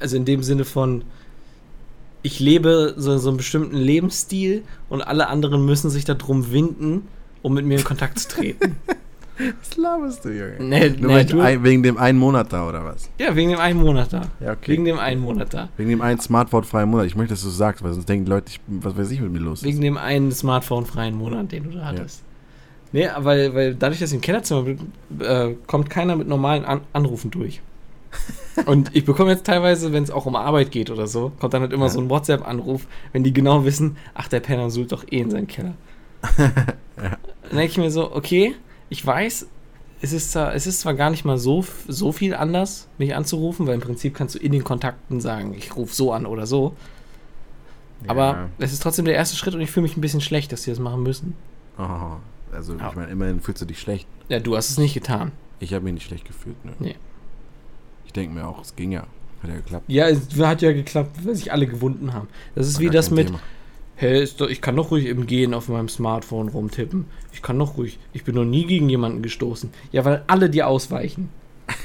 Also 0.00 0.16
in 0.16 0.24
dem 0.24 0.42
Sinne 0.42 0.64
von, 0.64 1.04
ich 2.22 2.40
lebe 2.40 2.94
so, 2.96 3.18
so 3.18 3.28
einen 3.28 3.36
bestimmten 3.36 3.76
Lebensstil 3.76 4.62
und 4.88 5.02
alle 5.02 5.28
anderen 5.28 5.64
müssen 5.64 5.90
sich 5.90 6.04
darum 6.04 6.52
winden, 6.52 7.08
um 7.42 7.54
mit 7.54 7.64
mir 7.64 7.78
in 7.78 7.84
Kontakt 7.84 8.18
zu 8.18 8.28
treten. 8.28 8.76
Was 9.38 9.76
laberst 9.76 10.24
du, 10.24 10.28
Junge? 10.28 10.56
Nee, 10.60 10.90
Nur 10.90 11.12
nee, 11.12 11.24
du- 11.24 11.40
ein, 11.40 11.62
wegen 11.64 11.82
dem 11.82 11.96
einen 11.96 12.18
Monat 12.18 12.52
da, 12.52 12.68
oder 12.68 12.84
was? 12.84 13.08
ja, 13.18 13.34
wegen 13.34 13.50
dem 13.50 13.58
einen 13.58 13.80
Monat 13.80 14.12
da. 14.12 14.22
Ja, 14.40 14.52
okay. 14.52 14.72
Wegen 14.72 14.84
dem 14.84 14.98
einen 14.98 15.20
Monat 15.22 15.54
da. 15.54 15.68
Wegen 15.76 15.88
dem 15.90 16.02
einen 16.02 16.20
Smartphone-freien 16.20 16.88
Monat. 16.88 17.06
Ich 17.06 17.16
möchte, 17.16 17.32
dass 17.34 17.42
du 17.42 17.48
es 17.48 17.56
sagst, 17.56 17.82
weil 17.82 17.92
sonst 17.94 18.08
denken 18.08 18.26
die 18.26 18.30
Leute, 18.30 18.50
ich, 18.50 18.60
was 18.68 18.96
weiß 18.96 19.10
ich 19.10 19.20
mit 19.20 19.32
mir 19.32 19.38
los 19.38 19.60
ist. 19.60 19.64
Wegen 19.64 19.80
dem 19.80 19.96
einen 19.96 20.32
Smartphone-freien 20.32 21.14
Monat, 21.16 21.50
den 21.50 21.64
du 21.64 21.70
da 21.78 21.86
hattest. 21.86 22.22
Nee, 22.92 23.08
weil, 23.18 23.54
weil 23.54 23.74
dadurch, 23.74 24.00
dass 24.00 24.10
ich 24.10 24.16
im 24.16 24.20
Kellerzimmer 24.20 24.62
bin, 24.64 24.78
äh, 25.20 25.54
kommt 25.66 25.88
keiner 25.88 26.14
mit 26.14 26.28
normalen 26.28 26.64
An 26.66 26.82
Anrufen 26.92 27.30
durch. 27.30 27.62
Und 28.66 28.94
ich 28.94 29.06
bekomme 29.06 29.30
jetzt 29.30 29.46
teilweise, 29.46 29.94
wenn 29.94 30.02
es 30.04 30.10
auch 30.10 30.26
um 30.26 30.36
Arbeit 30.36 30.70
geht 30.70 30.90
oder 30.90 31.06
so, 31.06 31.32
kommt 31.40 31.54
dann 31.54 31.62
halt 31.62 31.72
immer 31.72 31.86
Ja. 31.86 31.90
so 31.90 32.00
ein 32.00 32.10
WhatsApp-Anruf, 32.10 32.86
wenn 33.12 33.24
die 33.24 33.32
genau 33.32 33.64
wissen, 33.64 33.96
ach, 34.12 34.28
der 34.28 34.40
Penner 34.40 34.68
sucht 34.68 34.92
doch 34.92 35.04
eh 35.10 35.20
in 35.20 35.30
seinen 35.30 35.46
Keller. 35.46 35.72
Dann 36.36 37.58
denke 37.58 37.64
ich 37.72 37.78
mir 37.78 37.90
so, 37.90 38.14
okay, 38.14 38.54
ich 38.92 39.04
weiß, 39.04 39.46
es 40.02 40.12
ist, 40.12 40.32
zwar, 40.32 40.54
es 40.54 40.66
ist 40.66 40.80
zwar 40.80 40.94
gar 40.94 41.08
nicht 41.10 41.24
mal 41.24 41.38
so, 41.38 41.64
so 41.88 42.12
viel 42.12 42.34
anders, 42.34 42.88
mich 42.98 43.14
anzurufen, 43.14 43.66
weil 43.66 43.74
im 43.76 43.80
Prinzip 43.80 44.14
kannst 44.14 44.34
du 44.34 44.38
in 44.38 44.52
den 44.52 44.64
Kontakten 44.64 45.20
sagen, 45.20 45.54
ich 45.56 45.74
rufe 45.76 45.94
so 45.94 46.12
an 46.12 46.26
oder 46.26 46.46
so. 46.46 46.74
Aber 48.08 48.26
Ja. 48.32 48.48
es 48.58 48.72
ist 48.72 48.82
trotzdem 48.82 49.04
der 49.04 49.14
erste 49.14 49.36
Schritt 49.36 49.54
und 49.54 49.60
ich 49.60 49.70
fühle 49.70 49.84
mich 49.84 49.96
ein 49.96 50.00
bisschen 50.00 50.20
schlecht, 50.20 50.52
dass 50.52 50.64
sie 50.64 50.70
das 50.72 50.80
machen 50.80 51.02
müssen. 51.02 51.34
Oh, 51.78 52.16
also, 52.52 52.74
Ja. 52.74 52.88
ich 52.90 52.96
meine, 52.96 53.10
immerhin 53.12 53.40
fühlst 53.40 53.62
du 53.62 53.66
dich 53.66 53.78
schlecht. 53.78 54.06
Ja, 54.28 54.40
du 54.40 54.56
hast 54.56 54.70
es 54.70 54.78
nicht 54.78 54.94
getan. 54.94 55.32
Ich 55.60 55.72
habe 55.72 55.84
mich 55.84 55.94
nicht 55.94 56.06
schlecht 56.06 56.26
gefühlt, 56.26 56.62
ne? 56.64 56.72
Nee. 56.80 56.96
Ich 58.04 58.12
denke 58.12 58.34
mir 58.34 58.46
auch, 58.46 58.60
es 58.60 58.74
ging 58.76 58.92
ja. 58.92 59.06
Hat 59.42 59.50
ja 59.50 59.56
geklappt. 59.56 59.84
Ja, 59.88 60.08
es 60.08 60.20
hat 60.38 60.62
ja 60.62 60.72
geklappt, 60.72 61.16
weil 61.24 61.34
sich 61.34 61.50
alle 61.52 61.66
gewunden 61.66 62.12
haben. 62.12 62.28
Das 62.54 62.66
ist 62.68 62.74
War 62.76 62.80
wie 62.82 62.90
das 62.90 63.10
mit, 63.10 63.28
Thema. 63.28 63.40
Hey, 63.96 64.22
ist 64.22 64.40
doch, 64.40 64.48
ich 64.48 64.60
kann 64.60 64.76
doch 64.76 64.90
ruhig 64.90 65.06
im 65.06 65.26
Gehen 65.26 65.54
auf 65.54 65.68
meinem 65.68 65.88
Smartphone 65.88 66.48
rumtippen. 66.48 67.06
Ich 67.32 67.42
kann 67.42 67.58
doch 67.58 67.76
ruhig, 67.76 67.98
ich 68.12 68.24
bin 68.24 68.34
noch 68.34 68.44
nie 68.44 68.66
gegen 68.66 68.88
jemanden 68.88 69.22
gestoßen. 69.22 69.70
Ja, 69.92 70.04
weil 70.04 70.22
alle 70.26 70.50
dir 70.50 70.66
ausweichen. 70.66 71.28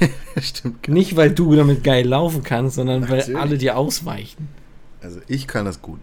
Stimmt. 0.40 0.88
Nicht, 0.88 1.16
weil 1.16 1.30
du 1.30 1.54
damit 1.54 1.84
geil 1.84 2.06
laufen 2.06 2.42
kannst, 2.42 2.76
sondern 2.76 3.08
weil 3.08 3.18
Natürlich. 3.18 3.40
alle 3.40 3.58
dir 3.58 3.76
ausweichen. 3.76 4.48
Also, 5.00 5.20
ich 5.28 5.46
kann 5.46 5.64
das 5.64 5.80
gut. 5.80 6.00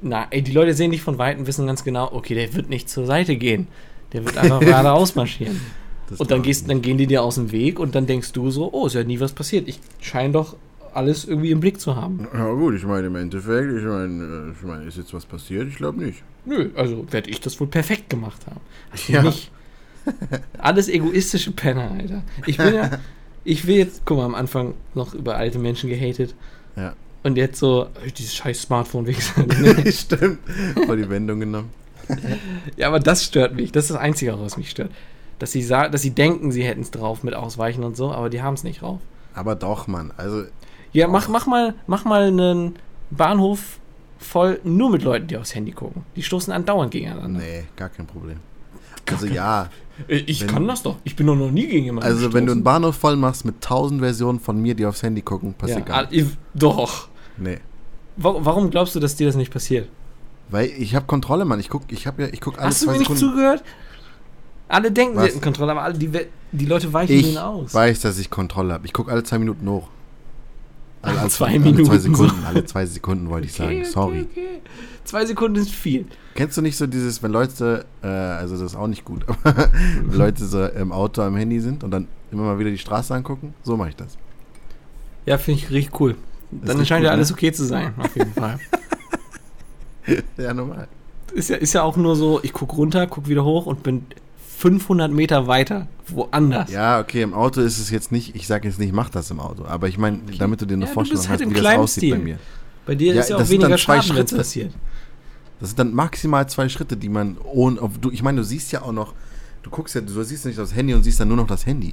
Na, 0.00 0.26
ey, 0.30 0.42
die 0.42 0.52
Leute 0.52 0.74
sehen 0.74 0.90
dich 0.90 1.02
von 1.02 1.18
Weitem, 1.18 1.46
wissen 1.46 1.66
ganz 1.66 1.84
genau, 1.84 2.12
okay, 2.12 2.34
der 2.34 2.54
wird 2.54 2.68
nicht 2.68 2.88
zur 2.90 3.06
Seite 3.06 3.36
gehen. 3.36 3.68
Der 4.12 4.24
wird 4.24 4.36
einfach 4.36 4.60
geradeaus 4.60 5.14
marschieren. 5.14 5.60
Das 6.08 6.20
Und 6.20 6.30
dann, 6.30 6.42
gehst, 6.42 6.68
dann 6.68 6.82
gehen 6.82 6.98
die 6.98 7.06
dir 7.06 7.22
aus 7.22 7.36
dem 7.36 7.52
Weg 7.52 7.78
und 7.78 7.94
dann 7.94 8.06
denkst 8.06 8.32
du 8.32 8.50
so, 8.50 8.72
oh, 8.72 8.86
ist 8.86 8.94
ja 8.94 9.04
nie 9.04 9.20
was 9.20 9.32
passiert. 9.32 9.68
Ich 9.68 9.80
scheine 10.00 10.32
doch 10.32 10.56
alles 10.94 11.24
irgendwie 11.24 11.50
im 11.50 11.60
Blick 11.60 11.80
zu 11.80 11.96
haben. 11.96 12.26
Ja 12.34 12.50
gut, 12.52 12.74
ich 12.74 12.84
meine 12.84 13.06
im 13.06 13.16
Endeffekt, 13.16 13.72
ich 13.72 13.84
meine, 13.84 14.52
ich 14.58 14.66
meine, 14.66 14.84
ist 14.84 14.96
jetzt 14.96 15.12
was 15.14 15.24
passiert? 15.26 15.68
Ich 15.68 15.76
glaube 15.76 16.02
nicht. 16.04 16.22
Nö, 16.44 16.70
also 16.76 17.06
werde 17.12 17.30
ich 17.30 17.40
das 17.40 17.58
wohl 17.60 17.66
perfekt 17.68 18.10
gemacht 18.10 18.40
haben. 18.46 18.60
Du 19.06 19.12
Ja. 19.12 19.22
nicht. 19.22 19.50
Alles 20.58 20.88
egoistische 20.88 21.52
Penner, 21.52 21.90
Alter. 21.92 22.22
Ich 22.46 22.56
bin 22.56 22.74
ja, 22.74 22.90
ich 23.44 23.66
will 23.66 23.76
jetzt, 23.76 24.02
guck 24.04 24.18
mal, 24.18 24.24
am 24.24 24.34
Anfang 24.34 24.74
noch 24.94 25.14
über 25.14 25.36
alte 25.36 25.58
Menschen 25.58 25.88
gehatet. 25.90 26.34
Ja. 26.76 26.94
Und 27.22 27.36
jetzt 27.36 27.58
so, 27.60 27.84
äh, 28.04 28.10
dieses 28.10 28.34
scheiß 28.34 28.62
Smartphone-Wichser. 28.62 29.44
Stimmt. 29.92 30.38
Vor 30.86 30.96
die 30.96 31.08
Wendung 31.08 31.38
genommen. 31.40 31.70
ja, 32.76 32.88
aber 32.88 32.98
das 32.98 33.24
stört 33.24 33.54
mich. 33.54 33.70
Das 33.70 33.84
ist 33.84 33.90
das 33.92 33.98
Einzige, 33.98 34.38
was 34.40 34.56
mich 34.56 34.70
stört. 34.70 34.90
Dass 35.38 35.52
sie, 35.52 35.66
dass 35.66 36.02
sie 36.02 36.10
denken, 36.10 36.50
sie 36.50 36.64
hätten 36.64 36.80
es 36.82 36.90
drauf 36.90 37.22
mit 37.22 37.34
Ausweichen 37.34 37.84
und 37.84 37.96
so, 37.96 38.10
aber 38.12 38.28
die 38.28 38.42
haben 38.42 38.54
es 38.54 38.64
nicht 38.64 38.82
drauf. 38.82 39.00
Aber 39.34 39.54
doch, 39.54 39.86
Mann. 39.86 40.12
Also, 40.16 40.44
Ja, 40.92 41.08
mach, 41.08 41.28
mach, 41.28 41.46
mal, 41.46 41.74
mach 41.86 42.04
mal 42.04 42.24
einen 42.28 42.76
Bahnhof 43.10 43.78
voll 44.18 44.60
nur 44.64 44.90
mit 44.90 45.02
Leuten, 45.02 45.26
die 45.26 45.36
aufs 45.36 45.54
Handy 45.54 45.72
gucken. 45.72 46.04
Die 46.16 46.22
stoßen 46.22 46.52
andauernd 46.52 46.90
gegeneinander. 46.90 47.40
nee, 47.40 47.64
gar 47.76 47.88
kein 47.88 48.06
Problem. 48.06 48.38
Also 49.10 49.26
ja, 49.26 49.68
Ich 50.06 50.40
Wenn- 50.42 50.48
kann 50.48 50.68
das 50.68 50.82
doch. 50.82 50.96
Ich 51.04 51.16
bin 51.16 51.26
doch 51.26 51.34
noch 51.34 51.50
nie 51.50 51.66
gegen 51.66 51.84
jemanden 51.84 52.08
also 52.08 52.24
wenn 52.32 52.46
du 52.46 52.52
einen 52.52 52.62
gestoßen. 52.62 52.64
Bahnhof 52.64 52.96
voll 52.96 53.16
machst 53.16 53.44
mit 53.44 53.60
tausend 53.60 54.00
Versionen 54.00 54.38
von 54.40 54.60
mir, 54.60 54.74
die 54.74 54.86
aufs 54.86 55.02
Handy 55.02 55.22
gucken, 55.22 55.54
passiert 55.54 55.80
ja, 55.80 55.84
gar 55.84 55.96
ah, 55.98 56.10
nichts. 56.10 56.30
ich- 56.32 56.38
Doch. 56.54 57.08
Nee. 57.36 57.58
Warum, 58.16 58.70
glaubst 58.70 58.94
du, 58.94 59.00
dass 59.00 59.16
dir 59.16 59.26
das 59.26 59.36
nicht 59.36 59.52
passiert? 59.52 59.88
Weil 60.50 60.66
ich 60.66 60.94
habe 60.94 61.06
Kontrolle, 61.06 61.44
Mann. 61.46 61.60
Ich 61.60 61.68
guck, 61.70 61.90
ich 61.90 62.06
habe 62.06 62.22
ja, 62.22 62.28
ich 62.30 62.40
guck 62.40 62.58
alle 62.58 62.68
Hast 62.68 62.82
du 62.82 62.86
mir 62.86 62.92
nicht 62.92 63.00
Sekunden. 63.08 63.20
zugehört? 63.20 63.64
Alle 64.68 64.92
denken, 64.92 65.16
Was? 65.16 65.24
sie 65.24 65.30
hätten 65.30 65.40
Kontrolle, 65.40 65.72
aber 65.72 65.82
alle, 65.82 65.94
die, 65.98 66.10
die 66.52 66.66
Leute 66.66 66.92
weichen 66.92 67.14
Ich 67.16 67.24
denen 67.26 67.38
aus. 67.38 67.72
weiß, 67.74 68.00
dass 68.00 68.18
ich 68.18 68.30
Kontrolle 68.30 68.74
habe. 68.74 68.86
Ich 68.86 68.92
gucke 68.92 69.10
alle 69.10 69.22
zwei 69.24 69.38
Minuten 69.38 69.68
hoch. 69.68 69.88
Alle, 71.02 71.18
Alle 71.20 71.28
zwei 71.30 71.46
alle 71.48 71.58
Minuten 71.58 71.84
zwei. 71.84 71.98
Sekunden, 71.98 72.44
alle 72.44 72.64
zwei 72.66 72.86
Sekunden 72.86 73.28
wollte 73.28 73.46
ich 73.48 73.52
sagen. 73.52 73.80
Okay, 73.80 73.84
Sorry. 73.84 74.20
Okay, 74.20 74.28
okay. 74.30 74.60
Zwei 75.04 75.26
Sekunden 75.26 75.56
ist 75.56 75.70
viel. 75.70 76.06
Kennst 76.34 76.56
du 76.56 76.62
nicht 76.62 76.76
so 76.76 76.86
dieses, 76.86 77.22
wenn 77.22 77.32
Leute, 77.32 77.84
äh, 78.02 78.06
also 78.06 78.54
das 78.54 78.72
ist 78.72 78.76
auch 78.76 78.86
nicht 78.86 79.04
gut, 79.04 79.24
aber 79.44 79.70
wenn 80.04 80.16
Leute 80.18 80.46
so 80.46 80.64
im 80.64 80.92
Auto 80.92 81.22
am 81.22 81.36
Handy 81.36 81.58
sind 81.60 81.82
und 81.82 81.90
dann 81.90 82.06
immer 82.30 82.44
mal 82.44 82.58
wieder 82.58 82.70
die 82.70 82.78
Straße 82.78 83.12
angucken? 83.14 83.52
So 83.64 83.76
mache 83.76 83.90
ich 83.90 83.96
das. 83.96 84.16
Ja, 85.26 85.38
finde 85.38 85.60
ich 85.60 85.70
richtig 85.70 86.00
cool. 86.00 86.16
Dann 86.52 86.78
nicht 86.78 86.88
scheint 86.88 87.04
ja 87.04 87.10
alles 87.10 87.30
ne? 87.30 87.34
okay 87.34 87.52
zu 87.52 87.64
sein, 87.64 87.94
auf 87.98 88.14
jeden 88.16 88.32
Fall. 88.32 88.58
Ja, 90.36 90.52
normal. 90.52 90.88
ist, 91.32 91.48
ja, 91.48 91.56
ist 91.56 91.74
ja 91.74 91.82
auch 91.84 91.96
nur 91.96 92.16
so, 92.16 92.40
ich 92.42 92.52
gucke 92.52 92.74
runter, 92.74 93.06
gucke 93.06 93.28
wieder 93.28 93.44
hoch 93.44 93.66
und 93.66 93.84
bin 93.84 94.04
500 94.62 95.10
Meter 95.10 95.48
weiter, 95.48 95.88
woanders. 96.06 96.70
Ja, 96.70 97.00
okay, 97.00 97.22
im 97.22 97.34
Auto 97.34 97.60
ist 97.60 97.80
es 97.80 97.90
jetzt 97.90 98.12
nicht, 98.12 98.36
ich 98.36 98.46
sage 98.46 98.68
jetzt 98.68 98.78
nicht, 98.78 98.92
mach 98.92 99.10
das 99.10 99.28
im 99.32 99.40
Auto, 99.40 99.64
aber 99.64 99.88
ich 99.88 99.98
meine, 99.98 100.20
damit 100.38 100.60
du 100.60 100.66
dir 100.66 100.74
eine 100.74 100.84
Ja, 100.84 100.88
du 100.88 100.94
Vorstellung 100.94 101.22
halt 101.28 101.40
hast, 101.40 101.46
im 101.46 101.50
wie 101.50 101.60
das 101.60 101.76
aussieht 101.76 102.10
bei 102.10 102.16
Stil. 102.16 102.24
mir. 102.24 102.38
Bei 102.86 102.94
dir 102.94 103.12
Ja, 103.14 103.20
ist 103.22 103.30
ja 103.30 103.36
auch 103.38 103.48
weniger 103.48 103.76
Schaden, 103.76 104.14
wenn 104.14 104.24
passiert. 104.26 104.72
Das 105.58 105.70
sind 105.70 105.78
dann 105.80 105.92
maximal 105.92 106.48
zwei 106.48 106.68
Schritte, 106.68 106.96
die 106.96 107.08
man 107.08 107.38
ohne, 107.44 107.80
du, 108.00 108.10
ich 108.12 108.22
meine, 108.22 108.38
du 108.38 108.44
siehst 108.44 108.70
ja 108.70 108.82
auch 108.82 108.92
noch, 108.92 109.14
du 109.64 109.70
guckst 109.70 109.96
ja, 109.96 110.00
du 110.00 110.22
siehst 110.22 110.46
nicht 110.46 110.58
das 110.58 110.72
Handy 110.76 110.94
und 110.94 111.02
siehst 111.02 111.18
dann 111.18 111.26
nur 111.28 111.36
noch 111.38 111.46
das 111.48 111.66
Handy. 111.66 111.92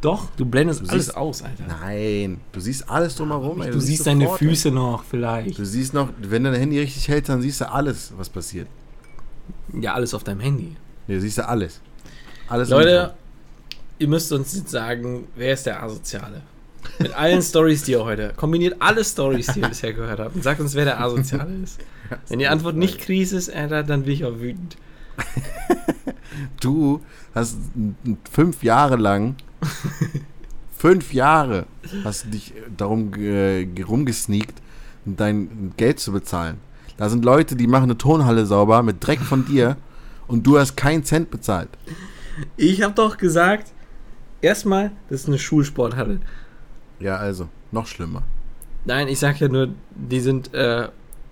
Doch, 0.00 0.30
du 0.36 0.44
blendest 0.44 0.80
Du 0.80 0.88
alles 0.88 1.06
siehst- 1.06 1.16
aus, 1.16 1.42
Alter. 1.42 1.64
Nein, 1.68 2.40
du 2.50 2.58
siehst 2.58 2.90
alles 2.90 3.14
drumherum. 3.14 3.62
ey, 3.62 3.70
du 3.70 3.78
siehst 3.78 4.04
deine 4.06 4.24
sofort, 4.24 4.38
Füße 4.40 4.70
noch 4.72 5.04
vielleicht. 5.04 5.56
Du 5.58 5.64
siehst 5.64 5.94
noch, 5.94 6.08
wenn 6.20 6.42
du 6.42 6.50
dein 6.50 6.58
Handy 6.60 6.80
richtig 6.80 7.06
hältst, 7.06 7.28
dann 7.28 7.40
siehst 7.40 7.60
du 7.60 7.70
alles, 7.70 8.12
was 8.16 8.28
passiert. 8.28 8.66
Ja, 9.80 9.94
alles 9.94 10.12
auf 10.14 10.24
deinem 10.24 10.40
Handy. 10.40 10.74
Du 11.06 11.20
siehst 11.20 11.38
ja 11.38 11.44
alles. 11.46 11.80
Alles 12.50 12.68
Leute, 12.68 13.14
ihr 14.00 14.08
müsst 14.08 14.32
uns 14.32 14.56
jetzt 14.56 14.70
sagen, 14.70 15.28
wer 15.36 15.54
ist 15.54 15.66
der 15.66 15.80
Asoziale? 15.84 16.42
Mit 16.98 17.14
allen 17.14 17.42
Stories, 17.42 17.84
die 17.84 17.92
ihr 17.92 18.04
heute, 18.04 18.32
kombiniert 18.36 18.74
alle 18.80 19.04
Stories, 19.04 19.46
die 19.54 19.60
ihr 19.60 19.68
bisher 19.68 19.92
gehört 19.92 20.18
habt 20.18 20.34
und 20.34 20.42
sagt 20.42 20.60
uns, 20.60 20.74
wer 20.74 20.84
der 20.84 21.00
Asoziale 21.00 21.54
ist. 21.62 21.78
Wenn 22.28 22.40
die 22.40 22.48
Antwort 22.48 22.74
nicht 22.74 22.98
Krise 22.98 23.36
ist, 23.36 23.54
Alter, 23.54 23.84
dann 23.84 24.02
bin 24.02 24.14
ich 24.14 24.24
auch 24.24 24.38
wütend. 24.38 24.76
Du 26.58 27.02
hast 27.34 27.58
fünf 28.30 28.62
Jahre 28.62 28.96
lang, 28.96 29.36
fünf 30.76 31.12
Jahre 31.12 31.66
hast 32.02 32.24
du 32.24 32.28
dich 32.30 32.54
darum 32.76 33.12
äh, 33.14 33.66
rumgesneakt, 33.82 34.54
dein 35.04 35.72
Geld 35.76 36.00
zu 36.00 36.12
bezahlen. 36.12 36.56
Da 36.96 37.10
sind 37.10 37.24
Leute, 37.24 37.56
die 37.56 37.66
machen 37.66 37.84
eine 37.84 37.98
Tonhalle 37.98 38.46
sauber 38.46 38.82
mit 38.82 39.06
Dreck 39.06 39.20
von 39.20 39.44
dir 39.44 39.76
und 40.28 40.46
du 40.46 40.58
hast 40.58 40.76
keinen 40.76 41.04
Cent 41.04 41.30
bezahlt. 41.30 41.68
Ich 42.56 42.82
habe 42.82 42.94
doch 42.94 43.16
gesagt, 43.16 43.72
erstmal, 44.40 44.92
das 45.08 45.22
ist 45.22 45.28
eine 45.28 45.38
Schulsporthalle. 45.38 46.20
Ja, 46.98 47.16
also, 47.16 47.48
noch 47.72 47.86
schlimmer. 47.86 48.22
Nein, 48.84 49.08
ich 49.08 49.18
sag 49.18 49.40
ja 49.40 49.48
nur, 49.48 49.68
die 49.94 50.20
sind, 50.20 50.54
äh, 50.54 50.88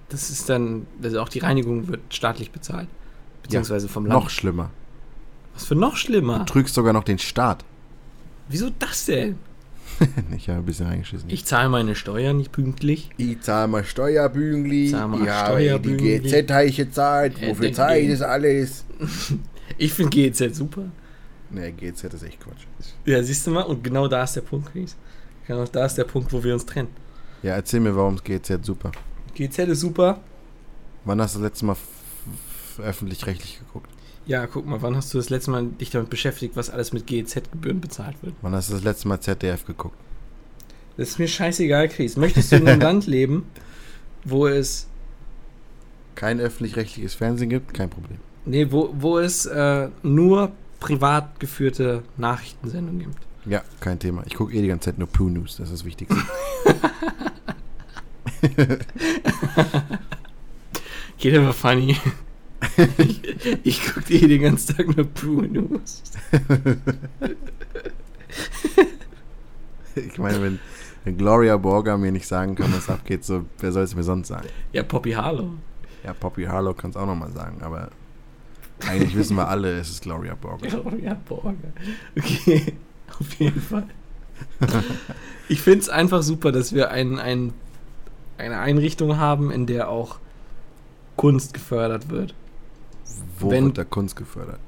das 0.08 0.30
ist 0.30 0.48
dann, 0.48 0.86
also 1.02 1.20
auch 1.20 1.28
die 1.28 1.38
Reinigung 1.40 1.88
wird 1.88 2.00
staatlich 2.10 2.50
bezahlt. 2.50 2.88
Beziehungsweise 3.42 3.88
vom 3.88 4.06
Land. 4.06 4.22
Noch 4.22 4.30
schlimmer. 4.30 4.70
Was 5.54 5.64
für 5.64 5.74
noch 5.74 5.96
schlimmer? 5.96 6.40
Du 6.40 6.44
trügst 6.44 6.74
sogar 6.74 6.92
noch 6.92 7.04
den 7.04 7.18
Staat. 7.18 7.64
Wieso 8.48 8.70
das 8.78 9.06
denn? 9.06 9.38
ich 10.36 10.48
habe 10.48 10.60
ein 10.60 10.64
bisschen 10.64 10.86
reingeschissen. 10.86 11.28
Ich 11.30 11.44
zahle 11.44 11.68
meine 11.68 11.94
Steuern 11.94 12.36
nicht 12.36 12.52
pünktlich. 12.52 13.10
Ich 13.16 13.40
zahle 13.40 13.68
mal 13.68 13.84
Steuerbüngli. 13.84 14.90
Zahl 14.90 15.08
mal 15.08 15.22
ich 15.22 15.70
habe 15.72 15.80
die 15.80 15.96
GZ 15.96 16.50
habe 16.50 16.66
ich 16.66 16.76
gezahlt. 16.76 17.42
Äh, 17.42 17.48
Wofür 17.50 17.72
zahle 17.72 17.98
ich 17.98 18.10
das 18.10 18.22
alles? 18.22 18.84
Ich 19.76 19.92
finde 19.92 20.10
GEZ 20.10 20.56
super. 20.56 20.86
Ne, 21.50 21.72
GZ 21.72 22.04
ist 22.12 22.22
echt 22.22 22.40
Quatsch. 22.40 22.66
Ja, 23.06 23.22
siehst 23.22 23.46
du 23.46 23.50
mal, 23.50 23.62
und 23.62 23.82
genau 23.82 24.06
da 24.08 24.22
ist 24.24 24.34
der 24.34 24.42
Punkt, 24.42 24.70
Chris. 24.72 24.96
Genau 25.46 25.64
da 25.64 25.86
ist 25.86 25.94
der 25.94 26.04
Punkt, 26.04 26.32
wo 26.32 26.42
wir 26.44 26.52
uns 26.54 26.66
trennen. 26.66 26.88
Ja, 27.42 27.54
erzähl 27.54 27.80
mir, 27.80 27.96
warum 27.96 28.14
es 28.16 28.24
GZ 28.24 28.64
super. 28.64 28.92
GEZ 29.34 29.58
ist 29.60 29.80
super. 29.80 30.20
Wann 31.04 31.20
hast 31.22 31.34
du 31.36 31.38
das 31.38 31.50
letzte 31.50 31.64
Mal 31.66 31.76
öffentlich-rechtlich 32.82 33.60
geguckt? 33.60 33.88
Ja, 34.26 34.46
guck 34.46 34.66
mal, 34.66 34.82
wann 34.82 34.94
hast 34.94 35.14
du 35.14 35.18
das 35.18 35.30
letzte 35.30 35.50
Mal 35.50 35.66
dich 35.66 35.90
damit 35.90 36.10
beschäftigt, 36.10 36.54
was 36.54 36.68
alles 36.68 36.92
mit 36.92 37.06
GEZ-Gebühren 37.06 37.80
bezahlt 37.80 38.16
wird? 38.22 38.34
Wann 38.42 38.54
hast 38.54 38.68
du 38.68 38.74
das 38.74 38.84
letzte 38.84 39.08
Mal 39.08 39.20
ZDF 39.20 39.64
geguckt? 39.64 39.96
Das 40.98 41.10
ist 41.10 41.18
mir 41.18 41.28
scheißegal, 41.28 41.88
Chris. 41.88 42.16
Möchtest 42.16 42.52
du 42.52 42.56
in 42.56 42.68
einem 42.68 42.80
Land 42.82 43.06
leben, 43.06 43.46
wo 44.24 44.46
es, 44.46 44.86
Kein 46.14 46.40
öffentlich-rechtliches 46.40 47.14
Fernsehen 47.14 47.48
gibt? 47.48 47.72
Kein 47.72 47.88
Problem. 47.88 48.18
nee, 48.44 48.70
wo, 48.70 48.90
wo 48.98 49.18
es 49.18 49.46
äh, 49.46 49.88
nur 50.02 50.52
privat 50.80 51.40
geführte 51.40 52.02
Nachrichtensendungen 52.16 53.00
gibt? 53.00 53.16
Ja, 53.46 53.62
kein 53.80 53.98
Thema. 53.98 54.22
Ich 54.26 54.34
gucke 54.34 54.54
eh 54.54 54.62
die 54.62 54.68
ganze 54.68 54.86
Zeit 54.86 54.98
nur 54.98 55.08
Poo 55.08 55.28
News, 55.28 55.56
das 55.56 55.70
ist 55.70 55.80
das 55.80 55.84
Wichtigste. 55.84 56.16
Geht 61.18 61.36
aber 61.36 61.52
funny. 61.52 61.96
ich 62.98 63.22
ich 63.62 63.86
gucke 63.86 64.00
dir 64.02 64.28
den 64.28 64.42
ganzen 64.42 64.76
Tag 64.76 64.94
nur 64.96 65.06
Poo 65.06 65.42
News. 65.42 66.02
ich 69.94 70.18
meine, 70.18 70.42
wenn, 70.42 70.58
wenn 71.04 71.16
Gloria 71.16 71.56
Borger 71.56 71.96
mir 71.98 72.12
nicht 72.12 72.26
sagen 72.26 72.54
kann, 72.54 72.72
was 72.72 72.88
abgeht, 72.88 73.24
so, 73.24 73.44
wer 73.58 73.72
soll 73.72 73.84
es 73.84 73.94
mir 73.94 74.02
sonst 74.02 74.28
sagen? 74.28 74.48
Ja, 74.72 74.82
Poppy 74.82 75.12
Harlow. 75.12 75.50
Ja, 76.04 76.14
Poppy 76.14 76.44
Harlow 76.44 76.74
kann 76.74 76.90
es 76.90 76.96
auch 76.96 77.06
nochmal 77.06 77.32
sagen, 77.32 77.62
aber 77.62 77.90
eigentlich 78.86 79.16
wissen 79.16 79.36
wir 79.36 79.48
alle, 79.48 79.78
es 79.78 79.90
ist 79.90 80.02
Gloria 80.02 80.34
Borger. 80.34 80.66
Gloria 80.68 81.14
Borger. 81.26 81.54
Okay, 82.16 82.74
auf 83.20 83.32
jeden 83.34 83.60
Fall. 83.60 83.84
Ich 85.48 85.60
finde 85.62 85.80
es 85.80 85.88
einfach 85.88 86.22
super, 86.22 86.52
dass 86.52 86.72
wir 86.72 86.90
ein, 86.90 87.18
ein, 87.18 87.52
eine 88.36 88.58
Einrichtung 88.58 89.16
haben, 89.16 89.50
in 89.50 89.66
der 89.66 89.88
auch 89.88 90.18
Kunst 91.16 91.54
gefördert 91.54 92.08
wird. 92.10 92.34
Wo 93.38 93.50
Wenn- 93.50 93.64
wird 93.66 93.78
da 93.78 93.84
Kunst 93.84 94.14
gefördert? 94.16 94.60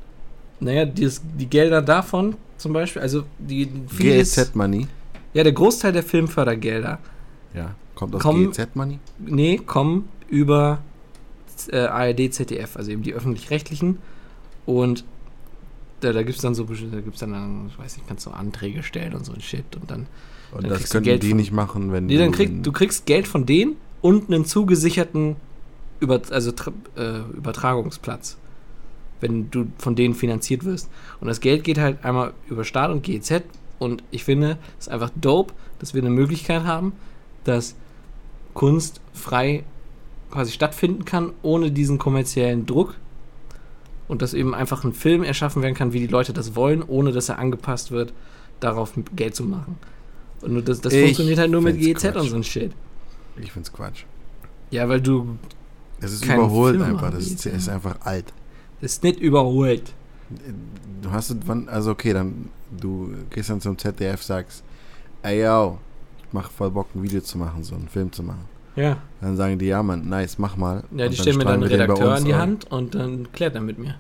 Naja, 0.58 0.84
die, 0.84 1.08
die 1.38 1.46
Gelder 1.46 1.80
davon 1.80 2.36
zum 2.58 2.72
Beispiel, 2.74 3.00
also 3.00 3.24
die 3.38 3.66
GEZ 3.96 4.54
Money? 4.54 4.86
ja, 5.32 5.42
der 5.42 5.52
Großteil 5.52 5.92
der 5.92 6.02
Filmfördergelder, 6.02 6.98
Ja. 7.54 7.74
Kommt 7.94 8.14
aus 8.14 8.22
GEZ 8.22 8.74
Money? 8.74 8.98
nee, 9.18 9.56
kommen 9.58 10.08
über 10.28 10.80
äh, 11.68 11.76
ARD, 11.86 12.32
ZDF, 12.32 12.76
also 12.76 12.90
eben 12.90 13.02
die 13.02 13.12
öffentlich-rechtlichen. 13.14 13.98
Und 14.66 15.04
da, 16.00 16.12
da 16.12 16.22
gibt 16.22 16.36
es 16.36 16.42
dann 16.42 16.54
so, 16.54 16.64
da 16.64 17.00
gibt's 17.00 17.20
dann, 17.20 17.32
dann, 17.32 17.66
ich 17.68 17.78
weiß 17.78 17.96
nicht, 17.96 18.08
kannst 18.08 18.24
du 18.26 18.30
Anträge 18.30 18.82
stellen 18.82 19.14
und 19.14 19.24
so 19.24 19.32
ein 19.32 19.40
Shit. 19.40 19.76
Und 19.80 19.90
dann, 19.90 20.06
Und 20.52 20.62
Dann 20.64 20.70
das 20.70 20.90
könnten 20.90 21.04
Geld 21.04 21.22
die 21.22 21.28
von- 21.28 21.36
nicht 21.36 21.52
machen, 21.52 21.92
wenn 21.92 22.06
nee, 22.06 22.16
dann 22.16 22.32
du 22.32 22.36
krieg, 22.36 22.48
in- 22.48 22.62
du 22.62 22.72
kriegst 22.72 23.06
Geld 23.06 23.28
von 23.28 23.46
denen 23.46 23.76
und 24.00 24.28
einen 24.32 24.44
zugesicherten 24.44 25.36
Über, 26.00 26.22
also, 26.30 26.50
äh, 26.96 27.18
Übertragungsplatz, 27.36 28.38
wenn 29.20 29.50
du 29.50 29.66
von 29.76 29.94
denen 29.94 30.14
finanziert 30.14 30.64
wirst. 30.64 30.88
Und 31.20 31.28
das 31.28 31.40
Geld 31.40 31.62
geht 31.62 31.76
halt 31.78 32.02
einmal 32.06 32.32
über 32.48 32.64
Staat 32.64 32.90
und 32.90 33.02
GEZ. 33.02 33.42
Und 33.78 34.02
ich 34.11 34.24
finde, 34.24 34.56
es 34.78 34.86
ist 34.86 34.92
einfach 34.92 35.11
dope, 35.14 35.52
dass 35.78 35.92
wir 35.92 36.00
eine 36.00 36.08
Möglichkeit 36.11 36.64
haben, 36.64 36.94
dass 37.44 37.74
Kunst 38.54 39.00
frei 39.12 39.62
quasi 40.31 40.53
stattfinden 40.53 41.05
kann, 41.05 41.33
ohne 41.43 41.70
diesen 41.70 41.99
kommerziellen 41.99 42.66
Druck. 42.66 42.95
Und 44.09 44.22
dass 44.22 44.35
eben 44.35 44.55
einfach 44.55 44.83
ein 44.85 44.93
Film 44.93 45.22
erschaffen 45.22 45.62
werden 45.62 45.74
kann, 45.74 45.93
wie 45.93 46.01
die 46.01 46.09
Leute 46.09 46.33
das 46.33 46.57
wollen, 46.57 46.83
ohne 46.83 47.12
dass 47.12 47.28
er 47.28 47.39
angepasst 47.39 47.93
wird, 47.93 48.12
darauf 48.59 48.93
Geld 49.14 49.37
zu 49.37 49.45
machen. 49.45 49.78
Und 50.43 50.53
nur 50.53 50.62
das, 50.62 50.81
das 50.81 50.95
funktioniert 50.95 51.39
halt 51.39 51.51
nur 51.51 51.61
mit 51.61 51.78
GEZ 51.78 52.05
und 52.05 52.12
Quatsch. 52.12 52.28
so 52.28 52.37
ein 52.37 52.45
Shit. 52.45 52.72
Ich 53.37 53.53
find's 53.53 53.72
Quatsch. 53.72 54.05
Ja, 54.70 54.89
weil 54.89 55.01
du. 55.01 55.39
Es 56.01 56.12
ist 56.12 56.24
überholt 56.24 56.76
Film 56.76 56.89
einfach. 56.89 57.11
Das 57.11 57.26
ist, 57.26 57.47
ist 57.47 57.68
einfach 57.68 58.01
alt. 58.01 58.33
Das 58.81 58.93
ist 58.93 59.03
nicht 59.03 59.20
überholt. 59.20 59.93
Du 61.03 61.11
hast 61.11 61.35
also 61.68 61.91
okay, 61.91 62.12
dann 62.12 62.49
du 62.70 63.14
gehst 63.31 63.51
dann 63.51 63.61
zum 63.61 63.76
ZDF, 63.76 64.22
sagst, 64.22 64.62
ey 65.22 65.43
yo, 65.43 65.78
ich 66.18 66.33
mach 66.33 66.51
voll 66.51 66.70
Bock 66.70 66.89
ein 66.95 67.03
Video 67.03 67.20
zu 67.20 67.39
machen, 67.39 67.62
so 67.64 67.74
einen 67.74 67.89
Film 67.89 68.12
zu 68.12 68.22
machen. 68.22 68.45
Ja. 68.77 68.99
Dann 69.21 69.37
sagen 69.37 69.59
die, 69.59 69.66
ja 69.66 69.83
Mann, 69.83 70.09
nice, 70.09 70.39
mach 70.39 70.57
mal. 70.57 70.85
Ja, 70.97 71.09
die 71.09 71.16
stellen 71.16 71.39
mir 71.39 71.45
dann 71.45 71.55
einen 71.55 71.62
Redakteur 71.64 72.16
in 72.18 72.25
die. 72.25 72.35
Hand 72.35 72.71
und 72.71 72.95
dann 72.95 73.31
klärt 73.33 73.55
er 73.55 73.61
mit 73.61 73.79
mir. 73.79 73.97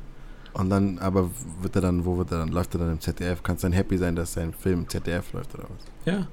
Und 0.52 0.70
dann, 0.70 0.98
aber 0.98 1.30
wird 1.62 1.76
er 1.76 1.82
dann, 1.82 2.04
wo 2.04 2.18
wird 2.18 2.32
er 2.32 2.38
dann? 2.38 2.48
Läuft 2.48 2.74
er 2.74 2.80
dann 2.80 2.92
im 2.92 3.00
ZDF? 3.00 3.42
Kannst 3.42 3.62
du 3.62 3.68
dann 3.68 3.72
happy 3.72 3.96
sein, 3.98 4.16
dass 4.16 4.32
sein 4.32 4.52
Film 4.52 4.80
im 4.80 4.88
ZDF 4.88 5.32
läuft 5.32 5.54
oder 5.54 5.64
was? 5.64 5.84
Ja. 6.12 6.26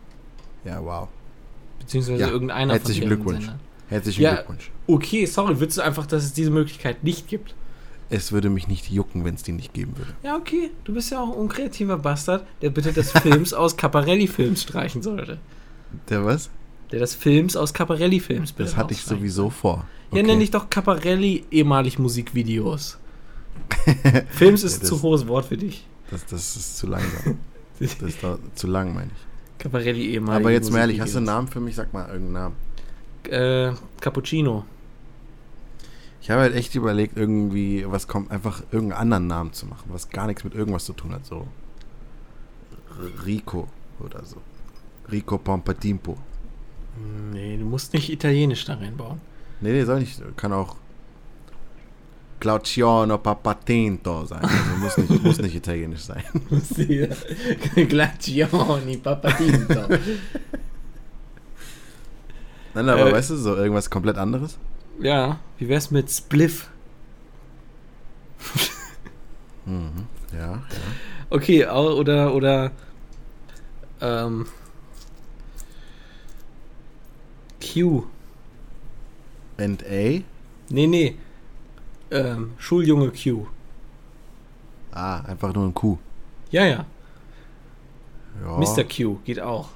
Ja, 0.63 0.83
wow. 0.83 1.07
Beziehungsweise 1.79 2.21
Ja, 2.21 2.29
irgendeiner 2.29 2.73
herzlichen 2.73 3.01
von 3.01 3.09
Glückwunsch. 3.09 3.45
Sendern. 3.45 3.59
Herzlichen 3.89 4.21
Ja. 4.23 4.35
Glückwunsch. 4.35 4.71
Okay, 4.87 5.25
sorry, 5.25 5.59
willst 5.59 5.77
du 5.77 5.81
einfach, 5.81 6.05
dass 6.07 6.23
es 6.23 6.33
diese 6.33 6.51
Möglichkeit 6.51 7.03
nicht 7.03 7.27
gibt? 7.27 7.55
Es 8.09 8.31
würde 8.31 8.49
mich 8.49 8.67
nicht 8.67 8.89
jucken, 8.89 9.25
wenn 9.25 9.35
es 9.35 9.43
die 9.43 9.51
nicht 9.51 9.73
geben 9.73 9.97
würde. 9.97 10.13
Ja, 10.23 10.35
okay. 10.37 10.71
Du 10.85 10.93
bist 10.93 11.11
ja 11.11 11.21
auch 11.21 11.27
ein 11.27 11.37
unkreativer 11.37 11.97
Bastard, 11.97 12.45
der 12.61 12.69
bitte 12.69 12.93
das 12.93 13.11
Films 13.11 13.53
aus 13.53 13.75
Caparelli-Films 13.77 14.61
streichen 14.63 15.01
sollte. 15.01 15.37
Der 16.09 16.25
was? 16.25 16.49
Der 16.91 16.99
das 16.99 17.15
Films 17.15 17.55
aus 17.57 17.73
Caparelli-Films 17.73 18.55
Das 18.55 18.77
hatte 18.77 18.93
ich 18.93 19.01
sowieso 19.03 19.49
vor. 19.49 19.85
Ja, 20.13 20.23
nenne 20.23 20.41
ich 20.43 20.51
doch 20.51 20.69
Caparelli 20.69 21.43
ehemalig 21.51 21.99
Musikvideos. 21.99 22.97
Films 24.29 24.63
ist 24.63 24.81
das- 24.81 24.89
zu 24.89 25.01
hohes 25.01 25.27
Wort 25.27 25.45
für 25.45 25.57
dich. 25.57 25.85
Das, 26.09 26.25
das 26.25 26.55
ist 26.55 26.77
zu 26.77 26.87
langsam. 26.87 27.37
Das 27.79 27.93
ist 28.01 28.19
zu 28.55 28.67
lang, 28.67 28.93
meine 28.93 29.07
ich. 29.13 29.57
Caparelli 29.59 30.11
ehemalig. 30.13 30.39
Aber 30.45 30.51
jetzt 30.51 30.71
mal 30.71 30.79
ehrlich, 30.79 31.01
hast 31.01 31.13
du 31.13 31.17
einen 31.17 31.25
Namen 31.25 31.47
für 31.49 31.59
mich? 31.59 31.75
Sag 31.75 31.91
mal 31.93 32.07
irgendeinen 32.07 32.31
Namen. 32.33 32.55
Äh, 33.29 33.73
Cappuccino. 33.99 34.63
Ich 36.21 36.29
habe 36.31 36.41
halt 36.41 36.55
echt 36.55 36.73
überlegt, 36.75 37.17
irgendwie, 37.17 37.85
was 37.87 38.07
kommt, 38.07 38.31
einfach 38.31 38.61
irgendeinen 38.71 39.01
anderen 39.01 39.27
Namen 39.27 39.53
zu 39.53 39.65
machen, 39.65 39.89
was 39.91 40.09
gar 40.09 40.27
nichts 40.27 40.43
mit 40.43 40.55
irgendwas 40.55 40.85
zu 40.85 40.93
tun 40.93 41.13
hat. 41.13 41.25
So 41.25 41.47
R- 42.99 43.25
Rico 43.25 43.67
oder 43.99 44.23
so. 44.25 44.37
Rico 45.11 45.37
Pompatimpo. 45.37 46.17
Nee, 47.31 47.57
du 47.57 47.65
musst 47.65 47.93
nicht 47.93 48.11
italienisch 48.11 48.65
da 48.65 48.75
reinbauen. 48.75 49.19
Nee, 49.61 49.71
nee, 49.71 49.83
soll 49.83 49.99
nicht. 49.99 50.21
Kann 50.37 50.53
auch 50.53 50.75
Claudio 52.39 53.17
Papatinto 53.17 54.25
sein. 54.25 54.43
Also 54.43 54.75
muss 54.79 54.97
nicht, 54.97 55.23
muss 55.23 55.37
nicht 55.39 55.55
italienisch 55.55 56.01
sein. 56.01 56.23
Glacioni, 57.87 58.97
Papatinto. 58.97 59.81
Nein, 62.73 62.89
aber 62.89 63.09
Äh, 63.09 63.11
weißt 63.11 63.31
du, 63.31 63.35
so 63.37 63.55
irgendwas 63.55 63.89
komplett 63.89 64.17
anderes? 64.17 64.57
ja, 65.01 65.39
wie 65.57 65.67
wär's 65.67 65.89
mit 65.91 66.11
Spliff? 66.11 66.69
Mhm. 69.65 70.07
Ja, 70.33 70.53
ja. 70.53 70.61
Okay, 71.29 71.65
oder, 71.67 72.33
oder, 72.33 72.71
ähm, 73.99 74.45
Q. 77.61 78.03
And 79.57 79.83
A? 79.85 80.21
Nee, 80.69 80.87
nee, 80.87 81.15
ähm, 82.11 82.51
Schuljunge 82.57 83.11
Q. 83.11 83.47
Ah, 84.91 85.21
einfach 85.21 85.53
nur 85.53 85.65
ein 85.65 85.73
Q. 85.73 85.97
Ja, 86.51 86.65
ja, 86.65 86.85
Ja. 88.43 88.57
Mr. 88.57 88.83
Q 88.83 89.17
geht 89.25 89.39
auch. 89.39 89.69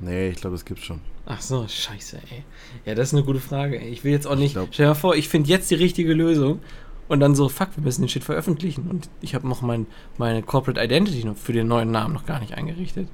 Nee, 0.00 0.28
ich 0.30 0.36
glaube, 0.36 0.54
das 0.56 0.64
gibt's 0.64 0.84
schon. 0.84 1.00
Ach 1.26 1.40
so, 1.40 1.66
scheiße, 1.68 2.18
ey. 2.30 2.44
Ja, 2.84 2.94
das 2.94 3.08
ist 3.08 3.14
eine 3.14 3.24
gute 3.24 3.40
Frage, 3.40 3.80
ey. 3.80 3.88
Ich 3.88 4.02
will 4.04 4.12
jetzt 4.12 4.26
auch 4.26 4.34
nicht. 4.36 4.52
glaub- 4.54 4.68
stell 4.72 4.86
dir 4.86 4.90
mal 4.90 4.94
vor, 4.94 5.14
ich 5.14 5.28
finde 5.28 5.48
jetzt 5.48 5.70
die 5.70 5.76
richtige 5.76 6.12
Lösung 6.14 6.60
und 7.08 7.20
dann 7.20 7.34
so, 7.34 7.48
fuck, 7.48 7.68
wir 7.76 7.84
müssen 7.84 8.02
den 8.02 8.08
Shit 8.08 8.24
veröffentlichen. 8.24 8.88
Und 8.90 9.08
ich 9.20 9.34
habe 9.34 9.48
noch 9.48 9.62
mein, 9.62 9.86
meine 10.18 10.42
Corporate 10.42 10.82
Identity 10.82 11.24
noch 11.24 11.36
für 11.36 11.52
den 11.52 11.68
neuen 11.68 11.90
Namen 11.90 12.12
noch 12.12 12.26
gar 12.26 12.40
nicht 12.40 12.54
eingerichtet. 12.54 13.08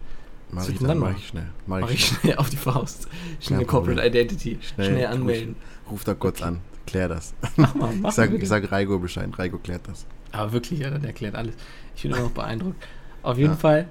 Mach 0.50 0.68
ich 0.68 0.78
dann, 0.78 0.88
dann 0.88 0.98
mach 0.98 1.16
ich 1.16 1.26
schnell. 1.28 1.46
Mach, 1.66 1.80
Mach 1.80 1.90
ich 1.90 2.06
schnell. 2.06 2.20
schnell 2.20 2.36
auf 2.36 2.50
die 2.50 2.56
Faust. 2.56 3.08
Schnell 3.40 3.64
Corporate. 3.64 4.06
Identity. 4.06 4.58
Schnell, 4.62 4.86
Schnell, 4.90 5.06
anmelden. 5.06 5.56
Ruf 5.90 6.04
da 6.04 6.14
kurz 6.14 6.42
an. 6.42 6.60
Klär 6.86 7.08
das. 7.08 7.34
Mach 7.56 7.74
mal, 7.74 7.92
mach 8.00 8.08
Ich 8.10 8.14
sag, 8.14 8.32
ich 8.32 8.48
sag 8.48 8.70
Reigo 8.72 8.98
Bescheid. 8.98 9.28
Reigo 9.38 9.58
klärt 9.58 9.86
das. 9.88 10.06
Aber 10.32 10.52
wirklich, 10.52 10.84
Alter, 10.84 10.98
der 10.98 11.08
erklärt 11.08 11.34
alles. 11.34 11.54
Ich 11.96 12.02
bin 12.02 12.12
immer 12.12 12.22
noch 12.22 12.30
beeindruckt. 12.30 12.82
Auf 13.22 13.36
jeden 13.36 13.50
Ja. 13.50 13.56
Fall, 13.56 13.88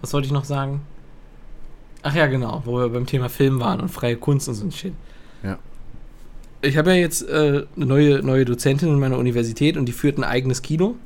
was 0.00 0.12
wollte 0.12 0.26
ich 0.26 0.32
noch 0.32 0.44
sagen? 0.44 0.82
Ach 2.02 2.14
ja, 2.14 2.26
genau, 2.26 2.62
wo 2.64 2.78
wir 2.78 2.88
beim 2.88 3.06
Thema 3.06 3.28
Film 3.28 3.60
waren 3.60 3.80
und 3.80 3.88
freie 3.88 4.16
Kunst 4.16 4.48
und 4.48 4.54
so 4.56 4.64
ein 4.64 4.72
Shit. 4.72 4.94
Ja. 5.44 5.58
Ich 6.60 6.76
habe 6.76 6.90
ja 6.90 6.96
jetzt 6.96 7.22
äh, 7.28 7.64
eine 7.76 7.86
neue, 7.86 8.22
neue 8.22 8.44
Dozentin 8.44 8.88
in 8.88 8.98
meiner 8.98 9.18
Universität 9.18 9.76
und 9.76 9.86
die 9.86 9.92
führt 9.92 10.18
ein 10.18 10.24
eigenes 10.24 10.62
Kino. 10.62 10.96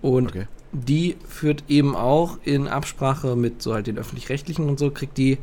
Und 0.00 0.28
Okay. 0.28 0.46
Die 0.72 1.16
führt 1.28 1.64
eben 1.68 1.96
auch 1.96 2.38
in 2.44 2.68
Absprache 2.68 3.36
mit 3.36 3.60
so 3.62 3.74
halt 3.74 3.86
den 3.86 3.98
öffentlich-rechtlichen 3.98 4.68
und 4.68 4.78
so, 4.78 4.90
kriegt 4.90 5.18
die 5.18 5.38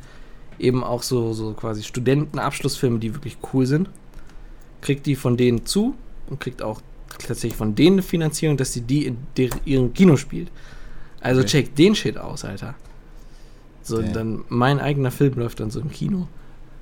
eben 0.60 0.84
auch 0.84 1.04
so, 1.04 1.34
so 1.34 1.54
quasi 1.54 1.84
Studentenabschlussfilme, 1.84 3.00
die 3.00 3.14
wirklich 3.14 3.38
cool 3.54 3.66
sind. 3.66 3.90
Kriegt 4.82 5.06
die 5.06 5.16
von 5.16 5.38
denen 5.38 5.66
zu 5.66 5.96
und 6.30 6.40
kriegt 6.40 6.62
auch 6.62 6.82
tatsächlich 7.20 7.56
von 7.56 7.76
denen 7.76 7.96
eine 7.96 8.02
Finanzierung, 8.04 8.58
dass 8.58 8.74
sie 8.74 8.82
die 8.82 9.06
in 9.06 9.18
der, 9.38 9.50
ihrem 9.66 9.94
Kino 9.94 10.18
spielt. 10.18 10.50
Also 11.20 11.42
Okay. 11.42 11.50
check 11.50 11.76
den 11.76 11.96
Shit 11.96 12.18
aus, 12.18 12.46
Alter. 12.46 12.76
So, 13.82 14.02
Damn. 14.02 14.14
dann 14.14 14.44
mein 14.50 14.80
eigener 14.80 15.12
Film 15.12 15.34
läuft 15.36 15.60
dann 15.60 15.72
so 15.72 15.80
im 15.80 15.90
Kino. 15.92 16.28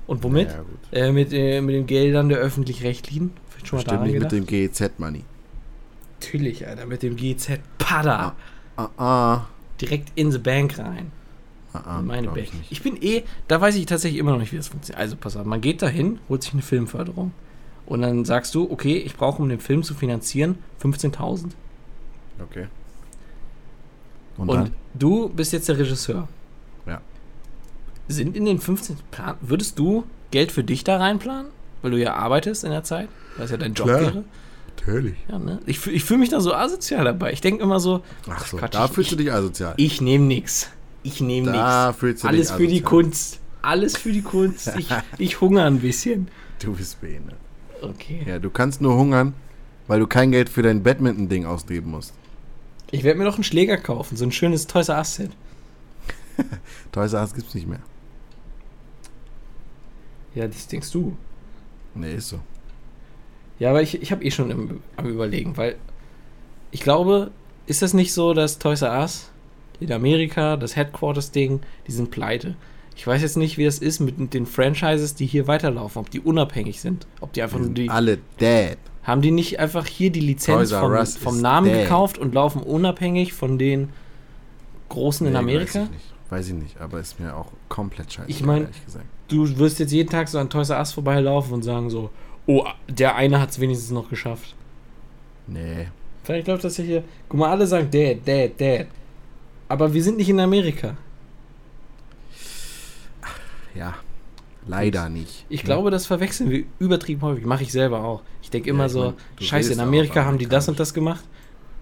Und 0.07 0.23
womit? 0.23 0.49
Ja. 0.91 1.07
Äh, 1.07 1.11
mit, 1.11 1.33
äh, 1.33 1.61
mit 1.61 1.73
den 1.75 1.87
Geldern 1.87 2.29
der 2.29 2.37
öffentlich-rechtlichen. 2.39 3.31
Vielleicht 3.49 3.67
schon 3.67 3.77
mal 3.77 3.83
Bestimmt 3.83 3.91
daran 3.93 4.07
nicht 4.07 4.13
gedacht? 4.15 4.31
mit 4.33 4.41
dem 4.41 4.45
GEZ-Money. 4.47 5.23
Natürlich, 6.25 6.67
Alter, 6.67 6.87
mit 6.87 7.03
dem 7.03 7.15
GZ 7.15 7.59
Pada. 7.77 8.35
Ah, 8.77 8.89
ah. 8.97 9.45
Direkt 9.79 10.11
in 10.15 10.31
the 10.31 10.39
Bank 10.39 10.79
rein. 10.79 11.11
ah, 11.73 11.81
ah 11.85 12.01
Meine 12.01 12.27
Bank. 12.27 12.39
ich 12.39 12.53
nicht. 12.53 12.71
Ich 12.71 12.81
bin 12.81 13.01
eh, 13.01 13.23
da 13.47 13.61
weiß 13.61 13.75
ich 13.75 13.85
tatsächlich 13.85 14.19
immer 14.19 14.31
noch 14.31 14.39
nicht, 14.39 14.51
wie 14.51 14.57
das 14.57 14.69
funktioniert. 14.69 14.99
Also 14.99 15.15
pass 15.17 15.37
auf, 15.37 15.45
man 15.45 15.61
geht 15.61 15.83
dahin, 15.83 16.19
holt 16.27 16.41
sich 16.41 16.53
eine 16.53 16.63
Filmförderung. 16.63 17.31
Und 17.85 18.01
dann 18.01 18.25
sagst 18.25 18.55
du, 18.55 18.71
okay, 18.71 18.97
ich 18.97 19.15
brauche, 19.15 19.39
um 19.41 19.49
den 19.49 19.59
Film 19.59 19.83
zu 19.83 19.93
finanzieren, 19.93 20.57
15.000. 20.81 21.51
Okay. 22.41 22.67
Und, 24.37 24.49
Und, 24.49 24.71
du 24.95 25.29
bist 25.29 25.53
jetzt 25.53 25.69
der 25.69 25.77
Regisseur. 25.77 26.27
Ja. 26.87 27.01
Sind 28.07 28.35
in 28.35 28.45
den 28.45 28.59
15. 28.59 28.97
Plan, 29.11 29.35
würdest 29.41 29.77
du 29.77 30.05
Geld 30.31 30.51
für 30.51 30.63
dich 30.63 30.83
da 30.83 30.97
reinplanen? 30.97 31.51
Weil 31.83 31.91
du 31.91 31.97
ja 31.97 32.15
arbeitest 32.15 32.63
in 32.63 32.71
der 32.71 32.83
Zeit? 32.83 33.09
Weil 33.37 33.45
es 33.45 33.51
ja 33.51 33.57
dein 33.57 33.75
Job 33.75 33.87
Klar. 33.87 34.01
wäre? 34.01 34.23
Natürlich. 34.77 35.15
Ja, 35.29 35.39
ne? 35.39 35.59
Ich, 35.65 35.85
ich 35.87 36.03
fühle 36.03 36.19
mich 36.19 36.29
da 36.29 36.39
so 36.41 36.53
asozial 36.53 37.05
dabei. 37.05 37.31
Ich 37.33 37.41
denke 37.41 37.63
immer 37.63 37.79
so, 37.79 38.03
Ach 38.29 38.45
so, 38.45 38.57
Quatsch, 38.57 38.73
da 38.75 38.85
ich- 38.85 38.91
fühlst 38.91 39.11
du 39.11 39.15
dich 39.15 39.31
asozial. 39.31 39.73
ich 39.77 40.01
nehme 40.01 40.25
nix. 40.25 40.69
Ich 41.03 41.21
nehme 41.21 41.51
Da 41.51 41.85
nichts. 41.87 41.99
fühlst 41.99 42.23
du 42.23 42.27
Alles 42.27 42.47
dich 42.49 42.55
für 42.57 42.67
die 42.67 42.75
asozial. 42.83 42.89
Kunst. 43.03 43.39
Alles 43.61 43.97
für 43.97 44.11
die 44.11 44.21
Kunst. 44.21 44.71
Ich, 44.77 44.87
ich 45.17 45.41
hungere 45.41 45.65
ein 45.65 45.79
bisschen. 45.79 46.27
Du 46.61 46.73
bist 46.73 47.01
behindert. 47.01 47.37
Okay. 47.81 48.23
Ja, 48.27 48.39
du 48.39 48.49
kannst 48.49 48.81
nur 48.81 48.95
hungern, 48.95 49.33
weil 49.87 49.99
du 49.99 50.07
kein 50.07 50.31
Geld 50.31 50.49
für 50.49 50.61
dein 50.61 50.83
Badminton-Ding 50.83 51.45
ausgeben 51.45 51.91
musst. 51.91 52.13
Ich 52.91 53.03
werde 53.03 53.17
mir 53.19 53.25
doch 53.25 53.35
einen 53.35 53.43
Schläger 53.43 53.77
kaufen. 53.77 54.15
So 54.17 54.23
ein 54.25 54.31
schönes 54.31 54.67
Toys 54.67 54.89
R 54.89 54.97
Us 54.99 55.15
Set. 55.15 55.31
Toys 56.91 57.13
R 57.13 57.21
Us 57.21 57.33
gibt's 57.33 57.55
nicht 57.55 57.67
mehr. 57.67 57.79
Ja, 60.35 60.47
das 60.47 60.67
denkst 60.67 60.91
du. 60.91 61.15
Nee, 61.95 62.15
ist 62.15 62.29
so. 62.29 62.39
Ja, 63.59 63.69
aber 63.69 63.81
ich, 63.81 64.01
ich 64.01 64.11
habe 64.11 64.23
eh 64.23 64.31
schon 64.31 64.51
im, 64.51 64.81
am 64.97 65.05
überlegen, 65.07 65.55
weil 65.57 65.75
ich 66.71 66.81
glaube, 66.81 67.31
ist 67.67 67.81
das 67.81 67.93
nicht 67.93 68.13
so, 68.13 68.33
dass 68.33 68.59
Toys 68.59 68.81
R 68.81 68.99
Us 68.99 69.31
in 69.79 69.91
Amerika, 69.91 70.57
das 70.57 70.75
Headquarters-Ding, 70.75 71.61
die 71.87 71.91
sind 71.91 72.11
pleite. 72.11 72.55
Ich 72.97 73.05
weiß 73.05 73.21
jetzt 73.21 73.35
nicht, 73.37 73.57
wie 73.57 73.65
das 73.65 73.79
ist 73.79 73.99
mit 73.99 74.33
den 74.33 74.45
Franchises, 74.45 75.15
die 75.15 75.25
hier 75.25 75.47
weiterlaufen, 75.47 75.99
ob 75.99 76.09
die 76.09 76.19
unabhängig 76.21 76.79
sind, 76.79 77.07
ob 77.19 77.33
die 77.33 77.41
einfach 77.43 77.59
nur 77.59 77.69
die. 77.69 77.89
alle 77.89 78.19
dead. 78.39 78.77
Haben 79.03 79.21
die 79.21 79.31
nicht 79.31 79.59
einfach 79.59 79.85
hier 79.85 80.09
die 80.11 80.21
Lizenz 80.21 80.71
vom, 80.71 81.05
vom 81.05 81.41
Namen 81.41 81.71
dead. 81.71 81.83
gekauft 81.83 82.17
und 82.17 82.33
laufen 82.33 82.61
unabhängig 82.63 83.33
von 83.33 83.57
den 83.59 83.89
Großen 84.89 85.27
in 85.27 85.33
Nee, 85.33 85.39
Amerika? 85.39 85.79
Weiß 85.81 85.85
ich, 85.87 85.91
nicht. 85.91 86.05
weiß 86.29 86.47
ich 86.47 86.53
nicht, 86.53 86.81
aber 86.81 86.99
ist 86.99 87.19
mir 87.19 87.35
auch 87.35 87.51
komplett 87.69 88.13
scheiße. 88.13 88.29
Ich 88.29 88.43
mein- 88.43 88.63
ehrlich 88.63 88.85
gesagt. 88.85 89.05
Du 89.27 89.57
wirst 89.57 89.79
jetzt 89.79 89.91
jeden 89.91 90.09
Tag 90.09 90.27
so 90.27 90.37
an 90.39 90.49
Toys 90.49 90.69
R 90.69 90.77
Us 90.79 90.93
vorbeilaufen 90.93 91.53
und 91.53 91.63
sagen 91.63 91.89
so, 91.89 92.09
oh, 92.47 92.65
der 92.87 93.15
eine 93.15 93.39
hat 93.41 93.49
es 93.51 93.59
wenigstens 93.59 93.91
noch 93.91 94.09
geschafft. 94.09 94.55
Nee. 95.47 95.87
Vielleicht 96.23 96.47
läuft 96.47 96.63
das 96.63 96.77
ja 96.77 96.83
hier. 96.83 97.03
Guck 97.29 97.39
mal, 97.39 97.51
alle 97.51 97.67
sagen 97.67 97.89
Dad, 97.91 98.27
Dad, 98.27 98.59
Dad. 98.59 98.87
Aber 99.67 99.93
wir 99.93 100.03
sind 100.03 100.17
nicht 100.17 100.29
in 100.29 100.39
Amerika. 100.39 100.95
Ja. 103.75 103.95
Leider 104.67 105.09
nicht. 105.09 105.45
Ich 105.49 105.61
Ne? 105.61 105.65
glaube, 105.65 105.91
das 105.91 106.07
verwechseln 106.07 106.49
wir 106.49 106.63
übertrieben 106.79 107.21
häufig. 107.21 107.45
Mache 107.45 107.63
ich 107.63 107.71
selber 107.71 108.03
auch. 108.03 108.23
Ich 108.41 108.49
denke 108.49 108.69
immer 108.69 108.87
ich 108.87 108.91
so, 108.91 109.03
mein, 109.03 109.15
scheiße, 109.47 109.73
in 109.73 109.79
Amerika 109.79 110.25
haben 110.25 110.39
die 110.39 110.47
das 110.47 110.67
und 110.67 110.79
das 110.79 110.93
gemacht. 110.93 111.23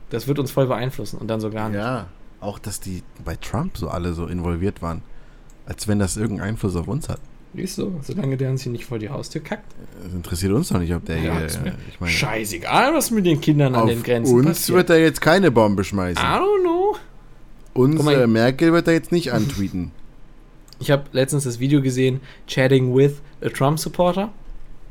Das 0.09 0.27
wird 0.27 0.39
uns 0.39 0.51
voll 0.51 0.67
beeinflussen 0.67 1.17
und 1.17 1.27
dann 1.27 1.39
so 1.39 1.49
gar 1.49 1.69
nicht. 1.69 1.77
Ja. 1.79 2.07
Auch, 2.41 2.59
dass 2.59 2.81
die 2.81 3.03
bei 3.23 3.35
Trump 3.37 3.77
so 3.77 3.87
alle 3.87 4.13
so 4.13 4.27
involviert 4.27 4.81
waren. 4.81 5.01
Als 5.65 5.87
wenn 5.87 5.99
das 5.99 6.17
irgendeinen 6.17 6.49
Einfluss 6.49 6.75
auf 6.75 6.89
uns 6.89 7.07
hat. 7.07 7.21
Ist 7.55 7.75
so, 7.75 7.93
solange 8.01 8.35
der 8.35 8.49
uns 8.49 8.63
hier 8.63 8.71
nicht 8.71 8.85
vor 8.85 8.97
die 8.97 9.09
Haustür 9.09 9.41
kackt. 9.43 9.71
Es 10.07 10.11
interessiert 10.13 10.51
uns 10.53 10.69
doch 10.69 10.79
nicht, 10.79 10.93
ob 10.93 11.05
der 11.05 11.17
Ja, 11.21 11.37
hier. 11.37 11.45
ist 11.45 11.61
mir 11.61 11.69
äh, 11.71 11.75
ich 11.89 11.99
meine, 11.99 12.11
Scheißegal, 12.11 12.93
was 12.95 13.11
mit 13.11 13.25
den 13.27 13.39
Kindern 13.41 13.75
an 13.75 13.87
den 13.87 14.01
Grenzen 14.01 14.35
uns 14.35 14.45
passiert. 14.47 14.75
wird 14.77 14.89
er 14.89 14.99
jetzt 14.99 15.21
keine 15.21 15.51
Bombe 15.51 15.83
schmeißen. 15.83 16.23
I 16.23 16.27
don't 16.37 16.61
know. 16.61 16.95
Uns 17.75 18.05
äh, 18.07 18.25
Merkel 18.27 18.73
wird 18.73 18.87
er 18.87 18.93
jetzt 18.93 19.11
nicht 19.11 19.31
antweeten. 19.33 19.91
Ich 20.79 20.89
habe 20.89 21.03
letztens 21.11 21.43
das 21.43 21.59
Video 21.59 21.81
gesehen, 21.81 22.21
Chatting 22.47 22.95
with 22.95 23.21
a 23.41 23.49
Trump 23.49 23.79
Supporter. 23.79 24.31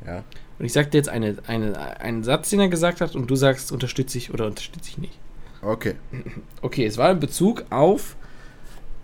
ja. 0.07 0.23
Und 0.59 0.67
ich 0.67 0.73
sag 0.75 0.93
dir 0.93 0.99
jetzt 0.99 1.09
eine, 1.09 1.39
eine, 1.49 2.01
einen 2.01 2.23
Satz, 2.23 2.51
den 2.51 2.61
er 2.61 2.69
gesagt 2.69 3.01
hat, 3.01 3.17
und 3.17 3.29
du 3.29 3.35
sagst, 3.35 3.73
unterstütze 3.73 4.17
ich 4.19 4.33
oder 4.33 4.47
unterstütze 4.47 4.91
ich 4.91 4.99
nicht. 4.99 5.19
Okay. 5.61 5.95
Okay, 6.61 6.87
es 6.87 6.99
war 6.99 7.11
in 7.11 7.19
Bezug 7.19 7.65
auf 7.71 8.15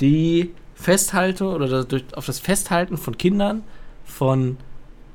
die 0.00 0.52
Festhalte 0.80 1.44
oder 1.46 1.66
das, 1.68 1.88
durch- 1.88 2.04
auf 2.16 2.24
das 2.26 2.38
Festhalten 2.38 2.96
von 2.96 3.18
Kindern 3.18 3.62
von 4.04 4.56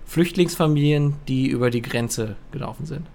Flüchtlingsfamilien, 0.05 1.16
die 1.28 1.47
über 1.47 1.70
die 1.70 1.82
Grenze 1.82 2.36
gelaufen 2.51 2.86
sind. 2.86 3.07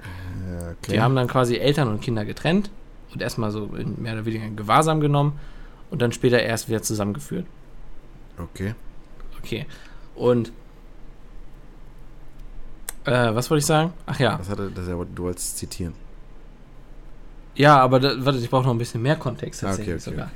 Äh, 0.00 0.70
okay. 0.70 0.92
Die 0.92 1.00
haben 1.00 1.14
dann 1.14 1.28
quasi 1.28 1.56
Eltern 1.56 1.88
und 1.88 2.00
Kinder 2.00 2.24
getrennt 2.24 2.70
und 3.12 3.20
erstmal 3.20 3.50
so 3.50 3.68
mehr 3.96 4.14
oder 4.14 4.24
weniger 4.24 4.44
in 4.46 4.56
Gewahrsam 4.56 5.00
genommen 5.00 5.38
und 5.90 6.00
dann 6.00 6.12
später 6.12 6.40
erst 6.42 6.68
wieder 6.68 6.82
zusammengeführt. 6.82 7.46
okay. 8.38 8.74
Okay. 9.42 9.66
Und 10.14 10.52
äh, 13.04 13.34
was 13.34 13.48
wollte 13.50 13.60
ich 13.60 13.66
sagen? 13.66 13.92
Ach 14.06 14.18
ja. 14.18 14.38
Was 14.38 14.48
hat 14.50 14.58
er, 14.58 14.68
das 14.70 14.86
du 14.86 15.22
wolltest 15.22 15.56
zitieren. 15.58 15.94
Ja, 17.54 17.78
aber 17.80 18.00
da, 18.00 18.12
warte, 18.24 18.38
ich 18.38 18.50
brauche 18.50 18.64
noch 18.64 18.70
ein 18.72 18.78
bisschen 18.78 19.02
mehr 19.02 19.16
Kontext 19.16 19.62
Ah, 19.64 19.68
okay, 19.68 19.76
tatsächlich 19.76 19.94
okay, 20.02 20.10
sogar. 20.10 20.26
Äh, 20.26 20.30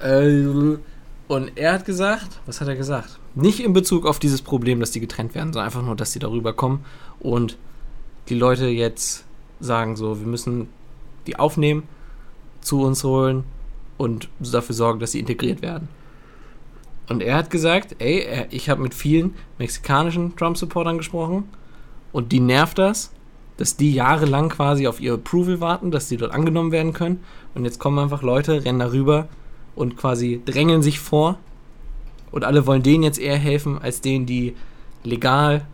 und 0.00 1.52
er 1.56 1.72
hat 1.72 1.84
gesagt, 1.84 2.40
was 2.46 2.60
hat 2.60 2.68
er 2.68 2.76
gesagt? 2.76 3.18
Nicht 3.34 3.60
in 3.60 3.72
Bezug 3.72 4.06
auf 4.06 4.18
dieses 4.18 4.42
Problem, 4.42 4.80
dass 4.80 4.90
die 4.90 5.00
getrennt 5.00 5.34
werden, 5.34 5.52
sondern 5.52 5.66
einfach 5.66 5.82
nur, 5.82 5.96
dass 5.96 6.12
die 6.12 6.18
darüber 6.18 6.52
kommen 6.52 6.84
und 7.20 7.56
die 8.28 8.34
Leute 8.34 8.66
jetzt 8.66 9.24
sagen 9.60 9.96
so, 9.96 10.20
wir 10.20 10.26
müssen 10.26 10.68
die 11.26 11.38
aufnehmen, 11.38 11.84
zu 12.60 12.82
uns 12.82 13.04
holen 13.04 13.44
und 13.96 14.28
dafür 14.40 14.74
sorgen, 14.74 15.00
dass 15.00 15.12
sie 15.12 15.20
integriert 15.20 15.62
werden. 15.62 15.88
Und 17.08 17.22
er 17.22 17.36
hat 17.36 17.50
gesagt, 17.50 17.96
ey, 18.00 18.46
ich 18.50 18.68
habe 18.68 18.82
mit 18.82 18.92
vielen 18.92 19.34
mexikanischen 19.58 20.34
Trump-Supportern 20.36 20.98
gesprochen 20.98 21.48
und 22.12 22.32
die 22.32 22.40
nervt 22.40 22.78
das, 22.78 23.12
dass 23.56 23.76
die 23.76 23.94
jahrelang 23.94 24.48
quasi 24.50 24.86
auf 24.86 25.00
ihr 25.00 25.14
Approval 25.14 25.60
warten, 25.60 25.90
dass 25.90 26.08
die 26.08 26.16
dort 26.16 26.32
angenommen 26.32 26.72
werden 26.72 26.92
können. 26.92 27.22
Und 27.54 27.64
jetzt 27.64 27.78
kommen 27.78 27.98
einfach 27.98 28.22
Leute, 28.22 28.64
rennen 28.64 28.80
darüber 28.80 29.28
und 29.76 29.96
quasi 29.96 30.40
drängeln 30.44 30.82
sich 30.82 30.98
vor. 30.98 31.38
Und 32.32 32.42
alle 32.44 32.66
wollen 32.66 32.82
denen 32.82 33.04
jetzt 33.04 33.18
eher 33.20 33.36
helfen, 33.36 33.78
als 33.78 34.00
denen, 34.00 34.26
die 34.26 34.56
legal 35.04 35.64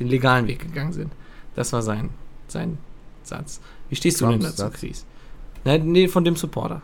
den 0.00 0.08
legalen 0.08 0.46
Weg 0.46 0.60
gegangen 0.60 0.92
sind. 0.94 1.12
Das 1.54 1.72
war 1.74 1.82
sein, 1.82 2.08
sein 2.48 2.78
Satz. 3.22 3.60
Wie 3.90 3.96
stehst 3.96 4.20
du 4.20 4.26
denn 4.26 4.40
Trumps 4.40 4.56
dazu, 4.56 4.62
Satz? 4.72 4.80
Chris? 4.80 5.04
Nein, 5.64 5.92
nee, 5.92 6.08
von 6.08 6.24
dem 6.24 6.36
Supporter. 6.36 6.80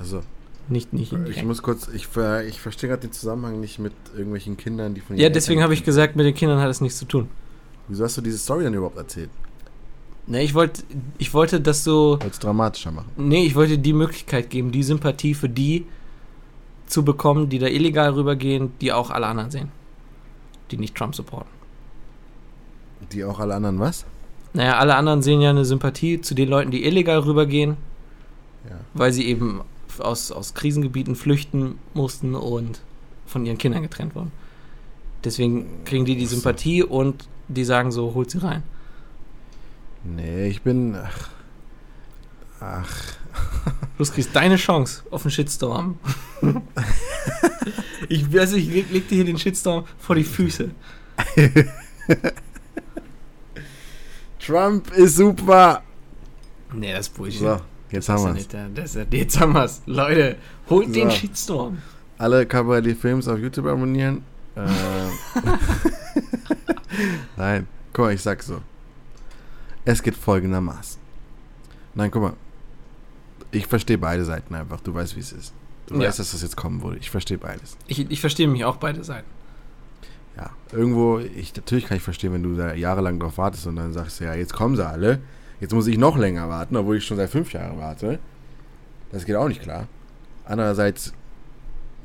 Also, 0.00 0.22
Nicht, 0.68 0.92
nicht 0.92 1.12
ich 1.12 1.18
indirekt. 1.18 1.46
muss 1.46 1.62
kurz, 1.62 1.86
ich, 1.88 2.08
ver- 2.08 2.44
ich 2.44 2.60
verstehe 2.60 2.90
gerade 2.90 3.02
den 3.02 3.12
Zusammenhang 3.12 3.60
nicht 3.60 3.78
mit 3.78 3.92
irgendwelchen 4.14 4.56
Kindern, 4.56 4.94
die 4.94 5.00
von 5.00 5.16
Ja, 5.16 5.28
deswegen 5.28 5.62
habe 5.62 5.72
ich 5.74 5.84
gesagt, 5.84 6.16
mit 6.16 6.26
den 6.26 6.34
Kindern 6.34 6.60
hat 6.60 6.68
es 6.68 6.80
nichts 6.80 6.98
zu 6.98 7.04
tun. 7.04 7.28
Wieso 7.86 8.02
hast 8.04 8.16
du 8.16 8.20
diese 8.22 8.38
Story 8.38 8.64
dann 8.64 8.74
überhaupt 8.74 8.96
erzählt? 8.98 9.30
Ne, 10.28 10.42
ich 10.42 10.54
wollte, 10.54 10.82
ich 11.18 11.32
wollte, 11.34 11.60
dass 11.60 11.84
du 11.84 12.18
Wolltest 12.20 12.42
dramatischer 12.42 12.90
machen. 12.90 13.10
Nee, 13.16 13.44
ich 13.46 13.54
wollte 13.54 13.78
die 13.78 13.92
Möglichkeit 13.92 14.50
geben, 14.50 14.72
die 14.72 14.82
Sympathie 14.82 15.34
für 15.34 15.48
die 15.48 15.86
zu 16.86 17.04
bekommen, 17.04 17.48
die 17.48 17.58
da 17.60 17.66
illegal 17.66 18.10
rübergehen, 18.12 18.72
die 18.80 18.92
auch 18.92 19.10
alle 19.10 19.26
anderen 19.26 19.50
sehen. 19.50 19.68
Die 20.70 20.76
nicht 20.78 20.94
Trump 20.96 21.14
supporten. 21.14 21.50
Die 23.12 23.24
auch 23.24 23.38
alle 23.38 23.54
anderen 23.54 23.78
was? 23.78 24.04
Naja, 24.52 24.78
alle 24.78 24.96
anderen 24.96 25.22
sehen 25.22 25.40
ja 25.40 25.50
eine 25.50 25.64
Sympathie 25.64 26.20
zu 26.20 26.34
den 26.34 26.48
Leuten, 26.48 26.70
die 26.70 26.84
illegal 26.84 27.18
rübergehen, 27.20 27.76
Ja. 28.68 28.76
weil 28.94 29.12
sie 29.12 29.26
eben 29.26 29.60
aus, 29.98 30.32
aus 30.32 30.54
Krisengebieten 30.54 31.14
flüchten 31.14 31.78
mussten 31.94 32.34
und 32.34 32.80
von 33.26 33.44
ihren 33.46 33.58
Kindern 33.58 33.82
getrennt 33.82 34.14
wurden. 34.14 34.32
Deswegen 35.24 35.66
kriegen 35.84 36.04
die 36.04 36.16
die 36.16 36.26
so. 36.26 36.34
Sympathie 36.36 36.82
und 36.82 37.28
die 37.48 37.64
sagen 37.64 37.92
so, 37.92 38.14
holt 38.14 38.30
sie 38.30 38.38
rein. 38.38 38.62
Nee, 40.14 40.48
ich 40.48 40.62
bin. 40.62 40.94
Ach. 40.96 41.28
Ach. 42.60 42.92
Los, 43.98 44.12
kriegst 44.12 44.34
deine 44.34 44.56
Chance 44.56 45.02
auf 45.10 45.24
einen 45.24 45.30
Shitstorm. 45.30 45.98
ich, 48.08 48.26
also 48.38 48.56
ich 48.56 48.68
leg, 48.68 48.90
leg 48.90 49.08
dir 49.08 49.16
hier 49.16 49.24
den 49.24 49.38
Shitstorm 49.38 49.84
vor 49.98 50.16
die 50.16 50.24
Füße. 50.24 50.70
Trump 54.38 54.90
ist 54.92 55.16
super! 55.16 55.82
Nee, 56.72 56.92
das 56.92 57.08
ist 57.08 57.14
Bullshit. 57.16 57.40
So, 57.40 57.60
jetzt 57.90 58.08
Das 58.08 58.16
haben 58.24 58.36
ist 58.36 58.52
ja 58.52 58.68
wir's. 58.68 58.94
nicht 58.94 59.08
das 59.08 59.18
Jetzt 59.18 59.40
haben 59.40 59.54
wir's. 59.54 59.82
Leute, 59.86 60.36
holt 60.68 60.94
den 60.94 61.10
So. 61.10 61.16
Shitstorm. 61.16 61.78
Alle 62.18 62.46
Cabaret 62.46 62.96
Films 62.96 63.28
auf 63.28 63.38
YouTube 63.38 63.66
abonnieren. 63.66 64.22
Äh, 64.54 64.66
Nein, 67.36 67.66
guck 67.92 68.06
mal, 68.06 68.14
ich 68.14 68.22
sag's 68.22 68.46
so. 68.46 68.60
Es 69.86 70.02
geht 70.02 70.14
folgendermaßen. 70.16 71.00
Nein, 71.94 72.10
guck 72.10 72.22
mal. 72.22 72.32
Ich 73.52 73.66
verstehe 73.66 73.96
beide 73.96 74.24
Seiten 74.24 74.54
einfach. 74.54 74.80
Du 74.80 74.92
weißt, 74.92 75.16
wie 75.16 75.20
es 75.20 75.32
ist. 75.32 75.54
Du 75.86 75.94
Ja. 75.94 76.08
weißt, 76.08 76.18
dass 76.18 76.32
das 76.32 76.42
jetzt 76.42 76.56
kommen 76.56 76.82
würde. 76.82 76.98
Ich 76.98 77.08
verstehe 77.10 77.38
beides. 77.38 77.76
Ich, 77.86 78.10
ich 78.10 78.20
verstehe 78.20 78.48
mich 78.48 78.64
auch 78.64 78.76
beide 78.76 79.02
Seiten. 79.04 79.28
Ja, 80.36 80.50
irgendwo, 80.72 81.18
ich, 81.20 81.54
natürlich 81.56 81.86
kann 81.86 81.96
ich 81.96 82.02
verstehen, 82.02 82.32
wenn 82.34 82.42
du 82.42 82.54
da 82.56 82.74
jahrelang 82.74 83.18
drauf 83.18 83.38
wartest 83.38 83.66
und 83.68 83.76
dann 83.76 83.92
sagst 83.94 84.20
ja, 84.20 84.34
jetzt 84.34 84.52
kommen 84.52 84.76
sie 84.76 84.86
alle. 84.86 85.20
Jetzt 85.60 85.72
muss 85.72 85.86
ich 85.86 85.96
noch 85.96 86.18
länger 86.18 86.48
warten, 86.50 86.76
obwohl 86.76 86.96
ich 86.98 87.04
schon 87.06 87.16
seit 87.16 87.30
fünf 87.30 87.52
Jahren 87.54 87.78
warte. 87.78 88.18
Das 89.12 89.24
geht 89.24 89.36
auch 89.36 89.48
nicht 89.48 89.62
klar. 89.62 89.86
Andererseits, 90.44 91.14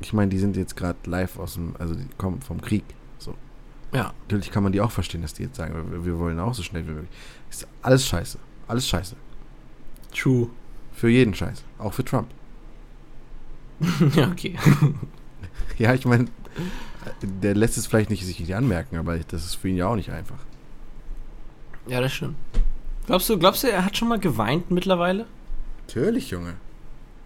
ich 0.00 0.12
meine, 0.14 0.30
die 0.30 0.38
sind 0.38 0.56
jetzt 0.56 0.76
gerade 0.76 0.98
live 1.04 1.38
aus 1.38 1.54
dem, 1.54 1.74
also 1.78 1.94
die 1.94 2.06
kommen 2.16 2.40
vom 2.40 2.60
Krieg. 2.62 2.84
Ja. 3.92 4.12
Natürlich 4.22 4.50
kann 4.50 4.62
man 4.62 4.72
die 4.72 4.80
auch 4.80 4.90
verstehen, 4.90 5.22
dass 5.22 5.34
die 5.34 5.44
jetzt 5.44 5.56
sagen, 5.56 5.74
wir, 5.90 6.04
wir 6.04 6.18
wollen 6.18 6.40
auch 6.40 6.54
so 6.54 6.62
schnell 6.62 6.86
wie 6.86 6.92
möglich. 6.92 7.10
Ist 7.50 7.66
alles 7.82 8.06
scheiße. 8.06 8.38
Alles 8.68 8.88
scheiße. 8.88 9.16
True. 10.14 10.48
Für 10.92 11.08
jeden 11.08 11.34
Scheiß. 11.34 11.62
Auch 11.78 11.92
für 11.92 12.04
Trump. 12.04 12.28
ja, 14.14 14.28
okay. 14.30 14.56
Ja, 15.78 15.94
ich 15.94 16.04
meine, 16.04 16.26
der 17.22 17.54
lässt 17.54 17.76
es 17.76 17.86
vielleicht 17.86 18.10
nicht 18.10 18.24
sich 18.24 18.38
nicht 18.38 18.54
anmerken, 18.54 18.96
aber 18.96 19.18
das 19.18 19.44
ist 19.44 19.54
für 19.54 19.68
ihn 19.68 19.76
ja 19.76 19.86
auch 19.86 19.96
nicht 19.96 20.10
einfach. 20.10 20.38
Ja, 21.86 22.00
das 22.00 22.12
stimmt. 22.12 22.36
Glaubst 23.06 23.28
du, 23.28 23.38
glaubst 23.38 23.64
du, 23.64 23.70
er 23.70 23.84
hat 23.84 23.96
schon 23.96 24.08
mal 24.08 24.20
geweint 24.20 24.70
mittlerweile? 24.70 25.26
Natürlich, 25.86 26.30
Junge. 26.30 26.54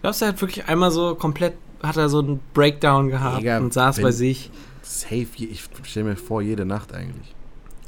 Glaubst 0.01 0.21
du, 0.21 0.25
er 0.25 0.29
hat 0.29 0.41
wirklich 0.41 0.69
einmal 0.69 0.91
so 0.91 1.15
komplett, 1.15 1.55
hat 1.83 1.97
er 1.97 2.09
so 2.09 2.21
einen 2.21 2.41
Breakdown 2.55 3.09
gehabt 3.09 3.41
Digga, 3.43 3.59
und 3.59 3.73
saß 3.73 4.01
bei 4.01 4.11
sich? 4.13 4.51
Safe, 4.83 5.27
ich 5.37 5.65
stelle 5.83 6.11
mir 6.11 6.17
vor, 6.17 6.43
jede 6.43 6.65
Nacht 6.65 6.95
eigentlich. 6.95 7.35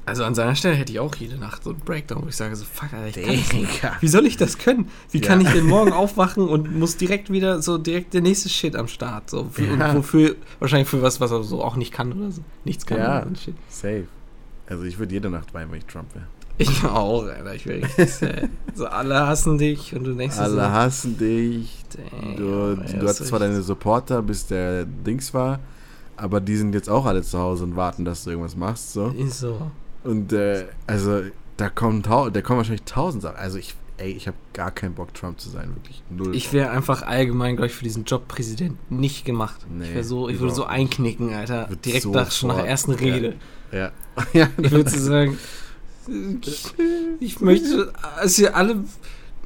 Also 0.04 0.24
an 0.24 0.34
seiner 0.34 0.54
Stelle 0.54 0.74
hätte 0.74 0.90
ich 0.90 1.00
auch 1.00 1.14
jede 1.16 1.36
Nacht 1.36 1.64
so 1.64 1.70
einen 1.70 1.80
Breakdown, 1.80 2.22
wo 2.24 2.28
ich 2.28 2.36
sage 2.36 2.56
so, 2.56 2.64
fuck, 2.64 2.94
Alter, 2.94 3.20
ich 3.20 3.48
kann. 3.50 3.60
Digga. 3.60 3.96
Wie 4.00 4.08
soll 4.08 4.24
ich 4.26 4.38
das 4.38 4.56
können? 4.56 4.88
Wie 5.10 5.18
Ja. 5.20 5.28
kann 5.28 5.42
ich 5.42 5.48
denn 5.48 5.66
morgen 5.68 5.92
aufwachen 5.92 6.48
und 6.48 6.74
muss 6.78 6.96
direkt 6.96 7.30
wieder 7.30 7.60
so 7.60 7.76
direkt 7.76 8.14
der 8.14 8.22
nächste 8.22 8.48
Shit 8.48 8.74
am 8.74 8.88
Start? 8.88 9.28
So, 9.28 9.44
für, 9.52 9.64
Ja. 9.66 9.94
Wofür, 9.94 10.36
wahrscheinlich 10.60 10.88
für 10.88 11.02
was, 11.02 11.20
was 11.20 11.30
er 11.30 11.42
so 11.42 11.62
auch 11.62 11.76
nicht 11.76 11.92
kann 11.92 12.12
oder 12.14 12.30
so. 12.30 12.40
Nichts 12.64 12.86
kann. 12.86 12.98
Ja. 12.98 13.26
Safe. 13.68 14.04
Also 14.66 14.84
ich 14.84 14.98
würde 14.98 15.12
jede 15.12 15.28
Nacht 15.28 15.52
weinen, 15.52 15.70
wenn 15.72 15.78
ich 15.78 15.86
Trump 15.86 16.14
wäre. 16.14 16.26
Ich 16.56 16.82
auch, 16.84 17.24
Alter. 17.24 17.54
Ich 17.54 17.66
wäre 17.66 17.82
richtig 17.84 18.10
sad. 18.14 18.48
So, 18.74 18.86
alle 18.86 19.26
hassen 19.26 19.58
dich 19.58 19.94
und 19.94 20.04
du 20.04 20.14
denkst 20.14 20.38
Alle 20.38 20.54
so, 20.54 20.60
hassen 20.62 21.18
dich. 21.18 21.77
Damn, 21.96 22.36
Du, 22.36 22.76
du 22.76 23.06
ist 23.06 23.26
zwar 23.26 23.38
deine 23.38 23.62
Supporter, 23.62 24.22
bis 24.22 24.46
der 24.46 24.84
Dings 24.84 25.32
war, 25.34 25.60
aber 26.16 26.40
die 26.40 26.56
sind 26.56 26.74
jetzt 26.74 26.88
auch 26.88 27.06
alle 27.06 27.22
zu 27.22 27.38
Hause 27.38 27.64
und 27.64 27.76
warten, 27.76 28.04
dass 28.04 28.24
du 28.24 28.30
irgendwas 28.30 28.56
machst. 28.56 28.92
So. 28.92 29.08
Ist 29.08 29.40
so. 29.40 29.70
Und 30.04 30.32
äh, 30.32 30.66
also 30.86 31.22
da 31.56 31.68
kommen, 31.68 32.02
da 32.02 32.42
kommen 32.42 32.58
wahrscheinlich 32.58 32.84
tausend 32.84 33.22
Sachen. 33.22 33.36
Also 33.36 33.58
ich, 33.58 33.74
ey, 33.98 34.12
ich 34.12 34.26
habe 34.26 34.36
gar 34.52 34.70
keinen 34.70 34.94
Bock, 34.94 35.12
Trump 35.12 35.40
zu 35.40 35.50
sein, 35.50 35.74
wirklich. 35.74 36.02
Null. 36.08 36.34
Ich 36.34 36.52
wäre 36.52 36.70
einfach 36.70 37.02
allgemein, 37.02 37.56
glaube 37.56 37.66
ich, 37.66 37.74
für 37.74 37.84
diesen 37.84 38.04
Job 38.04 38.28
Präsident 38.28 38.78
nicht 38.90 39.24
gemacht. 39.24 39.66
Nee, 39.68 39.84
ich 39.84 39.94
wäre 39.94 40.04
so, 40.04 40.28
ich 40.28 40.38
würde 40.40 40.54
so 40.54 40.64
einknicken, 40.64 41.34
Alter. 41.34 41.68
Direkt 41.84 42.06
nach, 42.06 42.30
schon 42.30 42.48
nach 42.48 42.56
der 42.56 42.66
ersten 42.66 42.92
ja. 42.92 42.98
Rede. 42.98 43.34
ja. 43.72 43.92
ja. 44.32 44.48
Ich 44.56 44.70
würde 44.70 44.88
so 44.88 44.98
sagen, 44.98 45.38
ich, 46.42 46.74
ich 47.20 47.40
möchte, 47.40 47.92
dass 48.20 48.38
ihr 48.38 48.56
alle 48.56 48.84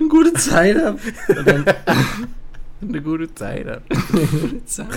eine 0.03 0.09
gute 0.09 0.33
Zeit 0.35 0.77
dann 0.77 0.99
eine 2.83 3.01
gute 3.01 3.33
Zeit. 3.35 3.67
haben. 3.67 3.83
eine 3.91 4.27
gute 4.27 4.65
Zeit. 4.67 4.89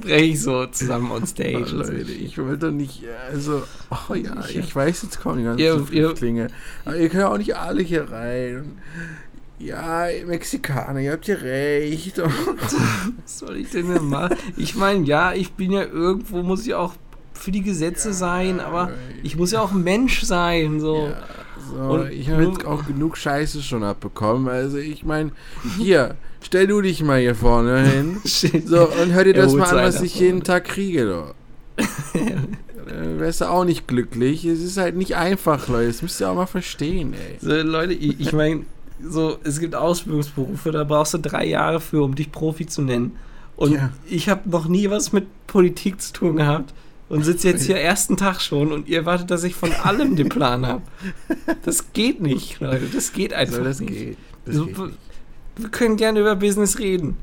Breche 0.00 0.24
ich 0.24 0.42
so 0.42 0.66
zusammen 0.66 1.10
on 1.12 1.24
stage. 1.26 1.66
Oh. 1.72 1.76
Leute, 1.76 2.10
ich 2.12 2.36
will 2.36 2.56
doch 2.56 2.72
nicht, 2.72 3.02
also, 3.30 3.62
oh 3.90 4.14
ja, 4.14 4.44
ich 4.52 4.74
weiß, 4.74 5.02
jetzt 5.04 5.20
kommen 5.20 5.38
die 5.38 5.44
ganzen 5.44 5.60
Ihr- 5.64 5.86
Flüchtlinge, 5.86 6.48
aber 6.84 6.96
ihr 6.96 7.08
könnt 7.08 7.20
ja 7.22 7.28
auch 7.28 7.38
nicht 7.38 7.56
alle 7.56 7.82
hier 7.82 8.10
rein. 8.10 8.72
Ja, 9.60 10.06
Mexikaner, 10.26 10.98
ihr 11.00 11.12
habt 11.12 11.26
ja 11.28 11.36
recht. 11.36 12.18
Was 13.22 13.38
soll 13.38 13.56
ich 13.56 13.70
denn 13.70 13.94
denn 13.94 14.08
machen? 14.08 14.36
Ich 14.56 14.74
meine, 14.74 15.06
ja, 15.06 15.32
ich 15.32 15.52
bin 15.52 15.70
ja 15.70 15.84
irgendwo, 15.84 16.42
muss 16.42 16.66
ich 16.66 16.74
auch 16.74 16.94
für 17.34 17.52
die 17.52 17.62
Gesetze 17.62 18.12
sein, 18.12 18.58
aber 18.58 18.90
ich 19.22 19.36
muss 19.36 19.52
ja 19.52 19.60
auch 19.60 19.70
ein 19.72 19.84
Mensch 19.84 20.22
sein. 20.24 20.80
So. 20.80 21.06
Ja, 21.06 21.16
so, 21.70 21.76
Und 21.80 22.12
ich 22.12 22.30
habe 22.30 22.44
jetzt 22.44 22.64
auch 22.64 22.86
genug 22.86 23.16
Scheiße 23.16 23.62
schon 23.62 23.84
abbekommen. 23.84 24.48
Also 24.48 24.78
ich 24.78 25.04
meine, 25.04 25.32
hier, 25.78 26.16
stell 26.42 26.66
du 26.66 26.80
dich 26.80 27.02
mal 27.02 27.20
hier 27.20 27.34
vorne 27.34 27.82
hin. 27.86 28.16
So, 28.66 28.88
und 28.88 29.12
hör 29.12 29.24
dir 29.24 29.34
das 29.34 29.54
mal 29.54 29.68
an, 29.78 29.84
was 29.84 30.02
ich 30.02 30.18
jeden 30.18 30.42
Tag 30.42 30.64
kriege, 30.64 31.06
doch. 31.06 31.34
Dann 32.86 33.18
wärst 33.18 33.40
du 33.40 33.46
auch 33.50 33.64
nicht 33.64 33.88
glücklich. 33.88 34.44
Es 34.44 34.60
ist 34.60 34.76
halt 34.76 34.96
nicht 34.96 35.16
einfach, 35.16 35.68
Leute. 35.68 35.86
Das 35.88 36.02
müsst 36.02 36.20
ihr 36.20 36.28
auch 36.30 36.34
mal 36.34 36.46
verstehen, 36.46 37.14
ey. 37.14 37.38
So, 37.40 37.50
Leute, 37.66 37.94
ich, 37.94 38.20
ich 38.20 38.32
meine, 38.32 38.62
so, 39.02 39.38
es 39.42 39.58
gibt 39.58 39.74
Ausbildungsberufe, 39.74 40.70
da 40.70 40.84
brauchst 40.84 41.14
du 41.14 41.18
drei 41.18 41.46
Jahre 41.46 41.80
für, 41.80 42.02
um 42.02 42.14
dich 42.14 42.30
Profi 42.30 42.66
zu 42.66 42.82
nennen. 42.82 43.12
Und 43.56 43.72
Ja. 43.72 43.90
ich 44.06 44.28
habe 44.28 44.48
noch 44.50 44.68
nie 44.68 44.90
was 44.90 45.12
mit 45.12 45.26
Politik 45.46 46.00
zu 46.02 46.12
tun 46.12 46.36
gehabt 46.36 46.74
und 47.08 47.24
sitze 47.24 47.48
jetzt 47.48 47.64
hier 47.64 47.76
ersten 47.78 48.16
Tag 48.16 48.40
schon 48.40 48.72
und 48.72 48.88
ihr 48.88 48.98
erwartet, 48.98 49.30
dass 49.30 49.44
ich 49.44 49.54
von 49.54 49.72
allem 49.72 50.16
den 50.16 50.28
Plan 50.28 50.66
habe. 50.66 50.82
Das 51.64 51.92
geht 51.92 52.20
nicht, 52.20 52.60
Leute. 52.60 52.86
Das 52.92 53.12
geht 53.12 53.32
einfach 53.32 53.56
So, 53.58 53.64
das 53.64 53.80
nicht. 53.80 53.92
geht. 53.92 54.18
Das 54.46 54.54
So, 54.56 54.66
geht 54.66 54.78
wir- 54.78 54.86
nicht. 54.86 54.98
wir 55.56 55.68
können 55.68 55.96
gerne 55.96 56.20
über 56.20 56.34
Business 56.36 56.78
reden. 56.78 57.16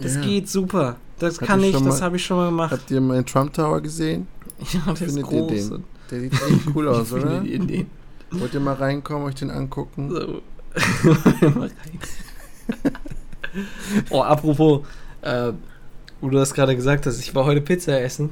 Das 0.00 0.14
Ja. 0.16 0.20
geht 0.22 0.48
super. 0.48 0.96
Das 1.18 1.40
Hab 1.40 1.46
kann 1.48 1.62
ich 1.62 1.74
das 1.76 2.02
habe 2.02 2.16
ich 2.16 2.24
schon 2.26 2.36
mal 2.36 2.46
gemacht. 2.50 2.72
Habt 2.72 2.90
ihr 2.90 3.00
meinen 3.00 3.24
Trump 3.24 3.52
Tower 3.54 3.80
gesehen? 3.80 4.26
Ja, 4.72 4.80
der 4.84 4.92
ist 4.92 4.98
findet 4.98 5.16
ihr 5.16 5.22
groß. 5.22 5.50
den? 5.50 5.72
und- 5.72 5.84
Der 6.10 6.20
sieht 6.20 6.32
echt 6.32 6.60
cool 6.74 6.88
aus, 6.88 7.12
oder? 7.12 7.42
ihr 7.42 7.58
den? 7.58 7.86
Wollt 8.30 8.54
ihr 8.54 8.60
mal 8.60 8.74
reinkommen, 8.74 9.26
euch 9.28 9.34
den 9.36 9.50
angucken? 9.50 10.10
So. 10.10 10.42
Mal 11.54 11.70
rein. 11.70 11.98
oh, 14.10 14.20
apropos, 14.22 14.82
äh, 15.22 15.52
wo 16.20 16.28
du 16.28 16.36
das 16.36 16.52
gerade 16.52 16.74
gesagt 16.76 17.06
hast, 17.06 17.18
ich 17.20 17.34
war 17.34 17.44
heute 17.44 17.60
Pizza 17.62 17.98
essen. 18.00 18.30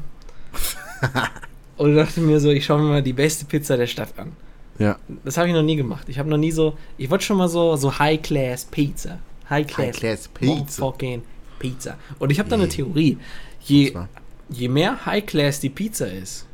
und 1.76 1.94
dachte 1.94 2.20
mir 2.20 2.40
so, 2.40 2.50
ich 2.50 2.64
schaue 2.64 2.80
mir 2.82 2.88
mal 2.88 3.02
die 3.02 3.12
beste 3.12 3.44
Pizza 3.44 3.76
der 3.76 3.86
Stadt 3.86 4.18
an. 4.18 4.32
Ja. 4.78 4.98
Das 5.24 5.36
habe 5.36 5.48
ich 5.48 5.54
noch 5.54 5.62
nie 5.62 5.76
gemacht. 5.76 6.08
Ich 6.08 6.18
habe 6.18 6.28
noch 6.28 6.36
nie 6.36 6.50
so, 6.50 6.76
ich 6.98 7.10
wollte 7.10 7.24
schon 7.24 7.36
mal 7.36 7.48
so, 7.48 7.76
so 7.76 7.98
High-Class 7.98 8.66
Pizza. 8.66 9.18
High-Class 9.48 9.78
High-Class 9.86 10.28
Pizza. 10.28 10.80
Fucking 10.80 11.22
Pizza. 11.58 11.96
Und 12.18 12.30
ich 12.30 12.38
habe 12.38 12.48
da 12.48 12.56
eine. 12.56 12.68
Theorie. 12.68 13.18
Je, 13.62 13.90
Und 13.92 14.08
je 14.50 14.68
mehr 14.68 15.06
High-Class 15.06 15.60
die 15.60 15.70
Pizza 15.70 16.06
ist, 16.10 16.46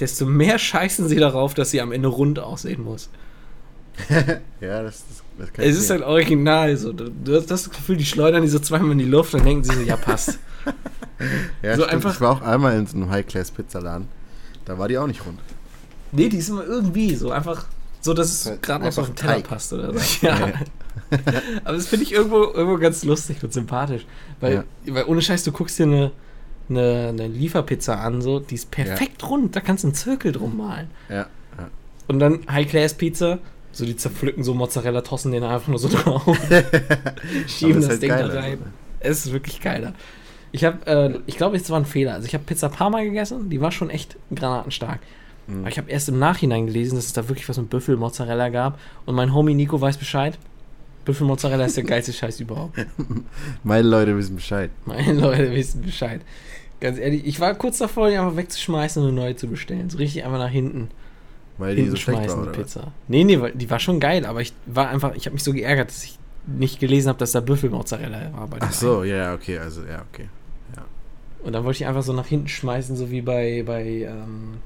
desto 0.00 0.26
mehr 0.26 0.58
scheißen 0.58 1.08
sie 1.08 1.16
darauf, 1.16 1.54
dass 1.54 1.70
sie 1.70 1.80
am 1.80 1.92
Ende 1.92 2.08
rund 2.08 2.38
aussehen 2.38 2.82
muss. 2.82 3.08
Ja, 4.60 4.82
das, 4.82 5.04
das, 5.06 5.22
das 5.38 5.52
kann 5.52 5.64
Es 5.64 5.76
ist 5.76 5.86
sehen. 5.88 5.98
halt 6.00 6.08
original 6.08 6.76
so. 6.76 6.92
Du 6.92 7.10
du 7.10 7.36
hast 7.36 7.50
das 7.50 7.70
Gefühl, 7.70 7.96
die 7.96 8.04
schleudern 8.04 8.42
die 8.42 8.48
so 8.48 8.58
zweimal 8.58 8.92
in 8.92 8.98
die 8.98 9.04
Luft, 9.04 9.34
dann 9.34 9.44
denken 9.44 9.62
sie 9.62 9.74
so, 9.74 9.82
ja, 9.82 9.96
passt. 9.96 10.38
Ja, 11.62 11.76
so 11.76 11.82
stimmt. 11.82 11.94
einfach- 11.94 12.14
Ich 12.14 12.20
war 12.20 12.30
auch 12.32 12.42
einmal 12.42 12.78
in 12.78 12.86
so 12.86 12.96
einem 12.96 13.10
High-Class-Pizzaladen. 13.10 14.08
Da 14.64 14.78
war 14.78 14.88
die 14.88 14.98
auch 14.98 15.06
nicht 15.06 15.24
rund. 15.26 15.38
nee, 16.12 16.28
die 16.28 16.38
ist 16.38 16.48
immer 16.48 16.64
irgendwie 16.64 17.14
so 17.16 17.30
einfach 17.30 17.66
so, 18.00 18.12
dass 18.14 18.30
es 18.32 18.46
Halt 18.46 18.62
gerade 18.62 18.84
noch 18.84 18.92
so 18.92 19.00
auf 19.02 19.08
den 19.08 19.12
einfach 19.12 19.20
Teller 19.26 19.34
Teig. 19.42 19.48
passt 19.48 19.72
oder 19.72 19.92
so. 19.98 20.26
Ja. 20.26 20.38
Ja. 21.10 21.22
Aber 21.64 21.76
das 21.76 21.88
finde 21.88 22.04
ich 22.04 22.12
irgendwo, 22.12 22.44
irgendwo 22.44 22.78
ganz 22.78 23.02
lustig 23.04 23.42
und 23.42 23.52
sympathisch. 23.52 24.06
Weil, 24.40 24.64
weil 24.86 25.04
ohne 25.06 25.20
Scheiß, 25.22 25.42
du 25.42 25.50
guckst 25.52 25.78
dir 25.78 25.82
eine, 25.84 26.12
eine, 26.70 27.08
eine 27.08 27.26
Lieferpizza 27.26 27.94
an, 27.96 28.22
so, 28.22 28.38
die 28.38 28.54
ist 28.54 28.70
perfekt 28.70 29.28
rund, 29.28 29.56
da 29.56 29.60
kannst 29.60 29.82
du 29.82 29.88
einen 29.88 29.94
Zirkel 29.94 30.30
drum 30.32 30.56
malen. 30.56 30.88
Ja, 31.08 31.26
ja. 31.58 31.68
Und 32.06 32.20
dann 32.20 32.40
High-Class-Pizza, 32.48 33.38
so 33.72 33.84
die 33.84 33.96
zerpflücken 33.96 34.44
so 34.44 34.54
Mozzarella, 34.54 35.00
tossen 35.00 35.32
den 35.32 35.42
einfach 35.42 35.66
nur 35.68 35.78
so 35.80 35.88
drauf. 35.88 36.22
Schieben 37.48 37.78
ist 37.78 37.84
das 37.84 37.88
halt 37.90 38.02
Ding 38.02 38.10
da 38.10 38.26
rein. 38.26 38.58
so. 38.60 38.70
Es 39.00 39.26
ist 39.26 39.32
wirklich 39.32 39.60
geiler. 39.60 39.94
Ich 40.54 40.62
habe, 40.62 40.86
äh, 40.86 41.18
ich 41.26 41.36
glaube, 41.36 41.56
es 41.56 41.68
war 41.68 41.80
ein 41.80 41.84
Fehler. 41.84 42.14
Also 42.14 42.28
ich 42.28 42.34
habe 42.34 42.44
Pizza 42.44 42.68
Parma 42.68 43.02
gegessen, 43.02 43.50
die 43.50 43.60
war 43.60 43.72
schon 43.72 43.90
echt 43.90 44.16
granatenstark. 44.32 45.00
Mhm. 45.48 45.62
Aber 45.62 45.68
ich 45.68 45.78
habe 45.78 45.90
erst 45.90 46.08
im 46.08 46.20
Nachhinein 46.20 46.66
gelesen, 46.66 46.94
dass 46.94 47.06
es 47.06 47.12
da 47.12 47.28
wirklich 47.28 47.48
was 47.48 47.58
mit 47.58 47.70
Büffelmozzarella 47.70 48.50
gab. 48.50 48.78
Und 49.04 49.16
mein 49.16 49.34
Homie 49.34 49.54
Nico 49.54 49.80
weiß 49.80 49.96
Bescheid. 49.96 50.38
Büffelmozzarella 51.06 51.64
ist 51.64 51.76
der 51.76 51.82
geilste 51.92 52.12
Scheiß 52.12 52.38
überhaupt. 52.38 52.78
Meine 53.64 53.88
Leute 53.88 54.16
wissen 54.16 54.36
Bescheid. 54.36 54.70
Meine 54.84 55.14
Leute 55.14 55.50
wissen 55.50 55.82
Bescheid. 55.82 56.20
Ganz 56.80 57.00
ehrlich, 57.00 57.26
ich 57.26 57.40
war 57.40 57.52
kurz 57.56 57.78
davor, 57.78 58.08
die 58.08 58.16
einfach 58.16 58.36
wegzuschmeißen 58.36 59.02
und 59.02 59.08
eine 59.08 59.16
neue 59.16 59.34
zu 59.34 59.48
bestellen. 59.48 59.90
So 59.90 59.98
richtig 59.98 60.24
einfach 60.24 60.38
nach 60.38 60.50
hinten. 60.50 60.88
Weil 61.58 61.74
die 61.74 61.88
so 61.88 61.96
schmeißen, 61.96 62.38
war, 62.38 62.44
die 62.44 62.50
was? 62.50 62.56
Pizza. 62.56 62.92
Nee, 63.08 63.24
nee, 63.24 63.40
die 63.54 63.70
war 63.70 63.80
schon 63.80 63.98
geil, 63.98 64.24
aber 64.24 64.40
ich 64.40 64.52
war 64.66 64.88
einfach, 64.88 65.16
ich 65.16 65.26
habe 65.26 65.34
mich 65.34 65.42
so 65.42 65.52
geärgert, 65.52 65.88
dass 65.88 66.04
ich 66.04 66.16
nicht 66.46 66.78
gelesen 66.78 67.08
habe, 67.08 67.18
dass 67.18 67.32
da 67.32 67.40
Büffelmozzarella 67.40 68.30
war 68.34 68.48
Ach 68.60 68.72
so, 68.72 69.02
ja, 69.02 69.16
ja, 69.16 69.34
okay, 69.34 69.58
also, 69.58 69.82
ja, 69.82 70.04
okay. 70.12 70.28
Und 71.44 71.52
dann 71.52 71.64
wollte 71.64 71.76
ich 71.82 71.86
einfach 71.86 72.02
so 72.02 72.12
nach 72.12 72.26
hinten 72.26 72.48
schmeißen, 72.48 72.96
so 72.96 73.10
wie 73.10 73.20
bei, 73.20 73.62
bei, 73.66 73.84
ähm, 74.08 74.58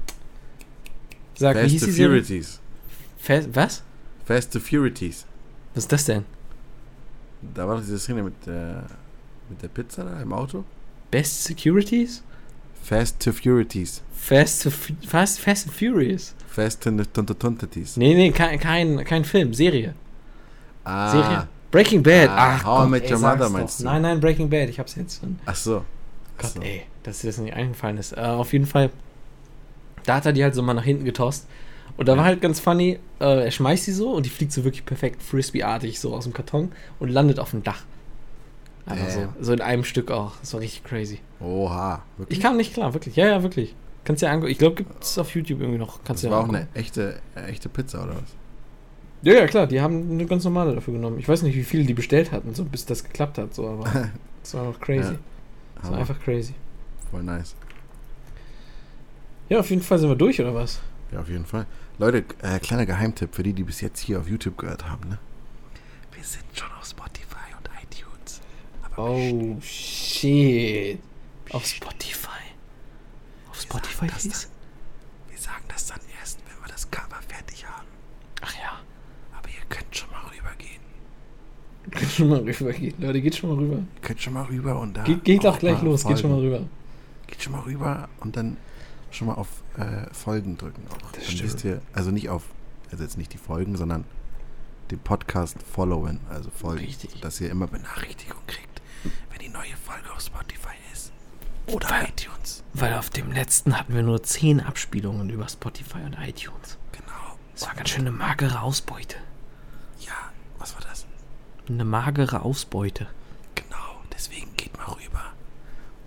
sag, 1.35 1.55
wie 1.57 1.61
Fast 1.61 1.71
hieß 1.71 1.81
to 1.81 1.85
die 1.87 1.91
Serie? 1.91 2.23
Furities. 2.23 2.59
Fast, 3.17 3.49
was? 3.55 3.83
Fast 4.25 4.53
to 4.53 4.59
Furities. 4.59 5.25
Was 5.75 5.83
ist 5.83 5.91
das 5.91 6.05
denn? 6.05 6.25
Da 7.53 7.67
war 7.67 7.75
doch 7.75 7.81
diese 7.83 7.99
Szene 7.99 8.23
mit 8.23 8.33
der, 8.45 8.85
mit 9.49 9.61
der 9.61 9.67
Pizza 9.67 10.03
da 10.05 10.21
im 10.21 10.31
Auto. 10.33 10.63
Best 11.11 11.43
Securities? 11.43 12.23
Fast 12.81 13.19
to 13.19 13.31
Furities. 13.33 14.01
Fast, 14.13 14.63
to 14.63 14.69
Fast, 15.07 15.39
Fast 15.39 15.67
and 15.67 15.75
Furious. 15.75 16.33
Fast 16.47 16.81
to 16.83 16.91
Tontatontaties. 16.91 17.97
Nee, 17.97 18.13
nee, 18.15 18.31
kein, 18.31 18.59
kein, 18.59 19.03
kein 19.03 19.25
Film, 19.25 19.53
Serie. 19.53 19.93
Ah, 20.85 21.11
Serie. 21.11 21.47
Breaking 21.71 22.01
Bad. 22.01 22.29
Ah, 22.29 22.55
Ach, 22.55 22.63
How 22.65 22.77
I 22.77 22.81
Gott, 22.83 22.89
Met 22.89 23.03
ey, 23.03 23.11
Your 23.11 23.19
Mother 23.19 23.45
doch. 23.45 23.49
meinst 23.51 23.79
du? 23.79 23.83
Nein, 23.85 24.01
nein, 24.01 24.19
Breaking 24.19 24.49
Bad, 24.49 24.69
ich 24.69 24.79
hab's 24.79 24.95
jetzt 24.95 25.19
schon. 25.19 25.37
ach 25.45 25.55
so. 25.55 25.83
Gott, 26.41 26.51
so. 26.51 26.61
ey, 26.61 26.83
dass 27.03 27.19
dir 27.19 27.27
das 27.27 27.37
nicht 27.37 27.53
eingefallen 27.53 27.97
ist. 27.97 28.13
Äh, 28.13 28.21
auf 28.21 28.53
jeden 28.53 28.65
Fall, 28.65 28.89
da 30.05 30.15
hat 30.15 30.25
er 30.25 30.33
die 30.33 30.43
halt 30.43 30.55
so 30.55 30.61
mal 30.61 30.73
nach 30.73 30.83
hinten 30.83 31.05
getost. 31.05 31.47
Und 31.97 32.07
da 32.07 32.15
war 32.15 32.23
halt 32.23 32.41
ganz 32.41 32.59
funny, 32.61 32.97
äh, 33.19 33.45
er 33.45 33.51
schmeißt 33.51 33.83
sie 33.85 33.91
so 33.91 34.11
und 34.13 34.25
die 34.25 34.29
fliegt 34.29 34.53
so 34.53 34.63
wirklich 34.63 34.85
perfekt 34.85 35.21
Frisbee-artig 35.21 35.99
so 35.99 36.13
aus 36.15 36.23
dem 36.23 36.33
Karton 36.33 36.71
und 36.99 37.09
landet 37.09 37.39
auf 37.39 37.51
dem 37.51 37.63
Dach. 37.63 37.83
Einfach 38.85 39.09
so, 39.09 39.19
Damn. 39.19 39.33
so 39.41 39.53
in 39.53 39.61
einem 39.61 39.83
Stück 39.83 40.09
auch. 40.09 40.33
Das 40.39 40.53
war 40.53 40.61
richtig 40.61 40.83
crazy. 40.85 41.19
Oha. 41.41 42.01
Wirklich? 42.17 42.37
Ich 42.37 42.43
kam 42.43 42.57
nicht 42.57 42.73
klar, 42.73 42.93
wirklich. 42.93 43.15
Ja, 43.17 43.27
ja, 43.27 43.43
wirklich. 43.43 43.75
Kannst 44.05 44.23
dir 44.23 44.29
angucken. 44.31 44.51
Ich 44.51 44.57
glaube, 44.57 44.75
gibt 44.77 45.03
es 45.03 45.17
auf 45.17 45.35
YouTube 45.35 45.59
irgendwie 45.59 45.77
noch. 45.77 45.99
Kannst 46.05 46.23
Das 46.23 46.31
war 46.31 46.39
auch 46.39 46.43
angucken. 46.43 46.67
eine 46.73 46.79
echte, 46.81 47.19
äh, 47.35 47.49
echte 47.49 47.69
Pizza, 47.69 48.03
oder 48.03 48.13
was? 48.15 48.33
Ja, 49.21 49.33
ja, 49.33 49.47
klar. 49.47 49.67
Die 49.67 49.81
haben 49.81 50.09
eine 50.09 50.25
ganz 50.25 50.45
normale 50.45 50.73
dafür 50.73 50.93
genommen. 50.93 51.19
Ich 51.19 51.27
weiß 51.27 51.43
nicht, 51.43 51.55
wie 51.55 51.63
viele 51.63 51.83
die 51.83 51.93
bestellt 51.93 52.31
hatten, 52.31 52.55
so 52.55 52.63
bis 52.63 52.85
das 52.85 53.03
geklappt 53.03 53.37
hat. 53.37 53.53
So, 53.53 53.67
aber 53.67 53.83
das 54.41 54.53
war 54.53 54.63
noch 54.63 54.79
crazy. 54.79 55.11
Ja. 55.13 55.19
War 55.81 55.89
Hammer. 55.91 55.97
einfach 55.99 56.19
crazy. 56.19 56.53
Voll 57.11 57.23
nice. 57.23 57.55
Ja, 59.49 59.59
auf 59.59 59.69
jeden 59.69 59.81
Fall 59.81 59.97
sind 59.97 60.09
wir 60.09 60.15
durch, 60.15 60.39
oder 60.39 60.53
was? 60.53 60.79
Ja, 61.11 61.21
auf 61.21 61.29
jeden 61.29 61.45
Fall. 61.45 61.65
Leute, 61.97 62.23
äh, 62.41 62.59
kleiner 62.59 62.85
Geheimtipp 62.85 63.33
für 63.33 63.43
die, 63.43 63.53
die 63.53 63.63
bis 63.63 63.81
jetzt 63.81 63.99
hier 63.99 64.19
auf 64.19 64.29
YouTube 64.29 64.57
gehört 64.57 64.87
haben, 64.87 65.09
ne? 65.09 65.17
Wir 66.13 66.23
sind 66.23 66.45
schon 66.53 66.71
auf 66.71 66.85
Spotify 66.85 67.55
und 67.57 67.69
iTunes. 67.81 68.41
Oh, 68.95 69.59
shit. 69.61 70.99
Auf 71.51 71.65
Spotify. 71.65 72.29
Auf 73.49 73.59
Spotify 73.61 74.05
ist? 74.05 74.49
wir 75.29 75.37
sagen 75.37 75.63
das 75.67 75.87
dann 75.87 75.99
erst, 76.19 76.39
wenn 76.47 76.61
wir 76.63 76.67
das 76.71 76.89
Cover 76.91 77.19
fertig 77.27 77.65
haben. 77.65 77.87
Ach 78.41 78.53
ja. 78.55 78.79
Aber 79.35 79.49
ihr 79.49 79.65
könnt 79.69 79.95
schon 79.95 80.11
mal 80.11 80.21
rübergehen. 80.27 80.81
Geht 81.91 82.09
schon 82.09 82.29
mal 82.29 82.39
rüber. 82.39 82.71
Geht. 82.73 82.99
Leute, 82.99 83.21
geht 83.21 83.35
schon 83.35 83.49
mal 83.49 83.57
rüber. 83.57 83.79
Könnt 84.01 84.21
schon 84.21 84.33
mal 84.33 84.43
rüber 84.45 84.79
und 84.79 84.95
da. 84.97 85.03
Geht, 85.03 85.23
geht 85.23 85.45
auch 85.45 85.57
gleich 85.59 85.81
los. 85.81 86.05
Geht 86.05 86.19
schon 86.19 86.29
mal 86.31 86.37
folgen. 86.37 86.53
rüber. 86.55 86.67
Geht 87.27 87.43
schon 87.43 87.53
mal 87.53 87.61
rüber 87.61 88.09
und 88.19 88.35
dann 88.35 88.57
schon 89.11 89.27
mal 89.27 89.33
auf 89.35 89.47
äh, 89.77 90.11
Folgen 90.13 90.57
drücken 90.57 90.83
auch. 90.89 90.97
Das 91.11 91.11
dann 91.13 91.23
stimmt. 91.23 91.43
wisst 91.43 91.63
ihr, 91.63 91.81
also 91.93 92.11
nicht 92.11 92.29
auf, 92.29 92.43
also 92.91 93.03
jetzt 93.03 93.17
nicht 93.17 93.33
die 93.33 93.37
Folgen, 93.37 93.75
sondern 93.77 94.03
den 94.91 94.99
Podcast 94.99 95.57
followen, 95.71 96.19
also 96.29 96.49
folgen. 96.49 96.83
Richtig. 96.85 97.19
Dass 97.21 97.39
ihr 97.41 97.49
immer 97.49 97.67
Benachrichtigung 97.67 98.39
kriegt, 98.47 98.81
wenn 99.31 99.39
die 99.39 99.49
neue 99.49 99.75
Folge 99.83 100.11
auf 100.13 100.21
Spotify 100.21 100.75
ist. 100.93 101.11
Oder 101.67 101.89
Weil- 101.89 102.05
iTunes. 102.09 102.63
Weil 102.73 102.93
auf 102.95 103.09
dem 103.09 103.31
letzten 103.31 103.77
hatten 103.77 103.93
wir 103.93 104.03
nur 104.03 104.21
10 104.23 104.59
Abspielungen 104.61 105.29
über 105.29 105.47
Spotify 105.49 105.99
und 106.05 106.13
iTunes. 106.19 106.77
Genau. 106.91 107.37
Das 107.53 107.67
war 107.67 107.75
ganz 107.75 107.89
schön 107.89 108.01
eine 108.01 108.11
magere 108.11 108.61
Ausbeute. 108.61 109.17
Ja, 109.99 110.13
was 110.59 110.73
war 110.75 110.81
das? 110.81 110.98
Eine 111.69 111.85
magere 111.85 112.41
Ausbeute. 112.41 113.05
Genau, 113.53 114.01
deswegen 114.11 114.55
geht 114.57 114.75
mal 114.75 114.87
rüber. 114.87 115.21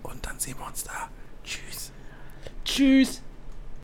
Und 0.03 0.25
dann 0.25 0.37
sehen 0.37 0.57
wir 0.59 0.67
uns 0.67 0.83
da. 0.83 1.09
Tschüss. 1.45 1.93
Tschüss. 2.65 3.21